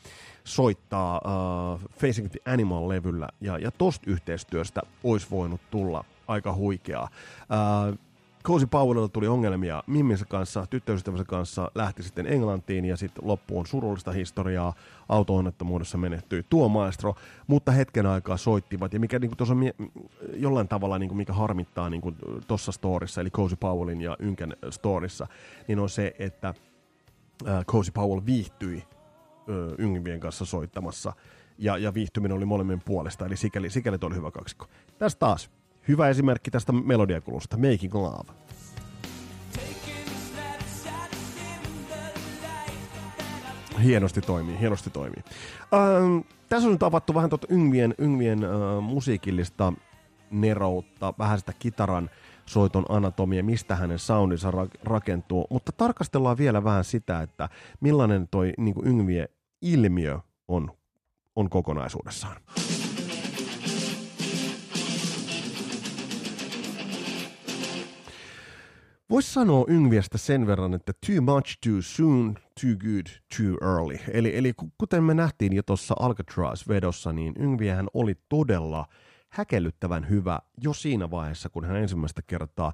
soittaa 0.43 1.22
uh, 1.26 1.82
Facing 2.00 2.30
the 2.30 2.52
Animal-levyllä, 2.54 3.28
ja, 3.41 3.58
ja 3.58 3.72
tosta 3.72 4.12
yhteistyöstä 4.12 4.82
olisi 5.04 5.28
voinut 5.32 5.62
tulla 5.72 6.06
aika 6.28 6.54
huikeaa. 6.54 7.10
Uh, 7.89 8.05
Cozy 8.46 8.66
Powellilla 8.68 9.08
tuli 9.08 9.28
ongelmia 9.28 9.84
Mimminsä 9.88 10.26
kanssa, 10.26 10.66
tyttöystävänsä 10.70 11.24
kanssa, 11.24 11.72
lähti 11.76 12.04
sitten 12.04 12.28
Englantiin 12.28 12.86
ja 12.86 12.98
sitten 12.98 13.28
loppuun 13.28 13.68
surullista 13.68 14.12
historiaa. 14.12 14.74
Auto-onnettomuudessa 15.10 15.98
menehtyi 15.98 16.43
tuo 16.50 16.70
maestro, 16.70 17.16
mutta 17.48 17.72
hetken 17.72 18.06
aikaa 18.06 18.38
soittivat. 18.38 18.93
Ja 18.93 19.00
mikä 19.00 19.20
niin 19.20 19.38
tuossa 19.38 19.56
jollain 20.34 20.68
tavalla, 20.68 21.00
niin 21.00 21.10
kuin, 21.10 21.18
mikä 21.18 21.34
harmittaa 21.34 21.89
niin 21.89 22.02
tuossa 22.48 22.72
storissa, 22.72 23.22
eli 23.22 23.30
Cozy 23.30 23.56
Powellin 23.56 24.02
ja 24.02 24.18
Ynkän 24.20 24.54
storissa, 24.70 25.28
niin 25.68 25.80
on 25.80 25.89
se, 25.89 26.16
että 26.20 26.54
äh, 27.48 27.66
Cozy 27.66 27.91
Powell 27.91 28.26
viihtyi 28.26 28.78
äh, 28.78 29.56
Yngvien 29.78 30.20
kanssa 30.20 30.46
soittamassa. 30.46 31.14
Ja, 31.58 31.78
ja 31.78 31.93
viihtyminen 31.93 32.38
oli 32.38 32.46
molemmin 32.46 32.82
puolesta, 32.86 33.26
eli 33.26 33.38
sikäli, 33.38 33.70
sikäli 33.70 33.98
oli 34.02 34.16
hyvä 34.16 34.32
kaksikko. 34.32 34.66
Tässä 34.98 35.20
taas 35.20 35.52
hyvä 35.88 36.09
esimerkki 36.09 36.51
tästä 36.51 36.71
melodiakulusta, 36.71 37.57
Making 37.57 37.95
Love. 37.95 38.33
Hienosti 43.83 44.21
toimii, 44.21 44.59
hienosti 44.59 44.89
toimii. 44.89 45.23
Ähm, 45.73 46.17
tässä 46.49 46.67
on 46.67 46.73
nyt 46.73 46.83
avattu 46.83 47.13
vähän 47.13 47.29
tuota 47.29 47.47
Yngvien, 47.49 47.95
Yngvien 47.97 48.43
äh, 48.43 48.49
musiikillista 48.81 49.73
neroutta, 50.31 51.13
vähän 51.19 51.39
sitä 51.39 51.53
kitaran 51.59 52.09
soiton 52.45 52.86
anatomia, 52.89 53.43
mistä 53.43 53.75
hänen 53.75 53.99
soundinsa 53.99 54.51
ra- 54.51 54.79
rakentuu, 54.83 55.47
mutta 55.49 55.71
tarkastellaan 55.71 56.38
vielä 56.38 56.63
vähän 56.63 56.83
sitä, 56.83 57.21
että 57.21 57.49
millainen 57.79 58.27
toi 58.27 58.53
niin 58.57 58.75
Yngvie 58.83 59.29
ilmiö 59.61 60.19
on, 60.47 60.71
on 61.36 61.49
kokonaisuudessaan. 61.49 62.38
Voisi 69.10 69.34
sanoa 69.34 69.66
Yngviestä 69.68 70.18
sen 70.18 70.47
verran, 70.47 70.74
että 70.74 70.93
too 71.08 71.22
much 71.22 71.58
too 71.68 71.82
soon, 71.82 72.34
too 72.62 72.76
good 72.78 73.08
too 73.38 73.72
early. 73.72 73.99
Eli, 74.12 74.38
eli 74.38 74.53
kuten 74.78 75.03
me 75.03 75.14
nähtiin 75.14 75.53
jo 75.53 75.64
tuossa 75.64 75.95
Alcatraz-vedossa, 75.99 77.14
niin 77.14 77.34
Yngviehän 77.39 77.88
oli 77.93 78.16
todella 78.30 78.86
häkellyttävän 79.30 80.10
hyvä 80.10 80.39
jo 80.64 80.74
siinä 80.74 81.12
vaiheessa, 81.12 81.49
kun 81.49 81.66
hän 81.66 81.76
ensimmäistä 81.76 82.22
kertaa 82.28 82.74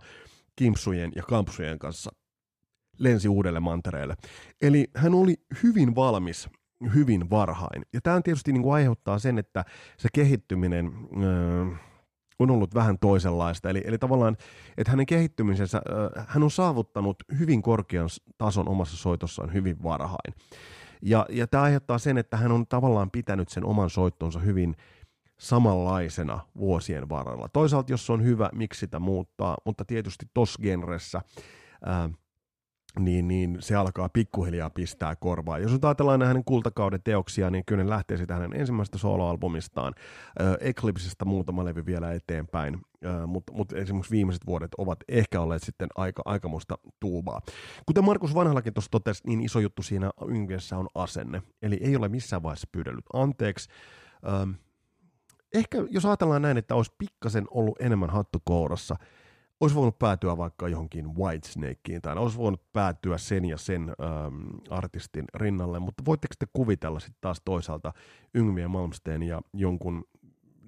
kimpsujen 0.55 1.11
ja 1.15 1.23
kampsujen 1.23 1.79
kanssa 1.79 2.11
lensi 2.97 3.27
uudelle 3.27 3.59
mantereelle. 3.59 4.15
Eli 4.61 4.87
hän 4.95 5.13
oli 5.13 5.35
hyvin 5.63 5.95
valmis 5.95 6.49
hyvin 6.93 7.29
varhain. 7.29 7.85
Ja 7.93 8.01
tämä 8.01 8.21
tietysti 8.21 8.51
niin 8.51 8.63
kuin 8.63 8.73
aiheuttaa 8.73 9.19
sen, 9.19 9.39
että 9.39 9.65
se 9.97 10.09
kehittyminen... 10.13 10.91
Öö, 11.23 11.65
on 12.43 12.51
ollut 12.51 12.75
vähän 12.75 12.99
toisenlaista. 12.99 13.69
Eli, 13.69 13.81
eli 13.85 13.97
tavallaan, 13.97 14.37
että 14.77 14.91
hänen 14.91 15.05
kehittymisensä, 15.05 15.81
hän 16.27 16.43
on 16.43 16.51
saavuttanut 16.51 17.23
hyvin 17.39 17.61
korkean 17.61 18.09
tason 18.37 18.69
omassa 18.69 18.97
soitossaan 18.97 19.53
hyvin 19.53 19.83
varhain. 19.83 20.33
Ja, 21.01 21.25
ja 21.29 21.47
tämä 21.47 21.63
aiheuttaa 21.63 21.97
sen, 21.97 22.17
että 22.17 22.37
hän 22.37 22.51
on 22.51 22.67
tavallaan 22.67 23.11
pitänyt 23.11 23.49
sen 23.49 23.65
oman 23.65 23.89
soittonsa 23.89 24.39
hyvin 24.39 24.75
samanlaisena 25.39 26.39
vuosien 26.57 27.09
varrella. 27.09 27.49
Toisaalta, 27.53 27.93
jos 27.93 28.05
se 28.05 28.13
on 28.13 28.23
hyvä, 28.23 28.49
miksi 28.53 28.79
sitä 28.79 28.99
muuttaa, 28.99 29.57
mutta 29.65 29.85
tietysti 29.85 30.25
tossa 30.33 30.61
genressä 30.61 31.21
ää, 31.85 32.09
niin, 32.99 33.27
niin 33.27 33.57
se 33.59 33.75
alkaa 33.75 34.09
pikkuhiljaa 34.09 34.69
pistää 34.69 35.15
korvaa. 35.15 35.59
Jos 35.59 35.71
nyt 35.71 35.85
ajatellaan 35.85 36.21
hänen 36.21 36.43
kultakauden 36.45 37.03
teoksia, 37.03 37.49
niin 37.49 37.63
kyllä 37.65 37.83
ne 37.83 37.89
lähtee 37.89 38.17
sitä 38.17 38.33
hänen 38.33 38.53
ensimmäisestä 38.53 38.97
soloalbumistaan, 38.97 39.93
äh, 40.41 40.53
Eclipsistä 40.59 41.25
muutama 41.25 41.65
levy 41.65 41.85
vielä 41.85 42.13
eteenpäin, 42.13 42.75
äh, 43.05 43.27
mutta 43.27 43.53
mut 43.53 43.73
esimerkiksi 43.73 44.11
viimeiset 44.11 44.45
vuodet 44.45 44.71
ovat 44.77 44.99
ehkä 45.07 45.41
olleet 45.41 45.63
sitten 45.63 45.89
aika, 45.95 46.21
aikamoista 46.25 46.77
tuubaa. 46.99 47.41
Kuten 47.85 48.03
Markus 48.03 48.35
Vanhallakin 48.35 48.73
tuossa 48.73 48.91
totesi, 48.91 49.23
niin 49.27 49.41
iso 49.41 49.59
juttu 49.59 49.83
siinä 49.83 50.11
yngessä 50.27 50.77
on 50.77 50.87
asenne, 50.95 51.41
eli 51.61 51.77
ei 51.81 51.95
ole 51.95 52.09
missään 52.09 52.43
vaiheessa 52.43 52.67
pyydellyt 52.71 53.05
anteeksi. 53.13 53.69
Ähm, 54.27 54.51
ehkä 55.53 55.77
jos 55.89 56.05
ajatellaan 56.05 56.41
näin, 56.41 56.57
että 56.57 56.75
olisi 56.75 56.91
pikkasen 56.97 57.45
ollut 57.51 57.81
enemmän 57.81 58.09
hattukourassa, 58.09 58.95
olisi 59.61 59.75
voinut 59.75 59.99
päätyä 59.99 60.37
vaikka 60.37 60.67
johonkin 60.67 61.15
Whitesnakeen 61.15 62.01
tai 62.01 62.15
olisi 62.15 62.37
voinut 62.37 62.61
päätyä 62.73 63.17
sen 63.17 63.45
ja 63.45 63.57
sen 63.57 63.81
ähm, 63.81 64.49
artistin 64.69 65.25
rinnalle, 65.33 65.79
mutta 65.79 66.05
voitteko 66.05 66.33
te 66.39 66.45
kuvitella 66.53 66.99
sitten 66.99 67.17
taas 67.21 67.41
toisaalta 67.45 67.93
Yngviä 68.33 68.67
Malmsteen 68.67 69.23
ja 69.23 69.41
jonkun 69.53 70.03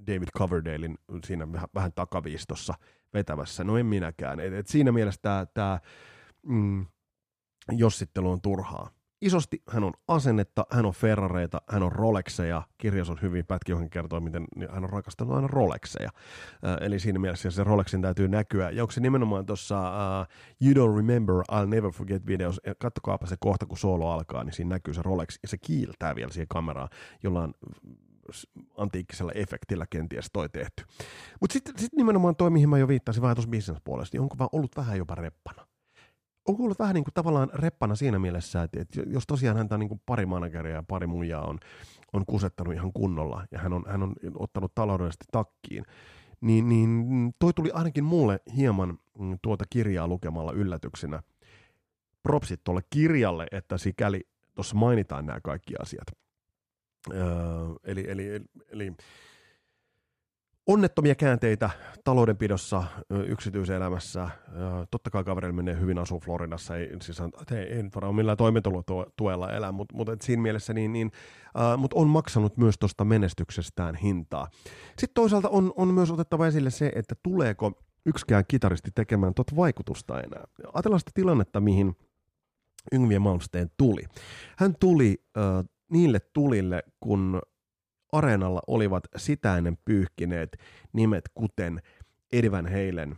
David 0.07 0.27
Coverdalein 0.37 0.97
siinä 1.25 1.51
vähän, 1.51 1.69
vähän 1.75 1.93
takaviistossa 1.93 2.73
vetävässä? 3.13 3.63
No 3.63 3.77
en 3.77 3.85
minäkään. 3.85 4.39
Et, 4.39 4.53
et 4.53 4.67
siinä 4.67 4.91
mielessä 4.91 5.45
tämä 5.53 5.79
mm, 6.47 6.85
jossittelu 7.71 8.31
on 8.31 8.41
turhaa 8.41 8.89
isosti 9.25 9.61
hän 9.69 9.83
on 9.83 9.93
asennetta, 10.07 10.65
hän 10.71 10.85
on 10.85 10.93
Ferrareita, 10.93 11.61
hän 11.69 11.83
on 11.83 11.91
Rolexeja. 11.91 12.63
Kirjas 12.77 13.09
on 13.09 13.19
hyvin 13.21 13.45
pätki, 13.45 13.71
johon 13.71 13.89
kertoo, 13.89 14.19
miten 14.19 14.45
hän 14.69 14.83
on 14.83 14.89
rakastanut 14.89 15.35
aina 15.35 15.47
Rolexeja. 15.47 16.09
Äh, 16.65 16.77
eli 16.81 16.99
siinä 16.99 17.19
mielessä 17.19 17.51
se 17.51 17.63
Rolexin 17.63 18.01
täytyy 18.01 18.27
näkyä. 18.27 18.69
Ja 18.69 18.83
onko 18.83 18.91
se 18.91 19.01
nimenomaan 19.01 19.45
tuossa 19.45 19.79
uh, 19.79 20.27
You 20.67 20.73
Don't 20.73 20.97
Remember, 20.97 21.35
I'll 21.35 21.67
Never 21.67 21.91
Forget 21.91 22.27
videos, 22.27 22.61
kattokaapa 22.77 23.25
se 23.25 23.35
kohta, 23.39 23.65
kun 23.65 23.77
solo 23.77 24.11
alkaa, 24.11 24.43
niin 24.43 24.53
siinä 24.53 24.69
näkyy 24.69 24.93
se 24.93 25.01
Rolex, 25.01 25.37
ja 25.43 25.47
se 25.47 25.57
kiiltää 25.57 26.15
vielä 26.15 26.31
siihen 26.31 26.47
kameraan, 26.47 26.89
jollain 27.23 27.53
antiikkisella 28.77 29.31
efektillä 29.35 29.85
kenties 29.89 30.29
toi 30.33 30.49
tehty. 30.49 30.83
Mutta 31.41 31.53
sitten 31.53 31.73
sit 31.77 31.93
nimenomaan 31.93 32.35
toi, 32.35 32.49
mihin 32.49 32.69
mä 32.69 32.77
jo 32.77 32.87
viittasin 32.87 33.21
vähän 33.21 33.35
tuossa 33.35 33.51
business-puolesta, 33.51 34.15
niin 34.15 34.21
onko 34.21 34.35
vaan 34.37 34.49
ollut 34.51 34.77
vähän 34.77 34.97
jopa 34.97 35.15
reppana? 35.15 35.72
On 36.47 36.57
kuullut 36.57 36.79
vähän 36.79 36.93
niin 36.93 37.03
kuin 37.03 37.13
tavallaan 37.13 37.49
reppana 37.53 37.95
siinä 37.95 38.19
mielessä, 38.19 38.63
että, 38.63 38.81
että 38.81 39.01
jos 39.07 39.27
tosiaan 39.27 39.57
häntä 39.57 39.77
niin 39.77 39.89
kuin 39.89 40.01
pari 40.05 40.25
manageria 40.25 40.75
ja 40.75 40.83
pari 40.83 41.07
muijaa 41.07 41.45
on, 41.45 41.59
on 42.13 42.25
kusettanut 42.25 42.73
ihan 42.73 42.93
kunnolla 42.93 43.45
ja 43.51 43.59
hän 43.59 43.73
on, 43.73 43.83
hän 43.87 44.03
on 44.03 44.15
ottanut 44.35 44.75
taloudellisesti 44.75 45.25
takkiin, 45.31 45.85
niin, 46.41 46.69
niin 46.69 47.33
toi 47.39 47.53
tuli 47.53 47.71
ainakin 47.71 48.03
mulle 48.03 48.39
hieman 48.55 48.99
mm, 49.19 49.37
tuota 49.41 49.65
kirjaa 49.69 50.07
lukemalla 50.07 50.51
yllätyksenä. 50.51 51.23
Propsit 52.23 52.63
tuolle 52.63 52.81
kirjalle, 52.89 53.47
että 53.51 53.77
sikäli 53.77 54.27
tuossa 54.55 54.75
mainitaan 54.75 55.25
nämä 55.25 55.39
kaikki 55.41 55.73
asiat. 55.81 56.07
Öö, 57.13 57.23
eli, 57.83 58.05
eli, 58.07 58.29
eli, 58.29 58.45
eli 58.69 58.93
onnettomia 60.67 61.15
käänteitä 61.15 61.69
taloudenpidossa, 62.03 62.83
yksityiselämässä. 63.27 64.29
Totta 64.91 65.09
kai 65.09 65.23
kaverilla 65.23 65.55
menee 65.55 65.79
hyvin, 65.79 65.97
asuu 65.97 66.19
Floridassa, 66.19 66.77
ei, 66.77 66.89
siis 67.01 67.21
ei, 67.51 67.57
ei 67.57 67.83
nyt 67.83 67.95
varmaan 67.95 68.15
millään 68.15 68.37
toimeentulotuella 68.37 69.51
elää, 69.51 69.71
mutta, 69.71 69.95
mutta 69.95 70.17
siinä 70.21 70.41
mielessä 70.41 70.73
niin, 70.73 70.93
niin 70.93 71.11
äh, 71.59 71.77
mutta 71.77 71.99
on 71.99 72.07
maksanut 72.07 72.57
myös 72.57 72.75
tuosta 72.79 73.05
menestyksestään 73.05 73.95
hintaa. 73.95 74.47
Sitten 74.87 75.13
toisaalta 75.13 75.49
on, 75.49 75.73
on 75.75 75.87
myös 75.87 76.11
otettava 76.11 76.47
esille 76.47 76.69
se, 76.69 76.91
että 76.95 77.15
tuleeko 77.23 77.71
yksikään 78.05 78.43
kitaristi 78.47 78.91
tekemään 78.95 79.33
tuota 79.33 79.55
vaikutusta 79.55 80.21
enää. 80.21 80.43
Ajatellaan 80.73 80.99
sitä 80.99 81.11
tilannetta, 81.13 81.61
mihin 81.61 81.95
Yngvie 82.91 83.19
Malmsteen 83.19 83.71
tuli. 83.77 84.03
Hän 84.57 84.75
tuli 84.79 85.17
äh, 85.37 85.43
niille 85.91 86.19
tulille, 86.33 86.83
kun 86.99 87.41
areenalla 88.13 88.61
olivat 88.67 89.03
sitä 89.15 89.57
ennen 89.57 89.77
pyyhkineet 89.85 90.57
nimet 90.93 91.29
kuten 91.33 91.81
Eddie 92.33 92.51
Van 92.51 92.65
Halen 92.65 93.17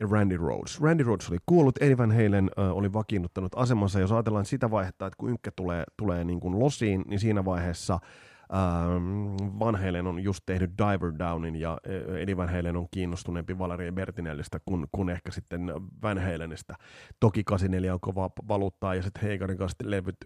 ja 0.00 0.06
Randy 0.10 0.36
Rhodes. 0.36 0.80
Randy 0.80 1.04
Rhodes 1.04 1.30
oli 1.30 1.38
kuollut, 1.46 1.82
Eddie 1.82 1.98
Van 1.98 2.12
Halen 2.12 2.50
oli 2.56 2.92
vakiinnuttanut 2.92 3.52
asemansa. 3.56 4.00
Jos 4.00 4.12
ajatellaan 4.12 4.44
sitä 4.44 4.70
vaihetta, 4.70 5.06
että 5.06 5.16
kun 5.16 5.30
Ynkkä 5.30 5.50
tulee, 5.56 5.84
tulee 5.96 6.24
niin 6.24 6.40
kuin 6.40 6.58
losiin, 6.58 7.04
niin 7.06 7.20
siinä 7.20 7.44
vaiheessa– 7.44 7.98
Ähm, 8.54 9.58
Van 9.58 9.76
Halen 9.76 10.06
on 10.06 10.20
just 10.20 10.40
tehnyt 10.46 10.70
Diver 10.78 11.12
Downin 11.18 11.56
ja 11.56 11.78
Eddie 12.20 12.36
Van 12.36 12.48
Halen 12.48 12.76
on 12.76 12.88
kiinnostuneempi 12.90 13.58
Valerie 13.58 13.92
Bertinellistä 13.92 14.60
kuin, 14.64 14.86
kuin 14.92 15.08
ehkä 15.08 15.30
sitten 15.30 15.72
Van 16.02 16.18
Halenista. 16.18 16.74
Toki 17.20 17.44
84 17.44 17.94
on 17.94 18.00
kovaa 18.00 18.30
valuuttaa 18.48 18.94
ja 18.94 19.02
sitten 19.02 19.22
Heikarin 19.22 19.58
kanssa 19.58 19.76
levyt 19.84 20.16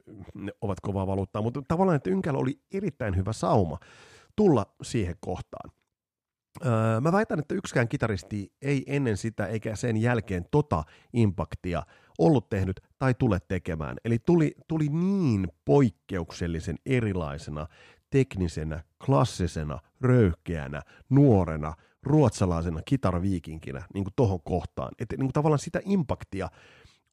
ovat 0.61 0.81
kovaa 0.81 1.07
valuuttaa, 1.07 1.43
mutta 1.43 1.63
tavallaan, 1.69 1.97
että 1.97 2.11
Ynkällä 2.11 2.39
oli 2.39 2.61
erittäin 2.75 3.17
hyvä 3.17 3.33
sauma 3.33 3.79
tulla 4.37 4.67
siihen 4.83 5.15
kohtaan. 5.21 5.71
Öö, 6.67 7.01
mä 7.01 7.13
väitän, 7.13 7.39
että 7.39 7.55
yksikään 7.55 7.89
kitaristi 7.89 8.53
ei 8.63 8.85
ennen 8.87 9.17
sitä 9.17 9.47
eikä 9.47 9.77
sen 9.77 9.97
jälkeen 9.97 10.45
tota 10.51 10.85
impaktia 11.13 11.83
ollut 12.19 12.49
tehnyt 12.49 12.81
tai 12.99 13.15
tule 13.15 13.39
tekemään. 13.49 13.97
Eli 14.05 14.19
tuli, 14.19 14.55
tuli 14.69 14.89
niin 14.89 15.49
poikkeuksellisen 15.65 16.77
erilaisena 16.87 17.67
teknisenä, 18.11 18.83
klassisena, 19.07 19.79
röyhkeänä, 20.01 20.83
nuorena, 21.11 21.75
ruotsalaisena 22.03 22.83
kitaraviikinkinä 22.83 23.83
niin 23.95 24.05
kuin 24.05 24.15
tohon 24.17 24.41
kohtaan. 24.43 24.93
Että 24.99 25.17
niin 25.17 25.27
kuin 25.27 25.33
tavallaan 25.33 25.59
sitä 25.59 25.81
impaktia 25.85 26.49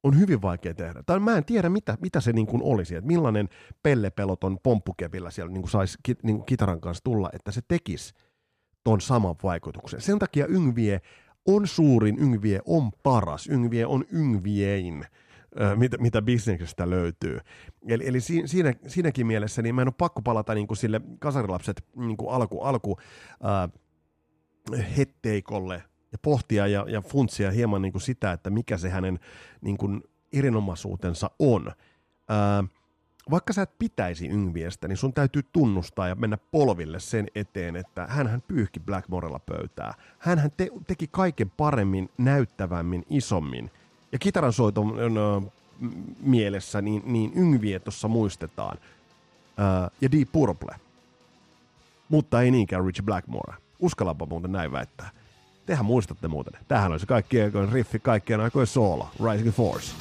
on 0.02 0.18
hyvin 0.18 0.42
vaikea 0.42 0.74
tehdä. 0.74 1.02
Tai 1.06 1.20
mä 1.20 1.36
en 1.36 1.44
tiedä, 1.44 1.68
mitä, 1.68 1.98
mitä 2.00 2.20
se 2.20 2.32
niin 2.32 2.46
kuin 2.46 2.62
olisi, 2.62 2.94
että 2.94 3.06
millainen 3.08 3.48
pellepeloton 3.82 4.58
pomppukepillä 4.62 5.30
siellä 5.30 5.52
niin 5.52 5.68
saisi 5.68 5.98
ki, 6.02 6.16
niin 6.22 6.44
kitaran 6.44 6.80
kanssa 6.80 7.04
tulla, 7.04 7.30
että 7.32 7.52
se 7.52 7.60
tekisi 7.68 8.14
ton 8.84 9.00
saman 9.00 9.34
vaikutuksen. 9.42 10.00
Sen 10.00 10.18
takia 10.18 10.46
Yngvie 10.46 11.00
on 11.46 11.66
suurin, 11.66 12.18
Yngvie 12.18 12.60
on 12.64 12.90
paras, 13.02 13.46
Yngvie 13.46 13.86
on 13.86 14.04
Yngviein, 14.12 15.04
mitä, 15.76 15.98
mitä 15.98 16.22
bisneksestä 16.22 16.90
löytyy. 16.90 17.40
Eli, 17.88 18.08
eli 18.08 18.20
siinä, 18.20 18.72
siinäkin 18.86 19.26
mielessä 19.26 19.62
niin 19.62 19.74
mä 19.74 19.82
en 19.82 19.88
ole 19.88 19.94
pakko 19.98 20.22
palata 20.22 20.54
niin 20.54 20.66
kuin 20.66 20.78
sille 20.78 21.00
kasarilapset 21.18 21.84
niin 21.96 22.16
kuin 22.16 22.34
alku, 22.34 22.60
alku 22.60 22.98
ää, 23.42 23.68
hetteikolle 24.96 25.82
ja 26.12 26.18
pohtia 26.22 26.66
ja, 26.66 26.86
ja 26.88 27.00
funtsia 27.00 27.50
hieman 27.50 27.82
niin 27.82 27.92
kuin 27.92 28.02
sitä, 28.02 28.32
että 28.32 28.50
mikä 28.50 28.76
se 28.76 28.90
hänen 28.90 29.18
niin 29.60 29.76
kuin 29.76 30.02
erinomaisuutensa 30.32 31.30
on. 31.38 31.72
Ää, 32.28 32.64
vaikka 33.30 33.52
sä 33.52 33.62
et 33.62 33.78
pitäisi 33.78 34.28
Yngviestä, 34.28 34.88
niin 34.88 34.96
sun 34.96 35.14
täytyy 35.14 35.42
tunnustaa 35.52 36.08
ja 36.08 36.14
mennä 36.14 36.38
polville 36.50 37.00
sen 37.00 37.26
eteen, 37.34 37.76
että 37.76 38.06
hän 38.06 38.42
pyyhki 38.48 38.80
Blackmorella 38.80 39.38
pöytää. 39.38 39.94
Hän 40.18 40.50
te- 40.56 40.70
teki 40.86 41.08
kaiken 41.10 41.50
paremmin, 41.50 42.10
näyttävämmin, 42.18 43.04
isommin. 43.10 43.70
Ja 44.14 44.18
kitaran 44.18 44.52
soiton 44.52 45.14
no, 45.14 45.42
mielessä, 46.20 46.82
niin, 46.82 47.02
niin 47.06 47.32
Yngvie 47.34 47.78
tuossa 47.78 48.08
muistetaan. 48.08 48.78
Ää, 49.56 49.90
ja 50.00 50.12
Deep 50.12 50.28
Purple. 50.32 50.76
Mutta 52.08 52.42
ei 52.42 52.50
niinkään 52.50 52.84
Rich 52.86 53.02
Blackmore. 53.02 53.54
Uskallapa 53.78 54.26
muuten 54.26 54.52
näin 54.52 54.72
väittää. 54.72 55.10
Tehän 55.66 55.84
muistatte 55.84 56.28
muuten. 56.28 56.60
Tähän 56.68 56.92
olisi 56.92 57.06
kaikkien 57.06 57.44
aikojen 57.44 57.72
riffi, 57.72 57.98
kaikkien 57.98 58.40
aikojen 58.40 58.66
soola. 58.66 59.08
Rising 59.32 59.54
Force. 59.54 59.92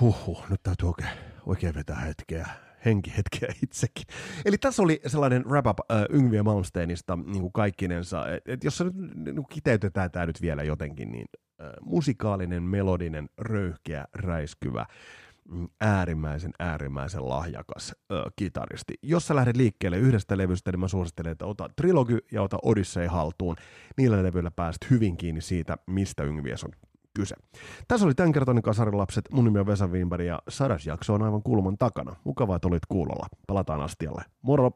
Huhhuh, 0.00 0.44
nyt 0.50 0.62
täytyy 0.62 0.88
oikein, 0.88 1.10
oikein 1.46 1.74
vetää 1.74 1.96
hetkeä, 1.96 2.46
henkihetkeä 2.84 3.48
itsekin. 3.64 4.04
Eli 4.44 4.58
tässä 4.58 4.82
oli 4.82 5.00
sellainen 5.06 5.44
wrap-up 5.44 5.78
äh, 5.90 6.04
Yngviä 6.10 6.42
Malmsteenista 6.42 7.16
niin 7.16 7.40
kuin 7.40 7.52
kaikkinensa. 7.52 8.30
Et, 8.30 8.42
et 8.46 8.64
jos 8.64 8.78
se 8.78 8.84
nyt 8.84 8.94
niin 9.34 9.46
kiteytetään 9.50 10.10
tämä 10.10 10.26
nyt 10.26 10.42
vielä 10.42 10.62
jotenkin, 10.62 11.12
niin 11.12 11.26
äh, 11.60 11.70
musikaalinen, 11.80 12.62
melodinen, 12.62 13.28
röyhkeä, 13.38 14.04
räiskyvä, 14.14 14.86
mm, 15.48 15.68
äärimmäisen, 15.80 16.52
äärimmäisen 16.58 17.28
lahjakas 17.28 17.94
äh, 18.12 18.18
kitaristi. 18.36 18.94
Jos 19.02 19.26
sä 19.26 19.36
lähdet 19.36 19.56
liikkeelle 19.56 19.98
yhdestä 19.98 20.38
levystä, 20.38 20.72
niin 20.72 20.80
mä 20.80 20.88
suosittelen, 20.88 21.32
että 21.32 21.46
ota 21.46 21.70
Trilogy 21.76 22.18
ja 22.32 22.42
ota 22.42 22.58
Odyssey 22.62 23.06
haltuun. 23.06 23.56
Niillä 23.96 24.22
levyillä 24.22 24.50
pääst 24.50 24.90
hyvin 24.90 25.16
kiinni 25.16 25.40
siitä, 25.40 25.78
mistä 25.86 26.24
Yngvies 26.24 26.64
on 26.64 26.70
kyse. 27.16 27.34
Tässä 27.88 28.06
oli 28.06 28.14
tämänkertainen 28.14 28.62
Kasarilapset. 28.62 29.24
Mun 29.32 29.44
nimi 29.44 29.58
on 29.58 29.66
Vesa 29.66 29.86
Wimberg 29.86 30.24
ja 30.24 30.42
sadas 30.48 30.86
jakso 30.86 31.14
on 31.14 31.22
aivan 31.22 31.42
kulman 31.42 31.78
takana. 31.78 32.16
Mukavaa, 32.24 32.56
että 32.56 32.68
olit 32.68 32.86
kuulolla. 32.88 33.26
Palataan 33.46 33.82
astialle. 33.82 34.22
Moro! 34.42 34.70